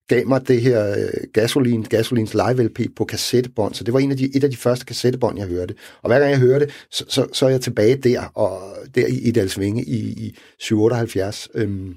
gav 0.08 0.28
mig 0.28 0.47
det 0.47 0.62
her 0.62 0.91
øh, 0.91 1.08
Gasolin, 1.34 1.84
Gasolins 1.84 2.34
live 2.34 2.64
LP 2.64 2.80
på 2.95 3.06
kassettebånd, 3.06 3.74
så 3.74 3.84
det 3.84 3.93
var 3.93 3.99
en 3.99 4.12
af 4.12 4.18
de, 4.18 4.38
et 4.38 4.43
af 4.43 4.49
de 4.49 4.58
første 4.58 4.86
kassettebånd, 4.86 5.38
jeg 5.38 5.47
hørte. 5.47 5.76
Og 6.01 6.10
hver 6.10 6.20
gang 6.20 6.32
jeg 6.32 6.39
hørte, 6.39 6.68
så, 6.91 7.06
så, 7.08 7.28
så 7.34 7.45
er 7.45 7.49
jeg 7.49 7.62
tilbage 7.62 7.95
der, 7.95 8.22
og 8.22 8.62
der 8.95 9.08
i, 9.08 9.18
i 9.18 9.32
Dalsvinge 9.32 9.84
i, 9.84 9.99
i 9.99 10.38
78. 10.74 11.49
Øhm, 11.53 11.95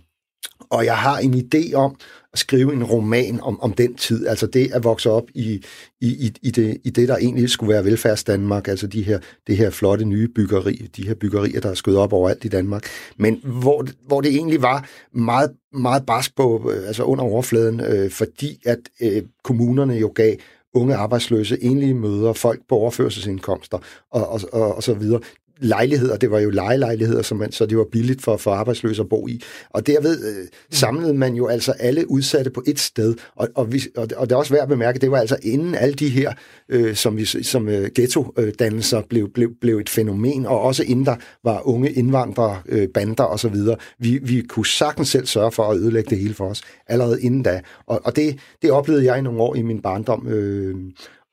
og 0.71 0.85
jeg 0.85 0.97
har 0.97 1.19
en 1.19 1.35
idé 1.35 1.75
om 1.75 1.97
at 2.33 2.39
skrive 2.39 2.73
en 2.73 2.85
roman 2.85 3.41
om, 3.41 3.61
om 3.61 3.73
den 3.73 3.95
tid, 3.95 4.27
altså 4.27 4.47
det 4.47 4.73
at 4.73 4.85
vokse 4.85 5.11
op 5.11 5.25
i, 5.35 5.65
i, 6.01 6.33
i, 6.43 6.51
det, 6.51 6.79
i 6.85 6.91
det, 6.91 7.09
der 7.09 7.17
egentlig 7.17 7.51
skulle 7.51 7.73
være 7.73 7.85
velfærds 7.85 8.25
Danmark, 8.25 8.69
altså 8.69 8.87
de 8.87 9.03
her, 9.03 9.19
det 9.47 9.57
her 9.57 9.71
flotte 9.71 10.05
nye 10.05 10.29
byggeri, 10.29 10.91
de 10.97 11.07
her 11.07 11.15
byggerier, 11.15 11.61
der 11.61 11.71
er 11.71 11.75
skødt 11.75 11.97
op 11.97 12.13
overalt 12.13 12.45
i 12.45 12.49
Danmark, 12.49 12.85
men 13.17 13.41
hvor, 13.45 13.87
hvor 14.07 14.21
det 14.21 14.35
egentlig 14.35 14.63
var 14.63 14.89
meget, 15.13 15.51
meget 15.73 16.07
barsk 16.07 16.37
på, 16.37 16.71
øh, 16.75 16.87
altså 16.87 17.03
under 17.03 17.25
overfladen, 17.25 17.81
øh, 17.81 18.11
fordi 18.11 18.61
at 18.65 18.79
øh, 19.01 19.23
kommunerne 19.45 19.95
jo 19.95 20.13
gav 20.15 20.37
unge 20.75 20.95
arbejdsløse, 20.95 21.63
enlige 21.63 21.95
møder, 21.95 22.33
folk 22.33 22.61
på 22.69 22.75
overførselsindkomster 22.75 23.79
og, 24.11 24.29
og, 24.29 24.41
og, 24.53 24.75
og 24.75 24.83
så 24.83 24.95
videre 24.95 25.21
lejligheder, 25.61 26.17
det 26.17 26.31
var 26.31 26.39
jo 26.39 26.51
lejelejligheder, 26.51 27.23
som 27.23 27.39
man, 27.39 27.53
så 27.53 27.67
det 27.67 27.79
var 27.79 27.87
billigt 27.93 28.23
for, 28.23 28.37
for 28.37 28.51
arbejdsløse 28.51 29.03
at 29.03 29.09
bo 29.09 29.29
i. 29.29 29.43
Og 29.71 29.87
derved 29.87 30.25
øh, 30.25 30.47
samlede 30.71 31.15
man 31.15 31.35
jo 31.35 31.47
altså 31.47 31.73
alle 31.73 32.11
udsatte 32.11 32.51
på 32.51 32.63
et 32.67 32.79
sted. 32.79 33.15
Og, 33.37 33.49
og, 33.55 33.73
vi, 33.73 33.83
og, 33.97 34.09
og 34.17 34.29
det 34.29 34.35
er 34.35 34.39
også 34.39 34.55
værd 34.55 34.63
at 34.63 34.69
bemærke, 34.69 34.99
det 34.99 35.11
var 35.11 35.19
altså 35.19 35.37
inden 35.43 35.75
alle 35.75 35.95
de 35.95 36.09
her, 36.09 36.33
øh, 36.69 36.95
som, 36.95 37.17
vi, 37.17 37.25
som 37.25 37.69
øh, 37.69 37.91
ghetto-dannelser 37.95 39.03
blev, 39.09 39.33
blev, 39.33 39.51
blev 39.61 39.79
et 39.79 39.89
fænomen, 39.89 40.47
og 40.47 40.61
også 40.61 40.83
inden 40.83 41.07
der 41.07 41.17
var 41.45 41.69
unge 41.69 41.93
indvandrere, 41.93 42.63
øh, 42.69 42.89
bander 42.95 43.25
osv. 43.25 43.57
Vi, 43.99 44.19
vi 44.23 44.43
kunne 44.49 44.67
sagtens 44.67 45.09
selv 45.09 45.27
sørge 45.27 45.53
for 45.53 45.63
at 45.63 45.79
ødelægge 45.79 46.11
det 46.11 46.19
hele 46.19 46.35
for 46.35 46.49
os, 46.49 46.63
allerede 46.87 47.23
inden 47.23 47.43
da. 47.43 47.61
Og, 47.87 48.01
og 48.05 48.17
det, 48.17 48.39
det 48.63 48.71
oplevede 48.71 49.05
jeg 49.05 49.19
i 49.19 49.23
nogle 49.23 49.41
år 49.43 49.55
i 49.55 49.63
min 49.63 49.83
barndom, 49.83 50.29
øh, 50.29 50.75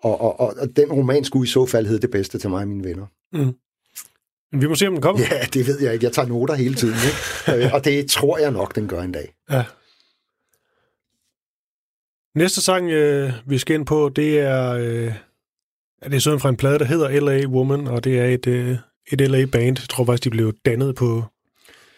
og, 0.01 0.21
og, 0.21 0.39
og, 0.39 0.53
og 0.57 0.67
den 0.75 0.91
roman 0.91 1.23
skulle 1.23 1.43
i 1.43 1.47
så 1.47 1.65
fald 1.65 1.85
hedde 1.85 2.01
det 2.01 2.11
bedste 2.11 2.37
til 2.37 2.49
mig 2.49 2.61
og 2.61 2.67
mine 2.67 2.83
venner. 2.83 3.05
Mm. 3.33 3.53
Vi 4.61 4.67
må 4.67 4.75
se, 4.75 4.87
om 4.87 4.93
den 4.93 5.01
kommer. 5.01 5.25
Ja, 5.31 5.41
det 5.53 5.67
ved 5.67 5.81
jeg 5.81 5.93
ikke. 5.93 6.05
Jeg 6.05 6.13
tager 6.13 6.27
noter 6.27 6.53
hele 6.53 6.75
tiden, 6.75 6.95
ikke? 6.95 7.65
Øh, 7.65 7.73
og 7.73 7.85
det 7.85 8.09
tror 8.09 8.37
jeg 8.37 8.51
nok, 8.51 8.75
den 8.75 8.87
gør 8.87 9.01
en 9.01 9.11
dag. 9.11 9.33
Ja. 9.51 9.63
Næste 12.35 12.61
sang, 12.61 12.89
øh, 12.89 13.33
vi 13.45 13.57
skal 13.57 13.75
ind 13.75 13.85
på, 13.85 14.11
det 14.15 14.39
er, 14.39 14.69
øh, 14.71 15.13
det 16.03 16.13
er 16.13 16.19
sådan 16.19 16.39
fra 16.39 16.49
en 16.49 16.57
plade, 16.57 16.79
der 16.79 16.85
hedder 16.85 17.19
L.A. 17.19 17.47
Woman, 17.47 17.87
og 17.87 18.03
det 18.03 18.19
er 18.19 18.25
et, 18.25 18.47
øh, 18.47 18.77
et 19.11 19.21
L.A.-band. 19.21 19.77
Jeg 19.79 19.89
tror 19.89 20.05
faktisk, 20.05 20.23
de 20.23 20.29
blev 20.29 20.53
dannet 20.65 20.95
på, 20.95 21.23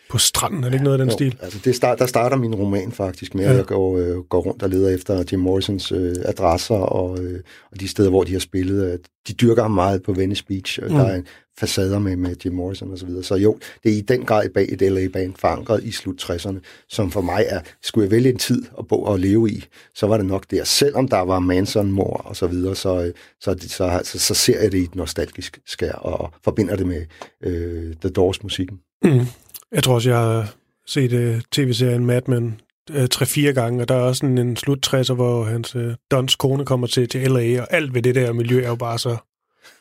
på 0.09 0.17
stranden. 0.17 0.63
Er 0.63 0.67
det 0.69 0.73
ikke 0.73 0.83
noget 0.83 0.99
af 0.99 1.05
den 1.05 1.09
jo, 1.09 1.13
stil? 1.13 1.37
Altså 1.41 1.59
det 1.65 1.75
start, 1.75 1.99
der 1.99 2.05
starter 2.05 2.37
min 2.37 2.55
roman 2.55 2.91
faktisk 2.91 3.35
med, 3.35 3.43
ja. 3.43 3.51
at 3.51 3.57
jeg 3.57 3.65
går, 3.65 3.97
øh, 3.97 4.17
går 4.17 4.41
rundt 4.41 4.63
og 4.63 4.69
leder 4.69 4.89
efter 4.89 5.23
Jim 5.31 5.39
Morrisons 5.39 5.91
øh, 5.91 6.15
adresser 6.25 6.75
og, 6.75 7.23
øh, 7.23 7.39
og 7.71 7.79
de 7.79 7.87
steder, 7.87 8.09
hvor 8.09 8.23
de 8.23 8.31
har 8.31 8.39
spillet. 8.39 9.01
De 9.27 9.33
dyrker 9.33 9.61
ham 9.61 9.71
meget 9.71 10.03
på 10.03 10.13
Venice 10.13 10.45
Beach. 10.45 10.79
Mm. 10.83 10.89
Der 10.89 11.05
er 11.05 11.15
en, 11.15 11.25
facader 11.57 11.99
med, 11.99 12.15
med 12.15 12.35
Jim 12.45 12.53
Morrison 12.53 12.91
osv. 12.91 12.97
Så, 12.97 13.05
videre. 13.05 13.23
så 13.23 13.35
jo, 13.35 13.57
det 13.83 13.91
er 13.91 13.95
i 13.95 14.01
den 14.01 14.25
grad 14.25 14.49
bag 14.49 14.65
et 14.69 14.81
LA-band 14.81 15.33
forankret 15.35 15.83
i 15.83 15.91
slut 15.91 16.23
60'erne, 16.23 16.59
som 16.89 17.11
for 17.11 17.21
mig 17.21 17.45
er, 17.47 17.61
skulle 17.81 18.05
jeg 18.05 18.11
vælge 18.11 18.29
en 18.29 18.37
tid 18.37 18.65
at 18.79 18.87
bo 18.87 19.03
og 19.03 19.19
leve 19.19 19.49
i, 19.49 19.65
så 19.95 20.07
var 20.07 20.17
det 20.17 20.25
nok 20.25 20.51
der. 20.51 20.63
Selvom 20.63 21.07
der 21.07 21.19
var 21.19 21.39
Manson-mor 21.39 22.21
og 22.25 22.35
så 22.35 22.47
videre, 22.47 22.69
øh, 22.69 22.75
så, 22.75 23.11
så, 23.41 23.55
så, 23.59 24.01
så, 24.03 24.19
så 24.19 24.33
ser 24.33 24.61
jeg 24.61 24.71
det 24.71 24.77
i 24.77 24.83
et 24.83 24.95
nostalgisk 24.95 25.59
skær 25.65 25.93
og 25.93 26.33
forbinder 26.43 26.75
det 26.75 26.87
med 26.87 27.05
øh, 27.43 27.95
The 28.01 28.09
Doors-musikken. 28.09 28.79
Mm. 29.03 29.25
Jeg 29.71 29.83
tror 29.83 29.95
også, 29.95 30.09
jeg 30.09 30.19
har 30.19 30.53
set 30.87 31.13
øh, 31.13 31.35
uh, 31.35 31.41
tv-serien 31.51 32.05
Mad 32.05 32.21
Men 32.27 32.61
uh, 32.95 33.05
tre-fire 33.05 33.53
gange, 33.53 33.81
og 33.81 33.89
der 33.89 33.95
er 33.95 34.01
også 34.01 34.25
en, 34.25 34.37
en 34.37 34.55
slut 34.55 34.93
60'er, 34.93 35.13
hvor 35.13 35.43
hans 35.43 35.75
uh, 35.75 35.93
Dons 36.11 36.35
kone 36.35 36.65
kommer 36.65 36.87
til, 36.87 37.09
til 37.09 37.31
LA, 37.31 37.61
og 37.61 37.67
alt 37.73 37.93
ved 37.93 38.01
det 38.01 38.15
der 38.15 38.33
miljø 38.33 38.63
er 38.63 38.67
jo 38.67 38.75
bare 38.75 38.99
så 38.99 39.17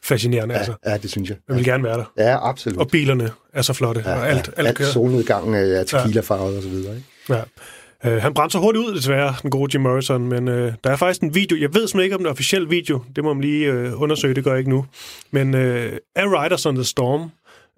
fascinerende. 0.02 0.54
Ja, 0.54 0.58
altså. 0.58 0.74
ja, 0.86 0.96
det 0.96 1.10
synes 1.10 1.28
jeg. 1.28 1.36
Jeg 1.48 1.56
vil 1.56 1.64
gerne 1.64 1.84
være 1.84 1.98
der. 1.98 2.12
Ja, 2.18 2.48
absolut. 2.48 2.78
Og 2.78 2.88
bilerne 2.88 3.30
er 3.52 3.62
så 3.62 3.72
flotte. 3.72 4.02
Ja, 4.06 4.14
og 4.14 4.28
alt, 4.28 4.50
ja, 4.56 4.62
alt, 4.62 4.80
alt 4.80 4.88
solnedgangen 4.88 5.54
er 5.54 5.84
tequila-farvet 5.84 6.52
ja. 6.52 6.56
og 6.56 6.62
så 6.62 6.68
videre. 6.68 6.94
Ikke? 6.96 7.06
Ja. 7.34 7.42
Uh, 8.06 8.22
han 8.22 8.34
brændte 8.34 8.52
så 8.52 8.58
hurtigt 8.58 8.84
ud, 8.84 8.94
desværre, 8.94 9.34
den 9.42 9.50
gode 9.50 9.70
Jim 9.74 9.80
Morrison, 9.80 10.28
men 10.28 10.48
uh, 10.48 10.54
der 10.54 10.90
er 10.90 10.96
faktisk 10.96 11.22
en 11.22 11.34
video, 11.34 11.56
jeg 11.56 11.74
ved 11.74 11.88
simpelthen 11.88 12.00
ikke 12.00 12.16
om 12.16 12.20
det 12.20 12.26
er 12.26 12.32
officiel 12.32 12.70
video, 12.70 13.02
det 13.16 13.24
må 13.24 13.34
man 13.34 13.40
lige 13.40 13.72
uh, 13.72 14.02
undersøge, 14.02 14.34
det 14.34 14.44
gør 14.44 14.50
jeg 14.50 14.58
ikke 14.58 14.70
nu, 14.70 14.86
men 15.30 15.54
uh, 15.54 15.60
er 16.16 16.42
Riders 16.42 16.66
on 16.66 16.74
the 16.74 16.84
Storm, 16.84 17.30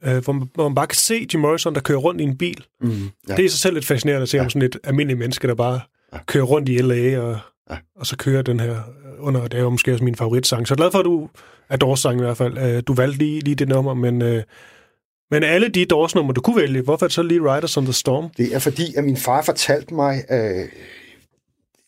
uh, 0.06 0.16
hvor, 0.16 0.32
man, 0.32 0.50
hvor 0.54 0.68
man 0.68 0.74
bare 0.74 0.86
kan 0.86 0.96
se 0.96 1.26
Jim 1.34 1.40
Morrison, 1.40 1.74
der 1.74 1.80
kører 1.80 1.98
rundt 1.98 2.20
i 2.20 2.24
en 2.24 2.38
bil. 2.38 2.64
Mm, 2.80 2.90
ja. 3.28 3.32
Det 3.32 3.38
er 3.38 3.44
i 3.44 3.48
sig 3.48 3.60
selv 3.60 3.74
lidt 3.74 3.86
fascinerende 3.86 4.22
at 4.22 4.28
se 4.28 4.36
ja. 4.36 4.42
om 4.42 4.50
sådan 4.50 4.62
et 4.62 4.76
almindeligt 4.84 5.18
menneske, 5.18 5.48
der 5.48 5.54
bare 5.54 5.80
ja. 6.12 6.18
kører 6.26 6.44
rundt 6.44 6.68
i 6.68 6.78
L.A. 6.78 7.18
og, 7.18 7.38
ja. 7.70 7.76
og 7.96 8.06
så 8.06 8.16
kører 8.16 8.42
den 8.42 8.60
her 8.60 8.76
under, 9.18 9.48
det 9.48 9.58
er 9.58 9.62
jo 9.62 9.70
måske 9.70 9.92
også 9.92 10.04
min 10.04 10.14
favoritsang, 10.14 10.68
så 10.68 10.74
er 10.74 10.76
glad 10.76 10.90
for, 10.90 10.98
at 10.98 11.04
du 11.04 11.28
af 11.70 11.78
Doors-sang 11.78 12.20
i 12.20 12.22
hvert 12.22 12.36
fald. 12.36 12.58
Øh, 12.58 12.82
du 12.86 12.94
valgte 12.94 13.18
lige, 13.18 13.40
lige 13.40 13.54
det 13.54 13.68
nummer, 13.68 13.94
men, 13.94 14.22
øh, 14.22 14.42
men 15.30 15.42
alle 15.42 15.68
de 15.68 15.84
Doors-numre, 15.84 16.32
du 16.32 16.40
kunne 16.40 16.56
vælge, 16.62 16.82
hvorfor 16.82 17.06
er 17.06 17.10
så 17.10 17.22
lige 17.22 17.54
Riders 17.54 17.76
on 17.76 17.84
the 17.84 17.92
Storm? 17.92 18.28
Det 18.36 18.54
er 18.54 18.58
fordi, 18.58 18.94
at 18.94 19.04
min 19.04 19.16
far 19.16 19.42
fortalte 19.42 19.94
mig, 19.94 20.24
øh, 20.30 20.68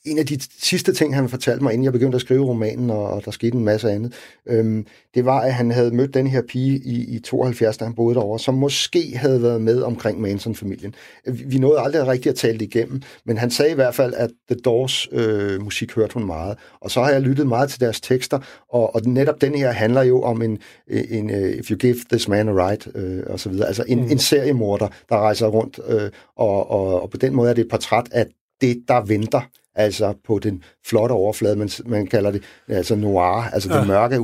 en 0.05 0.18
af 0.18 0.26
de 0.26 0.38
sidste 0.59 0.92
ting, 0.92 1.14
han 1.14 1.28
fortalte 1.28 1.62
mig, 1.62 1.72
inden 1.72 1.84
jeg 1.84 1.92
begyndte 1.92 2.16
at 2.16 2.20
skrive 2.20 2.44
romanen, 2.44 2.90
og, 2.90 3.09
og 3.09 3.24
der 3.24 3.30
skete 3.30 3.57
en 3.57 3.64
masse 3.64 3.90
andet, 3.90 4.14
øhm, 4.48 4.86
det 5.14 5.24
var, 5.24 5.40
at 5.40 5.55
han 5.55 5.70
havde 5.70 5.90
mødt 5.90 6.14
den 6.14 6.26
her 6.26 6.42
pige 6.48 6.80
i, 6.84 7.16
i 7.16 7.18
72, 7.18 7.76
da 7.76 7.84
han 7.84 7.94
boede 7.94 8.14
derovre, 8.14 8.38
som 8.38 8.55
måske 8.55 9.16
havde 9.16 9.42
været 9.42 9.61
med 9.61 9.82
omkring 9.82 10.20
Manson-familien. 10.20 10.94
Vi 11.26 11.59
nåede 11.59 11.80
aldrig 11.80 12.07
rigtig 12.07 12.30
at 12.30 12.36
tale 12.36 12.59
det 12.59 12.64
igennem, 12.64 13.03
men 13.24 13.38
han 13.38 13.51
sagde 13.51 13.72
i 13.72 13.74
hvert 13.74 13.94
fald, 13.94 14.14
at 14.16 14.30
The 14.51 14.61
Doors 14.61 15.09
øh, 15.12 15.62
musik 15.62 15.94
hørte 15.94 16.14
hun 16.14 16.26
meget. 16.26 16.59
Og 16.80 16.90
så 16.90 17.03
har 17.03 17.11
jeg 17.11 17.22
lyttet 17.22 17.46
meget 17.46 17.70
til 17.70 17.80
deres 17.80 18.01
tekster, 18.01 18.38
og, 18.68 18.94
og 18.94 19.03
netop 19.07 19.40
den 19.40 19.55
her 19.55 19.70
handler 19.70 20.03
jo 20.03 20.22
om 20.22 20.42
en, 20.42 20.59
en 20.88 21.30
uh, 21.30 21.36
if 21.36 21.70
you 21.70 21.76
give 21.76 21.96
this 22.11 22.28
man 22.28 22.48
a 22.48 22.53
right, 22.53 22.88
øh, 22.94 23.22
og 23.26 23.40
så 23.40 23.48
videre. 23.48 23.66
Altså 23.66 23.84
en, 23.88 23.98
mm. 23.98 24.11
en 24.11 24.18
seriemorder, 24.18 24.88
der 25.09 25.16
rejser 25.16 25.46
rundt, 25.46 25.80
øh, 25.88 26.11
og, 26.36 26.70
og, 26.70 27.03
og 27.03 27.11
på 27.11 27.16
den 27.16 27.34
måde 27.34 27.51
er 27.51 27.55
det 27.55 27.62
et 27.62 27.70
portræt 27.70 28.09
af 28.12 28.26
det, 28.61 28.82
der 28.88 29.01
venter 29.01 29.40
altså 29.81 30.14
på 30.26 30.39
den 30.39 30.62
flotte 30.87 31.12
overflade, 31.12 31.57
man, 31.57 31.70
man 31.87 32.07
kalder 32.07 32.31
det 32.31 32.43
altså 32.68 32.97
noir, 32.97 33.51
altså 33.53 33.74
ja. 33.74 33.78
det 33.78 33.87
mørke 33.87 34.16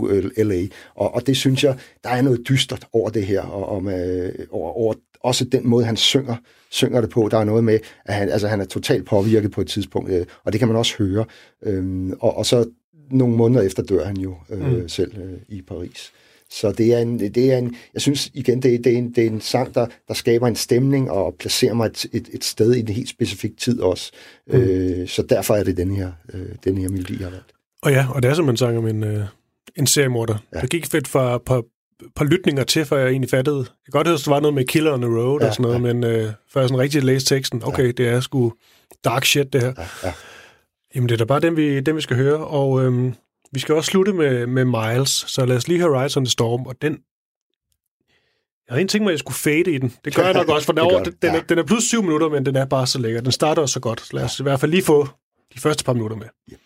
LA. 0.44 0.66
Og, 0.94 1.14
og 1.14 1.26
det 1.26 1.36
synes 1.36 1.64
jeg, 1.64 1.78
der 2.04 2.10
er 2.10 2.22
noget 2.22 2.48
dystert 2.48 2.86
over 2.92 3.10
det 3.10 3.26
her, 3.26 3.40
og, 3.40 3.68
og 3.68 3.82
med, 3.84 4.32
over, 4.50 4.70
over 4.70 4.94
også 5.20 5.44
den 5.44 5.68
måde, 5.68 5.84
han 5.84 5.96
synger, 5.96 6.36
synger 6.70 7.00
det 7.00 7.10
på. 7.10 7.28
Der 7.30 7.38
er 7.38 7.44
noget 7.44 7.64
med, 7.64 7.78
at 8.04 8.14
han, 8.14 8.28
altså, 8.28 8.48
han 8.48 8.60
er 8.60 8.64
totalt 8.64 9.06
påvirket 9.06 9.50
på 9.50 9.60
et 9.60 9.66
tidspunkt, 9.66 10.10
øh, 10.10 10.26
og 10.44 10.52
det 10.52 10.58
kan 10.58 10.68
man 10.68 10.76
også 10.76 10.94
høre. 10.98 11.24
Øhm, 11.62 12.12
og, 12.12 12.36
og 12.36 12.46
så 12.46 12.70
nogle 13.10 13.36
måneder 13.36 13.62
efter 13.62 13.82
dør 13.82 14.04
han 14.04 14.16
jo 14.16 14.34
øh, 14.50 14.72
mm. 14.72 14.88
selv 14.88 15.18
øh, 15.18 15.38
i 15.48 15.62
Paris. 15.62 16.12
Så 16.50 16.72
det 16.72 16.94
er 16.94 16.98
en, 16.98 17.18
det 17.18 17.52
er 17.52 17.58
en 17.58 17.76
jeg 17.94 18.02
synes 18.02 18.30
igen, 18.34 18.62
det 18.62 18.74
er, 18.74 18.78
det 18.78 18.92
er, 18.92 18.98
en, 18.98 19.12
det 19.12 19.26
er 19.26 19.30
en 19.30 19.40
sang, 19.40 19.74
der, 19.74 19.86
der 20.08 20.14
skaber 20.14 20.46
en 20.46 20.56
stemning 20.56 21.10
og 21.10 21.34
placerer 21.38 21.74
mig 21.74 21.86
et, 21.86 22.06
et, 22.12 22.28
et 22.32 22.44
sted 22.44 22.74
i 22.74 22.80
en 22.80 22.88
helt 22.88 23.08
specifik 23.08 23.58
tid 23.58 23.80
også. 23.80 24.12
Mm. 24.46 24.58
Øh, 24.58 25.08
så 25.08 25.22
derfor 25.22 25.54
er 25.54 25.64
det 25.64 25.76
den 25.76 25.96
her, 25.96 26.12
øh, 26.34 26.48
den 26.64 26.78
her 26.78 26.88
melodi, 26.88 27.12
jeg 27.12 27.26
har 27.26 27.30
valgt. 27.30 27.52
Og 27.82 27.92
ja, 27.92 28.06
og 28.10 28.22
det 28.22 28.30
er 28.30 28.34
som 28.34 28.44
man 28.44 28.56
sang 28.56 28.78
om 28.78 28.86
en, 28.86 29.04
øh, 29.04 29.24
en 29.76 29.86
seriemorder. 29.86 30.36
Ja. 30.54 30.60
Det 30.60 30.70
gik 30.70 30.86
fedt 30.86 31.08
fra 31.08 31.38
par, 31.38 31.64
par 32.16 32.24
lytninger 32.24 32.64
til, 32.64 32.84
før 32.84 32.98
jeg 32.98 33.10
egentlig 33.10 33.30
fattede. 33.30 33.58
Jeg 33.58 33.64
kan 33.66 33.92
godt 33.92 34.06
høre, 34.06 34.14
at 34.14 34.24
der 34.24 34.30
var 34.30 34.40
noget 34.40 34.54
med 34.54 34.64
Killer 34.64 34.92
on 34.92 35.00
the 35.00 35.10
Road 35.10 35.40
ja, 35.40 35.46
og 35.46 35.54
sådan 35.54 35.62
noget, 35.62 35.74
ja. 35.74 35.94
men 35.94 36.04
øh, 36.04 36.32
før 36.52 36.60
jeg 36.60 36.68
sådan 36.68 36.80
rigtig 36.80 37.04
læste 37.04 37.34
teksten, 37.34 37.62
okay, 37.64 37.86
ja. 37.86 37.90
det 37.90 38.08
er 38.08 38.20
sgu 38.20 38.52
dark 39.04 39.24
shit, 39.24 39.52
det 39.52 39.62
her. 39.62 39.72
Ja, 39.78 40.08
ja. 40.08 40.12
Jamen, 40.94 41.08
det 41.08 41.14
er 41.14 41.18
da 41.18 41.24
bare 41.24 41.40
den, 41.40 41.56
vi, 41.56 41.80
den, 41.80 41.96
vi 41.96 42.00
skal 42.00 42.16
høre, 42.16 42.36
og... 42.36 42.84
Øh, 42.84 43.12
vi 43.56 43.60
skal 43.60 43.74
også 43.74 43.90
slutte 43.90 44.12
med, 44.12 44.46
med 44.46 44.64
Miles, 44.64 45.10
så 45.10 45.46
lad 45.46 45.56
os 45.56 45.68
lige 45.68 45.80
høre 45.80 46.04
Rise 46.04 46.16
on 46.18 46.24
the 46.24 46.30
Storm, 46.30 46.66
og 46.66 46.82
den... 46.82 46.92
Jeg 48.66 48.72
havde 48.72 48.80
en 48.80 48.88
ting 48.88 49.04
med, 49.04 49.10
at 49.10 49.12
jeg 49.12 49.18
skulle 49.18 49.36
fade 49.36 49.74
i 49.74 49.78
den. 49.78 49.92
Det 50.04 50.14
gør 50.14 50.24
jeg 50.24 50.34
nok 50.34 50.48
også, 50.48 50.66
for 50.66 50.72
den, 50.72 50.78
er, 50.78 50.84
over, 50.84 51.02
den, 51.02 51.14
den, 51.22 51.34
er, 51.34 51.40
den 51.40 51.58
er 51.58 51.62
plus 51.62 51.84
syv 51.84 52.02
minutter, 52.02 52.28
men 52.28 52.46
den 52.46 52.56
er 52.56 52.64
bare 52.64 52.86
så 52.86 52.98
lækker. 52.98 53.20
Den 53.20 53.32
starter 53.32 53.62
også 53.62 53.72
så 53.72 53.80
godt. 53.80 54.00
Så 54.00 54.10
lad 54.12 54.24
os 54.24 54.40
i 54.40 54.42
hvert 54.42 54.60
fald 54.60 54.70
lige 54.70 54.82
få 54.82 55.08
de 55.54 55.60
første 55.60 55.84
par 55.84 55.92
minutter 55.92 56.16
med. 56.16 56.26
Riders 56.48 56.65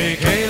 Shake 0.00 0.49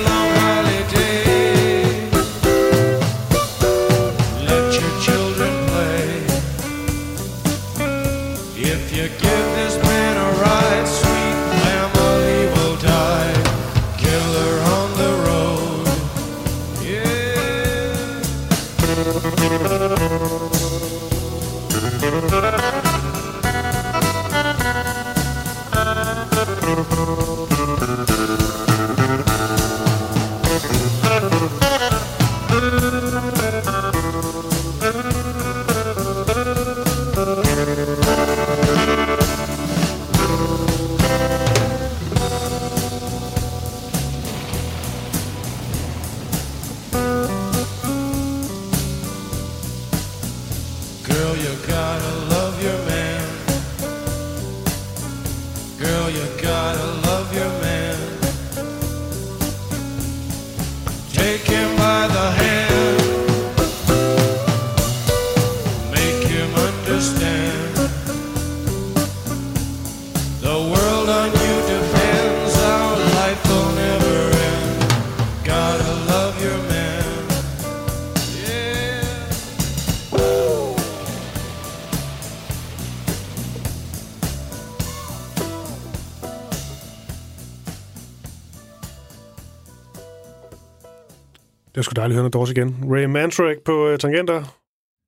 Det 91.81 91.87
er 91.87 91.91
sgu 91.91 91.95
dejligt 91.97 92.12
at 92.12 92.16
høre 92.16 92.22
noget 92.22 92.33
Doors 92.33 92.51
igen. 92.51 92.76
Ray 92.93 93.05
Manzarek 93.05 93.57
på 93.64 93.93
uh, 93.93 93.99
tangenter. 93.99 94.57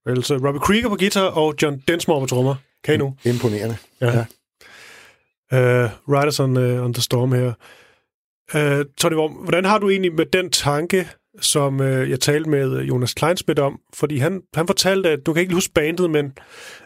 Altså 0.06 0.34
Robbie 0.34 0.60
Krieger 0.60 0.88
på 0.88 0.96
guitar 0.96 1.24
og 1.24 1.54
John 1.62 1.82
Densmore 1.88 2.20
på 2.20 2.26
trommer. 2.26 2.54
Kan 2.84 2.94
I 2.94 2.96
nu? 2.96 3.16
Imponerende. 3.24 3.76
Ja. 4.00 4.18
Uh, 4.18 5.90
Riders 6.08 6.40
on, 6.40 6.56
uh, 6.56 6.84
on 6.84 6.94
the 6.94 7.02
Storm 7.02 7.32
her. 7.32 7.52
Uh, 8.54 8.84
Tony 8.98 9.14
Worm, 9.14 9.32
hvordan 9.32 9.64
har 9.64 9.78
du 9.78 9.90
egentlig 9.90 10.14
med 10.14 10.26
den 10.26 10.50
tanke, 10.50 11.08
som 11.40 11.80
uh, 11.80 12.10
jeg 12.10 12.20
talte 12.20 12.50
med 12.50 12.82
Jonas 12.82 13.14
Kleinsmith 13.14 13.62
om? 13.62 13.80
Fordi 13.94 14.16
han, 14.16 14.42
han 14.54 14.66
fortalte, 14.66 15.10
at 15.10 15.26
du 15.26 15.32
kan 15.32 15.40
ikke 15.40 15.54
huske 15.54 15.72
bandet, 15.72 16.10
men 16.10 16.32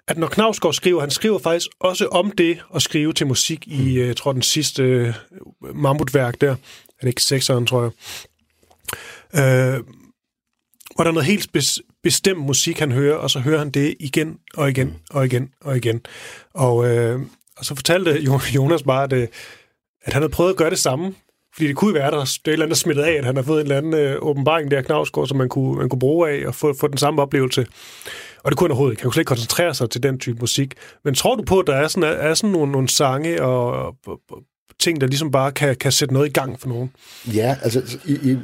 at 0.09 0.19
når 0.19 0.27
Knavsgaard 0.27 0.75
skriver, 0.75 1.01
han 1.01 1.11
skriver 1.11 1.39
faktisk 1.39 1.69
også 1.81 2.07
om 2.07 2.31
det 2.31 2.63
at 2.75 2.83
skrive 2.83 3.13
til 3.13 3.27
musik 3.27 3.67
i, 3.67 4.09
uh, 4.09 4.15
tror, 4.15 4.33
den 4.33 4.43
sidste 4.43 5.15
uh, 5.63 5.77
mammutværk 5.77 6.41
der. 6.41 6.51
Er 6.51 6.57
det 7.01 7.09
ikke 7.09 7.23
sekseren, 7.23 7.67
tror 7.67 7.83
jeg. 7.83 7.91
Uh, 9.39 9.85
hvor 10.95 11.05
der 11.05 11.11
er 11.11 11.15
noget 11.15 11.27
helt 11.27 11.51
bes- 11.57 11.99
bestemt 12.03 12.41
musik, 12.41 12.79
han 12.79 12.93
hører, 12.93 13.17
og 13.17 13.31
så 13.31 13.39
hører 13.41 13.59
han 13.59 13.71
det 13.71 13.95
igen 14.01 14.39
og 14.55 14.71
igen 14.71 14.97
og 15.11 15.27
igen 15.27 15.51
og 15.61 15.77
igen. 15.77 16.01
Og, 16.55 16.89
øh, 16.91 17.21
og 17.57 17.65
så 17.65 17.75
fortalte 17.75 18.23
Jo- 18.23 18.41
Jonas 18.55 18.83
bare, 18.83 19.05
at, 19.05 19.13
øh, 19.13 19.29
at 20.05 20.13
han 20.13 20.23
havde 20.23 20.33
prøvet 20.33 20.51
at 20.51 20.57
gøre 20.57 20.71
det 20.71 20.79
samme, 20.79 21.15
fordi 21.55 21.69
det 21.69 21.77
kunne 21.77 21.95
være, 21.95 22.11
der 22.11 22.17
det 22.17 22.21
er 22.21 22.49
et 22.49 22.53
eller 22.53 22.67
andet 22.67 22.79
smittet 22.79 23.03
af, 23.03 23.13
at 23.13 23.25
han 23.25 23.37
har 23.37 23.43
fået 23.43 23.61
en 23.61 23.63
eller 23.63 23.77
anden 23.77 23.95
øh, 23.95 24.17
åbenbaring 24.21 24.71
der 24.71 24.83
Knavsgaard, 24.83 25.27
som 25.27 25.37
man 25.37 25.49
kunne, 25.49 25.79
man 25.79 25.89
kunne 25.89 25.99
bruge 25.99 26.31
af 26.31 26.47
og 26.47 26.55
få, 26.55 26.75
få 26.75 26.89
den 26.89 26.99
samme 26.99 27.23
oplevelse. 27.23 27.67
Og 28.43 28.51
det 28.51 28.59
kunne 28.59 28.67
han 28.67 28.71
overhovedet 28.71 28.93
ikke. 28.93 29.03
Han 29.03 29.07
kunne 29.07 29.15
slet 29.15 29.21
ikke 29.21 29.29
koncentrere 29.29 29.75
sig 29.75 29.91
til 29.91 30.03
den 30.03 30.19
type 30.19 30.39
musik. 30.41 30.75
Men 31.05 31.15
tror 31.15 31.35
du 31.37 31.43
på, 31.43 31.59
at 31.59 31.67
der 31.67 31.75
er 31.77 31.89
sådan, 31.89 32.17
er 32.21 32.35
sådan 32.35 32.51
nogle, 32.51 32.73
nogle 32.73 32.89
sange 32.89 33.43
og, 33.43 33.71
og, 33.87 33.97
og 34.07 34.43
ting, 34.81 35.01
der 35.01 35.07
ligesom 35.07 35.31
bare 35.31 35.53
kan, 35.53 35.77
kan 35.77 35.93
sætte 35.93 36.15
noget 36.15 36.27
i 36.29 36.33
gang 36.33 36.61
for 36.61 36.69
nogen? 36.69 36.91
Ja, 37.35 37.57
altså, 37.63 37.99
i, 38.05 38.31
i, 38.31 38.39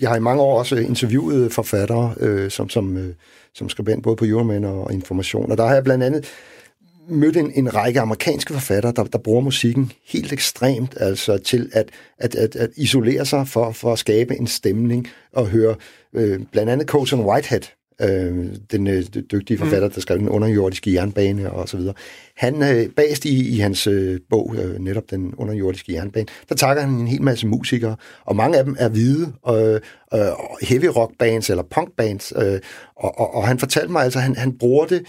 jeg 0.00 0.08
har 0.10 0.16
i 0.16 0.20
mange 0.20 0.42
år 0.42 0.58
også 0.58 0.76
interviewet 0.76 1.52
forfattere, 1.52 2.14
øh, 2.20 2.50
som, 2.50 2.68
som, 2.68 2.96
øh, 2.96 3.14
som 3.54 3.68
skribent 3.68 4.02
både 4.02 4.16
på 4.16 4.24
Euroman 4.24 4.64
og 4.64 4.92
Information, 4.92 5.50
og 5.50 5.58
der 5.58 5.66
har 5.66 5.74
jeg 5.74 5.84
blandt 5.84 6.04
andet 6.04 6.26
mødt 7.08 7.36
en, 7.36 7.52
en 7.54 7.74
række 7.74 8.00
amerikanske 8.00 8.52
forfattere, 8.52 8.92
der, 8.92 9.04
der 9.04 9.18
bruger 9.18 9.40
musikken 9.40 9.92
helt 10.06 10.32
ekstremt, 10.32 10.94
altså 11.00 11.38
til 11.38 11.70
at, 11.72 11.90
at, 12.18 12.34
at, 12.34 12.56
at 12.56 12.70
isolere 12.76 13.26
sig 13.26 13.48
for, 13.48 13.72
for 13.72 13.92
at 13.92 13.98
skabe 13.98 14.36
en 14.36 14.46
stemning 14.46 15.08
og 15.32 15.46
høre 15.46 15.74
øh, 16.12 16.40
blandt 16.52 16.70
andet 16.70 16.88
Colson 16.88 17.24
Whitehead, 17.24 17.62
øh, 18.02 18.46
den 18.70 18.86
øh, 18.86 19.02
dygtige 19.32 19.58
forfatter, 19.58 19.88
der 19.88 20.00
skrev 20.00 20.18
den 20.18 20.28
underjordiske 20.28 20.94
jernbane 20.94 21.50
og 21.50 21.68
så 21.68 21.76
videre. 21.76 21.94
Han 22.36 22.62
øh, 22.62 22.88
bagst 22.90 23.24
i, 23.24 23.48
i 23.48 23.58
hans 23.58 23.86
øh, 23.86 24.20
bog, 24.30 24.54
øh, 24.58 24.78
netop 24.78 25.10
den 25.10 25.34
underjordiske 25.34 25.92
jernbane, 25.92 26.26
der 26.48 26.54
takker 26.54 26.82
han 26.82 26.94
en 26.94 27.08
hel 27.08 27.22
masse 27.22 27.46
musikere, 27.46 27.96
og 28.24 28.36
mange 28.36 28.58
af 28.58 28.64
dem 28.64 28.76
er 28.78 28.88
hvide, 28.88 29.32
og, 29.42 29.80
øh, 30.14 30.30
heavy 30.62 30.86
rock 30.96 31.12
bands 31.18 31.50
eller 31.50 31.62
punk 31.62 31.96
bands, 31.96 32.32
øh, 32.36 32.60
og, 32.96 33.18
og, 33.18 33.34
og 33.34 33.48
han 33.48 33.58
fortalte 33.58 33.92
mig 33.92 34.02
altså, 34.02 34.18
at 34.18 34.22
han, 34.22 34.36
han 34.36 34.58
bruger 34.58 34.86
det 34.86 35.06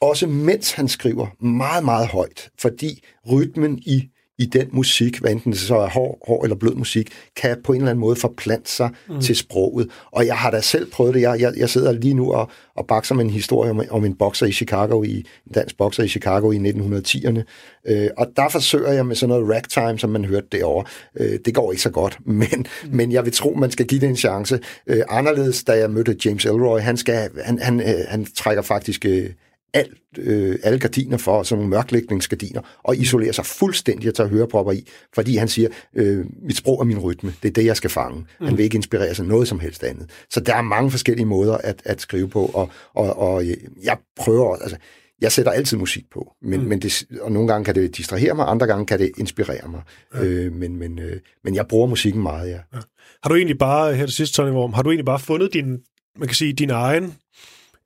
også 0.00 0.26
mens 0.26 0.72
han 0.72 0.88
skriver 0.88 1.26
meget, 1.44 1.84
meget 1.84 2.08
højt, 2.08 2.50
fordi 2.58 3.02
rytmen 3.32 3.78
i 3.78 4.08
i 4.38 4.46
den 4.46 4.68
musik, 4.72 5.18
hvad 5.18 5.30
enten 5.30 5.52
det 5.52 5.60
så 5.60 5.76
er 5.76 5.88
hård, 5.88 6.18
hård 6.26 6.44
eller 6.44 6.56
blød 6.56 6.74
musik, 6.74 7.12
kan 7.36 7.56
på 7.64 7.72
en 7.72 7.78
eller 7.78 7.90
anden 7.90 8.00
måde 8.00 8.16
forplante 8.16 8.70
sig 8.70 8.90
mm. 9.08 9.20
til 9.20 9.36
sproget. 9.36 9.88
Og 10.12 10.26
jeg 10.26 10.36
har 10.36 10.50
da 10.50 10.60
selv 10.60 10.90
prøvet 10.90 11.14
det. 11.14 11.20
Jeg, 11.20 11.40
jeg, 11.40 11.52
jeg 11.56 11.70
sidder 11.70 11.92
lige 11.92 12.14
nu 12.14 12.32
og, 12.32 12.50
og 12.76 12.86
bakser 12.86 13.14
med 13.14 13.24
en 13.24 13.30
historie 13.30 13.70
om, 13.70 13.82
om 13.90 14.04
en 14.04 14.14
bokser 14.14 14.46
i 14.46 14.52
Chicago, 14.52 15.02
i, 15.02 15.16
en 15.16 15.52
dansk 15.54 15.76
bokser 15.76 16.02
i 16.02 16.08
Chicago 16.08 16.50
i 16.50 16.56
1910'erne. 16.56 17.42
Øh, 17.88 18.08
og 18.16 18.26
der 18.36 18.48
forsøger 18.48 18.92
jeg 18.92 19.06
med 19.06 19.16
sådan 19.16 19.28
noget 19.28 19.54
ragtime, 19.54 19.98
som 19.98 20.10
man 20.10 20.24
hørte 20.24 20.46
derovre. 20.52 20.84
Øh, 21.20 21.38
det 21.44 21.54
går 21.54 21.72
ikke 21.72 21.82
så 21.82 21.90
godt, 21.90 22.18
men, 22.42 22.66
mm. 22.84 22.96
men 22.96 23.12
jeg 23.12 23.24
vil 23.24 23.32
tro, 23.32 23.54
man 23.54 23.70
skal 23.70 23.86
give 23.86 24.00
det 24.00 24.08
en 24.08 24.16
chance. 24.16 24.60
Øh, 24.86 25.02
anderledes, 25.08 25.64
da 25.64 25.72
jeg 25.72 25.90
mødte 25.90 26.16
James 26.24 26.44
Elroy, 26.44 26.80
han, 26.80 26.96
skal, 26.96 27.30
han, 27.44 27.58
han, 27.58 27.80
øh, 27.80 28.04
han 28.08 28.24
trækker 28.24 28.62
faktisk... 28.62 29.04
Øh, 29.04 29.30
alt, 29.76 29.98
øh, 30.18 30.58
alle 30.62 30.78
gardiner 30.78 31.16
for, 31.16 31.54
nogle 31.54 31.68
mørklægningsgardiner, 31.68 32.60
og 32.84 32.96
isolerer 32.96 33.32
sig 33.32 33.46
fuldstændig 33.46 34.08
og 34.08 34.14
tager 34.14 34.28
hørepropper 34.28 34.72
i, 34.72 34.88
fordi 35.14 35.36
han 35.36 35.48
siger, 35.48 35.68
øh, 35.94 36.24
mit 36.42 36.56
sprog 36.56 36.80
er 36.80 36.84
min 36.84 36.98
rytme, 36.98 37.34
det 37.42 37.48
er 37.48 37.52
det, 37.52 37.64
jeg 37.64 37.76
skal 37.76 37.90
fange. 37.90 38.18
Mm. 38.40 38.46
Han 38.46 38.56
vil 38.56 38.64
ikke 38.64 38.76
inspirere 38.76 39.14
sig 39.14 39.26
noget 39.26 39.48
som 39.48 39.60
helst 39.60 39.84
andet. 39.84 40.10
Så 40.30 40.40
der 40.40 40.54
er 40.54 40.62
mange 40.62 40.90
forskellige 40.90 41.26
måder 41.26 41.56
at, 41.56 41.82
at 41.84 42.00
skrive 42.00 42.28
på, 42.28 42.44
og, 42.44 42.70
og, 42.94 43.18
og 43.18 43.44
jeg 43.82 43.98
prøver, 44.16 44.56
altså, 44.56 44.76
jeg 45.20 45.32
sætter 45.32 45.52
altid 45.52 45.76
musik 45.76 46.04
på, 46.10 46.32
men, 46.42 46.60
mm. 46.60 46.66
men 46.66 46.82
det, 46.82 47.04
og 47.20 47.32
nogle 47.32 47.48
gange 47.48 47.64
kan 47.64 47.74
det 47.74 47.96
distrahere 47.96 48.34
mig, 48.34 48.46
andre 48.48 48.66
gange 48.66 48.86
kan 48.86 48.98
det 48.98 49.10
inspirere 49.18 49.68
mig. 49.68 49.82
Ja. 50.14 50.24
Øh, 50.24 50.52
men, 50.52 50.76
men, 50.76 50.98
øh, 50.98 51.20
men 51.44 51.54
jeg 51.54 51.66
bruger 51.68 51.86
musikken 51.86 52.22
meget, 52.22 52.48
ja. 52.48 52.58
ja. 52.74 52.78
Har 53.22 53.28
du 53.28 53.34
egentlig 53.34 53.58
bare, 53.58 53.94
her 53.94 54.06
til 54.06 54.14
sidst, 54.14 54.34
Tony 54.34 54.50
Worm, 54.50 54.72
har 54.72 54.82
du 54.82 54.90
egentlig 54.90 55.06
bare 55.06 55.18
fundet 55.18 55.52
din, 55.52 55.78
man 56.18 56.28
kan 56.28 56.34
sige, 56.34 56.52
din 56.52 56.70
egen 56.70 57.14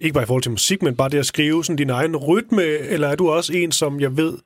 ikke 0.01 0.15
bare 0.15 0.23
i 0.23 0.27
forhold 0.27 0.43
til 0.43 0.51
musik, 0.51 0.83
men 0.83 0.97
bare 0.97 1.09
det 1.09 1.19
at 1.19 1.27
skrive 1.27 1.65
sådan 1.65 1.77
din 1.77 1.91
egen 1.91 2.17
rytme, 2.17 2.63
eller 2.65 3.09
er 3.09 3.15
du 3.15 3.31
også 3.31 3.53
en, 3.53 3.73
som 3.73 4.01
jeg 4.01 4.17
ved, 4.17 4.39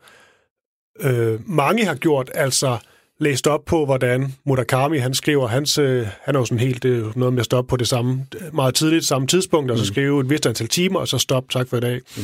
øh, 1.00 1.40
mange 1.48 1.84
har 1.84 1.94
gjort, 1.94 2.30
altså 2.34 2.78
læst 3.20 3.46
op 3.46 3.64
på, 3.64 3.84
hvordan 3.84 4.34
Murakami, 4.46 4.98
han 4.98 5.14
skriver, 5.14 5.46
hans, 5.46 5.78
øh, 5.78 6.06
han 6.22 6.34
er 6.34 6.38
jo 6.38 6.44
sådan 6.44 6.58
helt 6.58 6.84
øh, 6.84 7.16
noget 7.16 7.32
med 7.32 7.40
at 7.40 7.44
stoppe 7.44 7.68
på 7.68 7.76
det 7.76 7.88
samme, 7.88 8.26
meget 8.52 8.74
tidligt, 8.74 9.04
samme 9.04 9.26
tidspunkt, 9.26 9.70
og 9.70 9.78
så 9.78 9.82
mm. 9.82 9.86
skrive 9.86 10.20
et 10.20 10.30
vist 10.30 10.46
antal 10.46 10.68
timer, 10.68 11.00
og 11.00 11.08
så 11.08 11.18
stop, 11.18 11.50
tak 11.50 11.68
for 11.68 11.76
i 11.76 11.80
dag. 11.80 12.00
Mm. 12.16 12.22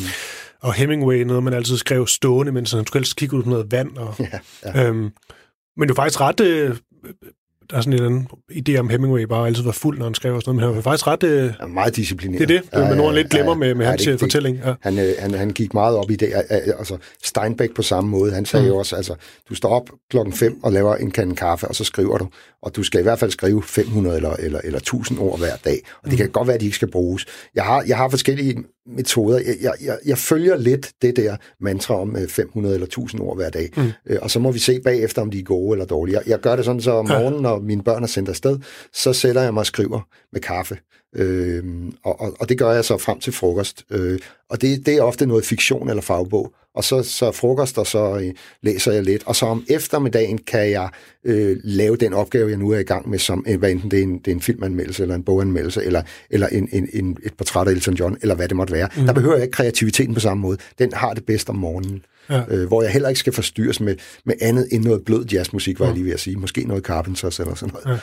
Og 0.60 0.74
Hemingway, 0.74 1.22
noget 1.22 1.42
man 1.42 1.54
altid 1.54 1.76
skrev 1.76 2.06
stående, 2.06 2.52
mens 2.52 2.72
han 2.72 2.86
skulle 2.86 3.00
helst 3.00 3.16
kigge 3.16 3.36
ud 3.36 3.42
på 3.42 3.50
noget 3.50 3.72
vand. 3.72 3.96
Og, 3.96 4.14
ja, 4.18 4.38
ja. 4.64 4.86
Øhm, 4.86 5.10
men 5.76 5.88
det 5.88 5.90
er 5.90 5.94
faktisk 5.94 6.20
ret 6.20 6.40
øh, 6.40 6.76
der 7.70 7.76
er 7.76 7.80
sådan 7.80 8.12
en 8.12 8.28
idé 8.52 8.76
om 8.76 8.88
Hemingway 8.88 9.22
bare 9.22 9.46
altid 9.46 9.62
var 9.62 9.72
fuld, 9.72 9.98
når 9.98 10.04
han 10.04 10.14
skrev 10.14 10.34
og 10.34 10.42
sådan 10.42 10.54
noget, 10.54 10.56
men 10.56 10.74
han 10.74 10.76
var 10.76 10.90
faktisk 10.90 11.06
ret... 11.06 11.22
Øh, 11.22 11.52
ja, 11.60 11.66
meget 11.66 11.96
disciplineret. 11.96 12.48
Det 12.48 12.56
er 12.56 12.60
det, 12.60 12.70
det 12.70 12.78
er 12.78 12.88
ja, 12.88 12.94
nogen 12.94 13.14
lidt 13.14 13.30
glemmer 13.30 13.52
ja, 13.52 13.58
med, 13.58 13.74
med 13.74 13.84
ja, 13.84 13.90
hans 13.90 14.04
det, 14.04 14.20
fortælling. 14.20 14.60
Ja. 14.64 14.74
Han, 14.80 14.98
øh, 14.98 15.12
han, 15.18 15.34
han 15.34 15.50
gik 15.50 15.74
meget 15.74 15.96
op 15.96 16.10
i 16.10 16.16
det. 16.16 16.32
Altså, 16.50 16.96
Steinbeck 17.22 17.74
på 17.74 17.82
samme 17.82 18.10
måde, 18.10 18.32
han 18.32 18.44
sagde 18.44 18.64
mm. 18.64 18.70
jo 18.70 18.76
også, 18.76 18.96
altså, 18.96 19.14
du 19.48 19.54
står 19.54 19.68
op 19.68 19.90
klokken 20.10 20.32
5 20.32 20.64
og 20.64 20.72
laver 20.72 20.96
en 20.96 21.10
kande 21.10 21.36
kaffe, 21.36 21.68
og 21.68 21.74
så 21.74 21.84
skriver 21.84 22.18
du, 22.18 22.28
og 22.62 22.76
du 22.76 22.82
skal 22.82 23.00
i 23.00 23.02
hvert 23.02 23.18
fald 23.18 23.30
skrive 23.30 23.62
500 23.62 24.16
eller, 24.16 24.30
eller, 24.30 24.60
eller 24.64 24.78
1000 24.78 25.18
ord 25.18 25.38
hver 25.38 25.56
dag, 25.64 25.78
og 26.02 26.04
det 26.04 26.12
mm. 26.12 26.16
kan 26.16 26.28
godt 26.28 26.46
være, 26.46 26.54
at 26.54 26.60
de 26.60 26.66
ikke 26.66 26.76
skal 26.76 26.90
bruges. 26.90 27.26
Jeg 27.54 27.64
har, 27.64 27.84
jeg 27.86 27.96
har 27.96 28.08
forskellige 28.08 28.64
metoder. 28.97 29.38
Jeg, 29.38 29.57
jeg, 29.61 29.74
jeg, 29.84 29.99
jeg 30.07 30.18
følger 30.18 30.57
lidt 30.57 30.93
det 31.03 31.16
der 31.16 31.36
mantra 31.61 32.01
om 32.01 32.16
500 32.28 32.72
øh, 32.72 32.74
eller 32.74 32.86
1000 32.86 33.22
ord 33.22 33.36
hver 33.36 33.51
dag, 33.51 33.70
mm. 33.76 33.82
øh, 34.07 34.18
og 34.22 34.30
så 34.30 34.38
må 34.38 34.53
vi 34.53 34.59
se 34.59 34.80
bagefter, 34.80 35.22
om 35.22 35.30
de 35.30 35.38
er 35.38 35.43
gode 35.43 35.74
eller 35.74 35.84
dårlige. 35.84 36.16
Jeg, 36.16 36.28
jeg 36.28 36.41
gør 36.41 36.57
det 36.57 36.64
sådan, 36.64 36.80
så 36.80 36.91
om 36.91 37.09
morgenen, 37.09 37.43
når 37.43 37.59
mine 37.61 37.82
børn 37.82 38.03
er 38.03 38.07
sendt 38.07 38.28
afsted, 38.28 38.59
så 38.93 39.12
sætter 39.12 39.43
jeg 39.43 39.55
mig 39.55 39.61
og 39.61 39.66
skriver 39.66 40.01
med 40.32 40.41
kaffe. 40.41 40.78
Øh, 41.16 41.64
og, 42.05 42.20
og, 42.20 42.36
og 42.41 42.49
det 42.49 42.59
gør 42.59 42.72
jeg 42.72 42.84
så 42.84 42.99
frem 42.99 43.20
til 43.20 43.32
frokost. 43.32 43.84
Øh, 43.91 44.18
og 44.51 44.61
det, 44.61 44.86
det 44.86 44.95
er 44.95 45.03
ofte 45.03 45.26
noget 45.26 45.45
fiktion 45.45 45.88
eller 45.88 46.03
fagbog. 46.03 46.53
Og 46.74 46.84
så, 46.84 47.02
så 47.02 47.32
frokost, 47.32 47.78
og 47.78 47.86
så 47.86 48.18
øh, 48.18 48.34
læser 48.62 48.92
jeg 48.92 49.02
lidt. 49.02 49.22
Og 49.26 49.36
så 49.36 49.46
om 49.46 49.64
eftermiddagen 49.68 50.38
kan 50.38 50.70
jeg 50.70 50.88
øh, 51.24 51.56
lave 51.64 51.96
den 51.96 52.12
opgave, 52.12 52.48
jeg 52.48 52.58
nu 52.58 52.70
er 52.70 52.78
i 52.78 52.82
gang 52.82 53.08
med, 53.08 53.18
som 53.18 53.44
øh, 53.48 53.58
hvad 53.58 53.70
enten 53.70 53.90
det 53.90 53.98
er 53.98 54.02
en, 54.02 54.18
det 54.18 54.28
er 54.28 54.34
en 54.34 54.40
filmanmeldelse, 54.40 55.02
eller 55.02 55.14
en 55.14 55.22
boganmeldelse, 55.24 55.84
eller, 55.84 56.02
eller 56.30 56.46
en, 56.46 56.68
en, 56.72 56.88
en, 56.92 57.16
et 57.24 57.34
portræt 57.34 57.68
af 57.68 57.72
Elton 57.72 57.94
John, 57.94 58.16
eller 58.22 58.34
hvad 58.34 58.48
det 58.48 58.56
måtte 58.56 58.72
være. 58.72 58.88
Mm. 58.96 59.06
Der 59.06 59.12
behøver 59.12 59.34
jeg 59.34 59.42
ikke 59.42 59.52
kreativiteten 59.52 60.14
på 60.14 60.20
samme 60.20 60.40
måde. 60.40 60.58
Den 60.78 60.92
har 60.92 61.14
det 61.14 61.26
bedst 61.26 61.50
om 61.50 61.56
morgenen. 61.56 62.04
Ja. 62.30 62.42
Øh, 62.48 62.66
hvor 62.66 62.82
jeg 62.82 62.92
heller 62.92 63.08
ikke 63.08 63.18
skal 63.18 63.32
forstyrres 63.32 63.80
med, 63.80 63.96
med 64.24 64.34
andet 64.40 64.68
end 64.72 64.84
noget 64.84 65.04
blød 65.04 65.24
jazzmusik, 65.24 65.80
var 65.80 65.86
jeg 65.86 65.94
lige 65.94 66.04
ved 66.04 66.12
at 66.12 66.20
sige. 66.20 66.36
Måske 66.36 66.64
noget 66.64 66.84
Carpenters 66.84 67.40
eller 67.40 67.54
sådan 67.54 67.74
noget. 67.84 67.96
Ja. 67.96 68.00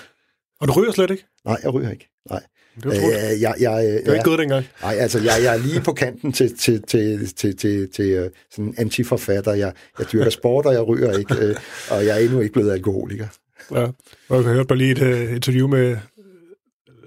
Og 0.62 0.68
du 0.68 0.74
ryger 0.74 0.92
slet 0.92 1.12
ikke? 1.12 1.26
Nej, 1.46 1.58
jeg 1.64 1.74
ryger 1.74 1.92
ikke. 1.92 2.10
Nej. 2.30 2.42
Det 2.84 2.86
var 2.86 2.94
øh, 2.94 3.42
jeg, 3.42 3.56
jeg, 3.60 3.84
det 3.84 4.08
var 4.08 4.14
ikke 4.14 4.24
gået 4.24 4.40
dengang. 4.40 4.66
Nej, 4.82 4.96
altså, 5.00 5.20
jeg, 5.20 5.34
jeg 5.44 5.54
er 5.54 5.58
lige 5.58 5.82
på 5.82 5.94
kanten 5.94 6.32
til, 6.34 6.58
til, 6.58 6.82
til, 6.82 7.34
til, 7.36 7.58
til, 7.58 7.90
til 7.92 8.24
uh, 8.24 8.28
sådan 8.52 8.74
antiforfatter. 8.78 9.54
Jeg, 9.54 9.74
jeg 10.00 10.12
dyrker 10.12 10.30
sport, 10.30 10.66
og 10.66 10.74
jeg 10.74 10.88
ryger 10.88 11.18
ikke, 11.18 11.34
uh, 11.50 11.56
og 11.90 12.06
jeg 12.06 12.22
er 12.22 12.26
endnu 12.26 12.40
ikke 12.40 12.54
blevet 12.54 12.72
alkoholiker. 12.72 13.28
Ja, 13.72 13.84
og 14.30 14.38
jeg 14.38 14.44
har 14.44 14.54
hørt 14.54 14.68
bare 14.68 14.78
lige 14.78 14.92
et 14.92 15.02
uh, 15.28 15.36
interview 15.36 15.68
med 15.68 15.98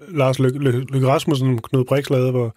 Lars 0.08 0.38
Løkke 0.38 0.58
Lø- 0.58 1.06
Rasmussen, 1.06 1.58
Knud 1.58 1.84
Brix 1.84 2.10
lavede, 2.10 2.30
hvor, 2.30 2.56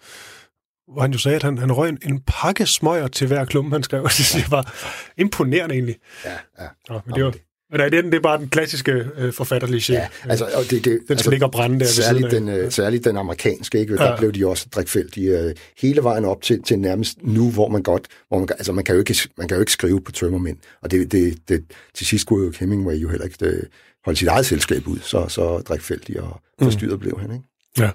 hvor 0.92 1.02
han 1.02 1.12
jo 1.12 1.18
sagde, 1.18 1.36
at 1.36 1.42
han, 1.42 1.58
han 1.58 1.72
røg 1.72 1.88
en, 1.88 1.98
en 2.06 2.20
pakke 2.26 2.66
smøger 2.66 3.08
til 3.08 3.26
hver 3.26 3.44
klump, 3.44 3.72
han 3.72 3.82
skrev. 3.82 4.02
Det 4.34 4.50
var 4.50 4.74
imponerende 5.18 5.74
egentlig. 5.74 5.96
Ja, 6.24 6.30
ja. 6.60 6.68
Nå, 6.88 7.00
men 7.06 7.14
det 7.14 7.24
var, 7.24 7.34
men 7.70 7.80
nej, 7.80 7.88
det, 7.88 8.04
det 8.04 8.14
er 8.14 8.20
bare 8.20 8.38
den 8.38 8.48
klassiske 8.48 8.92
øh, 9.16 9.32
forfatterlige 9.32 9.92
Ja, 9.92 10.08
altså, 10.24 10.44
og 10.44 10.62
det, 10.62 10.70
det, 10.70 10.84
den 10.84 11.00
skal 11.00 11.12
altså, 11.12 11.30
ligge 11.30 11.46
og 11.46 11.52
brænde 11.52 11.80
der 11.80 11.86
særligt 11.86 12.30
den, 12.30 12.48
øh, 12.48 12.72
særligt 12.72 13.04
den 13.04 13.16
amerikanske, 13.16 13.80
ikke? 13.80 13.96
der 13.96 14.10
ja. 14.10 14.16
blev 14.16 14.32
de 14.32 14.46
også 14.46 14.66
drikfældige 14.74 15.40
øh, 15.40 15.54
hele 15.78 16.02
vejen 16.02 16.24
op 16.24 16.42
til, 16.42 16.62
til 16.62 16.78
nærmest 16.78 17.18
nu, 17.22 17.50
hvor 17.50 17.68
man 17.68 17.82
godt, 17.82 18.06
hvor 18.28 18.38
man, 18.38 18.48
altså 18.50 18.72
man 18.72 18.84
kan 18.84 18.94
jo 18.94 18.98
ikke, 18.98 19.16
man 19.36 19.48
kan 19.48 19.56
jo 19.56 19.60
ikke 19.60 19.72
skrive 19.72 20.00
på 20.00 20.12
tømmermænd, 20.12 20.58
og 20.82 20.90
det, 20.90 21.12
det, 21.12 21.48
det, 21.48 21.64
til 21.94 22.06
sidst 22.06 22.22
skulle 22.22 22.46
jo 22.46 22.52
Hemingway 22.60 22.94
jo 22.94 23.08
heller 23.08 23.24
ikke 23.24 23.46
øh, 23.46 23.62
holde 24.04 24.18
sit 24.18 24.28
eget 24.28 24.46
selskab 24.46 24.86
ud, 24.86 24.98
så, 24.98 25.28
så 25.28 25.58
drikfældig 25.58 26.20
og 26.20 26.40
forstyrret 26.62 26.92
mm. 26.92 26.98
blev 27.00 27.20
han. 27.20 27.32
Ikke? 27.32 27.44
Ja. 27.78 27.90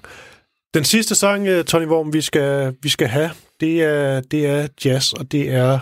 Den 0.74 0.84
sidste 0.84 1.14
sang, 1.14 1.48
øh, 1.48 1.64
Tony 1.64 1.86
Worm, 1.86 2.12
vi 2.12 2.20
skal, 2.20 2.76
vi 2.82 2.88
skal 2.88 3.08
have, 3.08 3.30
det 3.60 3.82
er, 3.82 4.20
det 4.20 4.46
er 4.46 4.68
jazz, 4.84 5.12
og 5.12 5.32
det 5.32 5.50
er 5.50 5.78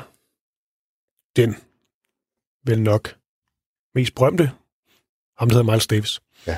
den, 1.36 1.56
vel 2.66 2.82
nok, 2.82 3.14
mest 3.98 4.14
berømte, 4.14 4.50
ham 5.38 5.48
der 5.48 5.56
hedder 5.56 5.72
Miles 5.72 5.86
Davis. 5.86 6.20
Ja. 6.46 6.56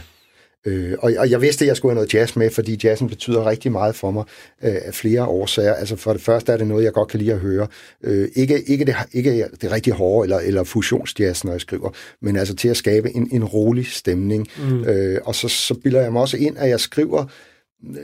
Øh, 0.66 0.97
og, 0.99 1.12
og 1.18 1.30
jeg 1.30 1.41
vidste, 1.41 1.64
at 1.64 1.68
jeg 1.68 1.76
skulle 1.76 1.91
have 1.91 1.95
noget 1.95 2.14
jazz 2.14 2.36
med, 2.36 2.51
fordi 2.51 2.80
jazzen 2.84 3.09
betyder 3.09 3.47
rigtig 3.47 3.72
meget 3.72 3.95
for 3.95 4.11
mig 4.11 4.24
øh, 4.62 4.76
af 4.84 4.95
flere 4.95 5.24
årsager. 5.24 5.74
Altså 5.74 5.97
for 5.97 6.12
det 6.12 6.22
første 6.22 6.53
er 6.53 6.57
det 6.57 6.66
noget, 6.66 6.84
jeg 6.84 6.93
godt 6.93 7.09
kan 7.09 7.18
lide 7.18 7.32
at 7.32 7.38
høre. 7.38 7.66
Øh, 8.05 8.28
ikke, 8.36 8.62
ikke, 8.62 8.84
det, 8.84 8.95
ikke 9.12 9.49
det 9.61 9.72
rigtig 9.72 9.93
hårde 9.93 10.24
eller, 10.24 10.38
eller 10.38 10.64
fusionsjazz, 10.64 11.45
når 11.45 11.53
jeg 11.53 11.61
skriver, 11.61 11.91
men 12.22 12.36
altså 12.36 12.55
til 12.55 12.68
at 12.68 12.76
skabe 12.76 13.16
en, 13.16 13.28
en 13.32 13.45
rolig 13.45 13.86
stemning. 13.86 14.49
Mm. 14.59 14.84
Øh, 14.84 15.20
og 15.24 15.34
så, 15.34 15.49
så 15.49 15.74
bilder 15.74 16.01
jeg 16.01 16.12
mig 16.12 16.22
også 16.22 16.36
ind, 16.36 16.59
at 16.59 16.68
jeg 16.68 16.80
skriver 16.80 17.24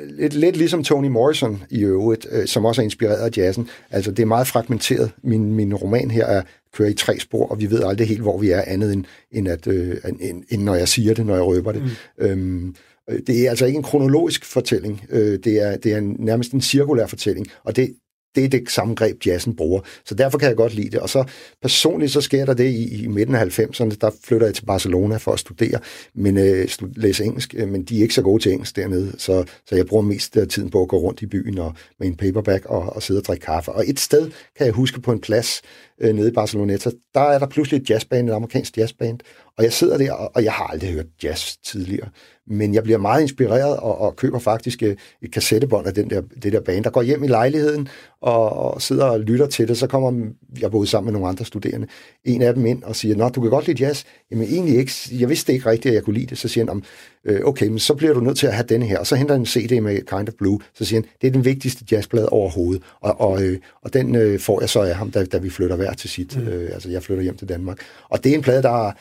lidt, 0.09 0.34
lidt 0.34 0.57
ligesom 0.57 0.84
Toni 0.84 1.09
Morrison 1.09 1.62
i 1.70 1.84
øvrigt, 1.84 2.26
øh, 2.30 2.47
som 2.47 2.64
også 2.64 2.80
er 2.80 2.84
inspireret 2.84 3.16
af 3.16 3.37
jazzen. 3.37 3.68
Altså, 3.91 4.11
det 4.11 4.22
er 4.22 4.26
meget 4.26 4.47
fragmenteret. 4.47 5.11
Min, 5.22 5.55
min 5.55 5.74
roman 5.74 6.11
her 6.11 6.26
er 6.26 6.43
kører 6.76 6.88
i 6.88 6.94
tre 6.94 7.20
spor, 7.20 7.46
og 7.46 7.60
vi 7.60 7.70
ved 7.70 7.82
aldrig 7.84 8.08
helt, 8.08 8.20
hvor 8.20 8.38
vi 8.38 8.50
er, 8.50 8.62
andet 8.66 8.92
end, 8.92 9.04
end, 9.32 9.48
at, 9.48 9.66
øh, 9.66 9.96
end, 10.20 10.42
end 10.48 10.62
når 10.62 10.74
jeg 10.74 10.88
siger 10.88 11.14
det, 11.14 11.26
når 11.26 11.34
jeg 11.34 11.44
røber 11.44 11.72
det. 11.72 11.82
Mm. 11.82 12.24
Øhm, 12.24 12.74
øh, 13.10 13.20
det 13.26 13.46
er 13.46 13.50
altså 13.50 13.66
ikke 13.66 13.76
en 13.76 13.82
kronologisk 13.82 14.44
fortælling. 14.44 15.04
Øh, 15.10 15.38
det, 15.44 15.62
er, 15.62 15.76
det 15.76 15.92
er 15.92 15.98
en, 15.98 16.16
nærmest 16.18 16.52
en 16.52 16.60
cirkulær 16.60 17.06
fortælling, 17.06 17.46
og 17.64 17.76
det, 17.76 17.94
det 18.37 18.45
er 18.45 18.49
det 18.49 18.70
samme 18.70 18.95
greb, 18.95 19.26
jazzen 19.26 19.57
bruger. 19.57 19.80
Så 20.05 20.14
derfor 20.14 20.39
kan 20.39 20.49
jeg 20.49 20.57
godt 20.57 20.74
lide 20.74 20.91
det. 20.91 21.01
Og 21.01 21.09
så 21.09 21.24
personligt, 21.62 22.12
så 22.12 22.20
sker 22.20 22.45
der 22.45 22.55
det 22.55 22.70
i, 22.70 23.05
i 23.05 23.07
midten 23.07 23.34
af 23.34 23.59
90'erne, 23.59 23.97
der 24.01 24.11
flytter 24.24 24.47
jeg 24.47 24.55
til 24.55 24.64
Barcelona 24.64 25.16
for 25.16 25.32
at 25.32 25.39
studere, 25.39 25.80
men 26.14 26.39
øh, 26.39 26.68
læse 26.97 27.24
engelsk, 27.24 27.55
øh, 27.59 27.68
men 27.68 27.84
de 27.84 27.99
er 27.99 28.03
ikke 28.03 28.14
så 28.14 28.22
gode 28.22 28.43
til 28.43 28.53
engelsk 28.53 28.76
dernede, 28.76 29.12
så, 29.18 29.45
så 29.68 29.76
jeg 29.76 29.87
bruger 29.87 30.03
mest 30.03 30.37
af 30.37 30.49
tiden 30.49 30.70
på 30.70 30.82
at 30.82 30.89
gå 30.89 30.97
rundt 30.97 31.22
i 31.22 31.26
byen 31.26 31.59
og, 31.59 31.74
med 31.99 32.09
en 32.09 32.16
paperback 32.16 32.66
og, 32.66 32.97
og 32.97 33.03
sidde 33.03 33.20
og 33.20 33.24
drikke 33.24 33.45
kaffe. 33.45 33.72
Og 33.72 33.89
et 33.89 34.01
sted 34.01 34.30
kan 34.57 34.66
jeg 34.66 34.74
huske 34.74 35.01
på 35.01 35.12
en 35.12 35.20
plads 35.20 35.62
øh, 36.01 36.14
nede 36.14 36.28
i 36.28 36.32
Barceloneta, 36.32 36.91
der 37.14 37.20
er 37.20 37.39
der 37.39 37.47
pludselig 37.47 37.82
et 37.82 37.91
jazzband, 37.91 38.30
et 38.30 38.34
amerikansk 38.34 38.78
jazzband, 38.78 39.18
og 39.59 39.64
jeg 39.64 39.72
sidder 39.72 39.99
der, 39.99 40.12
og, 40.12 40.30
og 40.34 40.45
jeg 40.45 40.53
har 40.53 40.64
aldrig 40.64 40.91
hørt 40.93 41.07
jazz 41.22 41.57
tidligere 41.57 42.09
men 42.47 42.74
jeg 42.74 42.82
bliver 42.82 42.99
meget 42.99 43.22
inspireret 43.22 43.76
og, 43.76 44.01
og 44.01 44.16
køber 44.16 44.38
faktisk 44.38 44.82
øh, 44.82 44.97
et 45.22 45.32
kassettebånd 45.32 45.86
af 45.86 45.94
den 45.94 46.11
der, 46.11 46.22
det 46.42 46.53
der 46.53 46.61
band, 46.61 46.84
der 46.84 46.90
går 46.90 47.03
hjem 47.03 47.24
i 47.24 47.26
lejligheden 47.26 47.88
og, 48.20 48.53
og 48.53 48.82
sidder 48.82 49.05
og 49.05 49.20
lytter 49.20 49.47
til 49.47 49.68
det. 49.68 49.78
Så 49.78 49.86
kommer 49.86 50.30
jeg 50.61 50.70
boet 50.70 50.88
sammen 50.88 51.07
med 51.07 51.12
nogle 51.12 51.28
andre 51.28 51.44
studerende. 51.44 51.86
En 52.24 52.42
af 52.42 52.55
dem 52.55 52.66
ind 52.66 52.82
og 52.82 52.97
siger, 52.97 53.16
Nå, 53.16 53.28
du 53.28 53.40
kan 53.40 53.51
godt 53.51 53.66
lide 53.66 53.84
jazz. 53.84 54.05
Jamen 54.30 54.49
egentlig 54.49 54.76
ikke. 54.78 54.92
Jeg 55.12 55.28
vidste 55.28 55.53
ikke 55.53 55.70
rigtigt, 55.70 55.92
at 55.92 55.94
jeg 55.94 56.03
kunne 56.03 56.14
lide 56.14 56.26
det. 56.26 56.38
Så 56.38 56.49
siger 56.49 56.66
han, 56.66 56.82
øh, 57.24 57.40
okay, 57.44 57.68
men 57.68 57.78
så 57.78 57.94
bliver 57.94 58.14
du 58.14 58.20
nødt 58.20 58.38
til 58.38 58.47
at 58.47 58.55
have 58.55 58.66
denne 58.68 58.86
her. 58.86 58.99
Og 58.99 59.07
så 59.07 59.16
henter 59.16 59.34
han 59.34 59.42
en 59.42 59.47
CD 59.47 59.82
med 59.82 59.97
Kind 59.97 60.28
of 60.28 60.34
Blue. 60.38 60.61
Så 60.74 60.84
siger 60.84 61.01
han, 61.01 61.09
det 61.20 61.26
er 61.26 61.32
den 61.32 61.44
vigtigste 61.44 61.84
jazzplade 61.90 62.28
overhovedet. 62.28 62.82
Og, 63.01 63.20
og, 63.20 63.42
øh, 63.42 63.59
og 63.82 63.92
den 63.92 64.38
får 64.38 64.61
jeg 64.61 64.68
så 64.68 64.80
af 64.80 64.94
ham, 64.94 65.11
da, 65.11 65.24
da 65.24 65.38
vi 65.38 65.51
flytter 65.51 65.76
hver 65.76 65.92
til 65.92 66.11
sit. 66.11 66.36
Mm. 66.36 66.49
Altså 66.49 66.90
jeg 66.90 67.03
flytter 67.03 67.22
hjem 67.22 67.36
til 67.36 67.49
Danmark. 67.49 67.78
Og 68.09 68.24
det 68.24 68.32
er 68.32 68.36
en 68.36 68.42
plade, 68.42 68.62
der 68.62 68.92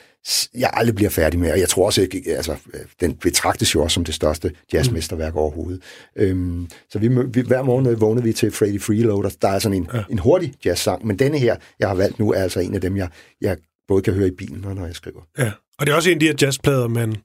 jeg 0.53 0.69
aldrig 0.73 0.95
bliver 0.95 1.09
færdig 1.09 1.39
med, 1.39 1.51
og 1.51 1.59
jeg 1.59 1.69
tror 1.69 1.85
også, 1.85 2.01
at 2.01 2.27
altså, 2.27 2.55
den 3.01 3.13
betragtes 3.15 3.75
jo 3.75 3.83
også 3.83 3.93
som 3.93 4.05
det 4.05 4.13
største 4.13 4.51
jazzmesterværk 4.73 5.35
overhovedet. 5.35 5.81
Øhm, 6.15 6.69
så 6.89 6.99
vi, 6.99 7.07
vi, 7.07 7.41
hver 7.41 7.63
morgen 7.63 8.01
vågnede 8.01 8.23
vi 8.23 8.33
til 8.33 8.51
Freddy 8.51 8.81
Freeloader. 8.81 9.29
Der 9.41 9.47
er 9.47 9.59
sådan 9.59 9.77
en, 9.77 9.89
ja. 9.93 10.03
en 10.09 10.19
hurtig 10.19 10.53
jazzsang, 10.65 11.05
men 11.07 11.19
denne 11.19 11.39
her, 11.39 11.55
jeg 11.79 11.87
har 11.87 11.95
valgt 11.95 12.19
nu, 12.19 12.31
er 12.33 12.41
altså 12.41 12.59
en 12.59 12.73
af 12.75 12.81
dem, 12.81 12.97
jeg, 12.97 13.09
jeg 13.41 13.57
både 13.87 14.01
kan 14.01 14.13
høre 14.13 14.27
i 14.27 14.35
bilen 14.37 14.65
og 14.65 14.75
når 14.75 14.85
jeg 14.85 14.95
skriver. 14.95 15.21
Ja, 15.37 15.51
og 15.79 15.85
det 15.85 15.91
er 15.91 15.95
også 15.95 16.09
en 16.09 16.15
af 16.15 16.19
de 16.19 16.25
her 16.25 16.35
jazzplader, 16.41 16.87
man, 16.87 17.15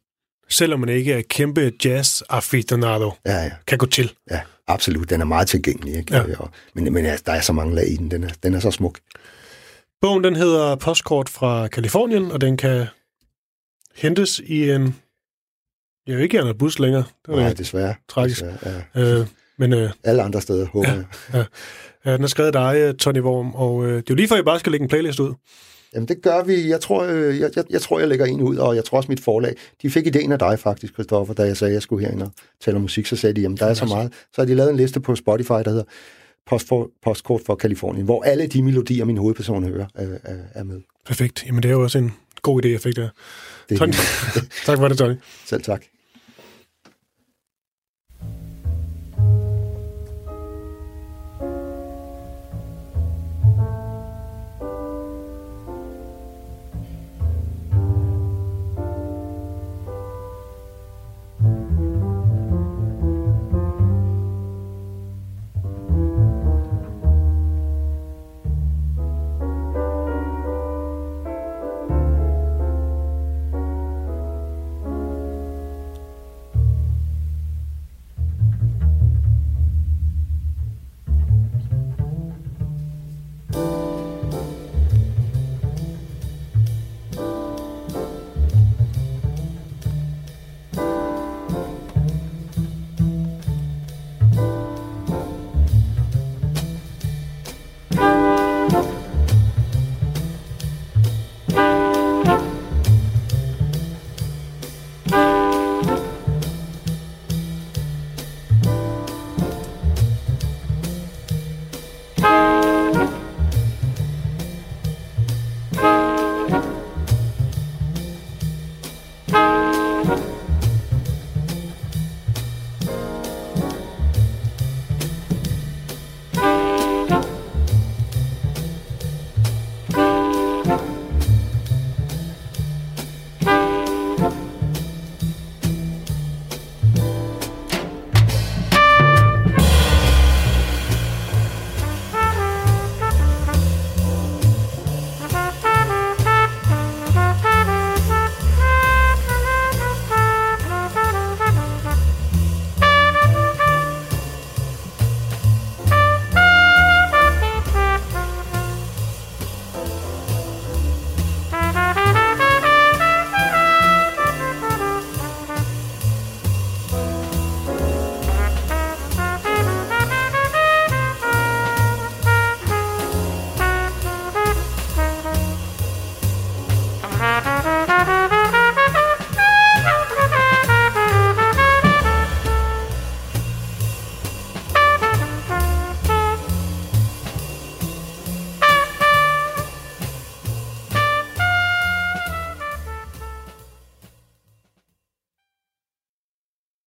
selvom 0.49 0.81
man 0.81 0.89
ikke 0.89 1.13
er 1.13 1.23
kæmpe 1.31 1.73
jazz-aficionado, 1.85 3.13
Ja, 3.27 3.43
ja, 3.43 3.51
kan 3.67 3.79
gå 3.79 3.87
til. 3.87 4.13
ja, 4.31 4.41
absolut. 4.69 5.11
Den 5.11 5.21
er 5.21 5.25
meget 5.25 5.49
tilgængelig, 5.49 5.97
ikke? 5.97 6.17
Ja. 6.17 6.23
Og, 6.39 6.51
men, 6.75 6.93
men 6.93 7.05
ja, 7.05 7.17
der 7.27 7.33
er 7.33 7.41
så 7.41 7.53
mange 7.53 7.75
lag 7.75 7.89
i 7.89 7.97
den. 7.97 8.11
Den 8.11 8.25
er, 8.25 8.31
den 8.43 8.55
er 8.55 8.61
så 8.61 8.71
smuk. 8.71 8.99
Bogen 10.03 10.25
den 10.25 10.37
hedder 10.37 10.77
Postkort 10.77 11.29
fra 11.29 11.69
Kalifornien, 11.69 12.33
og 12.33 12.41
den 12.41 12.57
kan 12.57 12.87
hentes 13.95 14.39
i 14.39 14.71
en... 14.71 14.97
Jeg 16.07 16.17
vil 16.17 16.23
ikke 16.23 16.37
gerne 16.39 16.55
bus 16.55 16.79
længere. 16.79 17.05
Det 17.27 17.35
Nej, 17.35 17.49
er 17.49 17.55
desværre. 17.55 17.95
tragisk. 18.09 18.41
desværre 18.45 18.83
ja. 18.95 19.01
øh, 19.21 19.27
men 19.59 19.73
øh, 19.73 19.91
Alle 20.05 20.23
andre 20.23 20.41
steder, 20.41 20.67
håber 20.67 20.89
Ja. 20.91 20.95
jeg. 21.39 21.45
ja, 22.05 22.13
den 22.15 22.23
er 22.25 22.29
skrevet 22.29 22.57
af 22.57 22.75
dig, 22.75 22.99
Tony 22.99 23.21
Worm, 23.21 23.55
og 23.55 23.85
øh, 23.87 23.93
det 23.93 23.99
er 23.99 24.03
jo 24.11 24.15
lige 24.15 24.29
før, 24.29 24.37
jeg 24.37 24.45
bare 24.45 24.59
skal 24.59 24.73
lægge 24.73 24.83
en 24.85 24.89
playlist 24.89 25.21
ud. 25.21 25.35
Jamen, 25.95 26.09
det 26.09 26.23
gør 26.23 26.43
vi. 26.45 26.69
Jeg 26.69 26.81
tror, 26.81 27.03
øh, 27.03 27.41
jeg, 27.41 27.51
jeg, 27.57 27.65
jeg 27.71 27.81
tror, 27.83 27.99
jeg 27.99 28.09
lægger 28.09 28.27
en 28.27 28.41
ud, 28.41 28.57
og 28.57 28.77
jeg 28.77 28.85
tror 28.85 28.97
også 28.99 29.09
mit 29.09 29.21
forlag. 29.21 29.55
De 29.83 29.91
fik 29.91 30.07
ideen 30.07 30.33
af 30.33 30.39
dig 30.39 30.59
faktisk, 30.59 30.93
Christoffer, 30.93 31.35
da 31.35 31.43
jeg 31.43 31.57
sagde, 31.57 31.71
at 31.71 31.75
jeg 31.75 31.83
skulle 31.83 32.07
herind 32.07 32.23
og 32.23 32.31
tale 32.61 32.75
om 32.77 32.83
musik. 32.83 33.07
Så 33.07 33.17
sagde 33.17 33.35
de, 33.37 33.41
jamen, 33.41 33.57
der 33.59 33.67
er 33.67 33.75
så 33.75 33.85
meget. 33.85 34.13
Så 34.13 34.41
har 34.41 34.45
de 34.47 34.55
lavet 34.55 34.71
en 34.71 34.77
liste 34.77 35.01
på 35.01 35.17
Spotify, 35.17 35.51
der 35.53 35.69
hedder 35.71 35.85
Post 36.47 36.69
for, 36.69 36.91
Postkort 37.03 37.41
for 37.47 37.55
Kalifornien, 37.55 38.05
hvor 38.05 38.23
alle 38.23 38.47
de 38.47 38.63
melodier, 38.63 39.05
min 39.05 39.17
hovedperson 39.17 39.65
hører, 39.65 39.87
er, 40.55 40.63
med. 40.63 40.81
Perfekt. 41.07 41.45
Jamen, 41.47 41.63
det 41.63 41.69
er 41.69 41.73
jo 41.73 41.83
også 41.83 41.99
en 41.99 42.15
god 42.43 42.65
idé, 42.65 42.69
jeg 42.69 42.81
fik 42.81 42.97
der. 42.97 43.09
Det 43.69 43.79
Tony. 43.79 43.93
tak 44.67 44.79
for 44.79 44.89
det, 44.89 44.99
Tony. 44.99 45.15
selv 45.47 45.63
tak. 45.63 45.85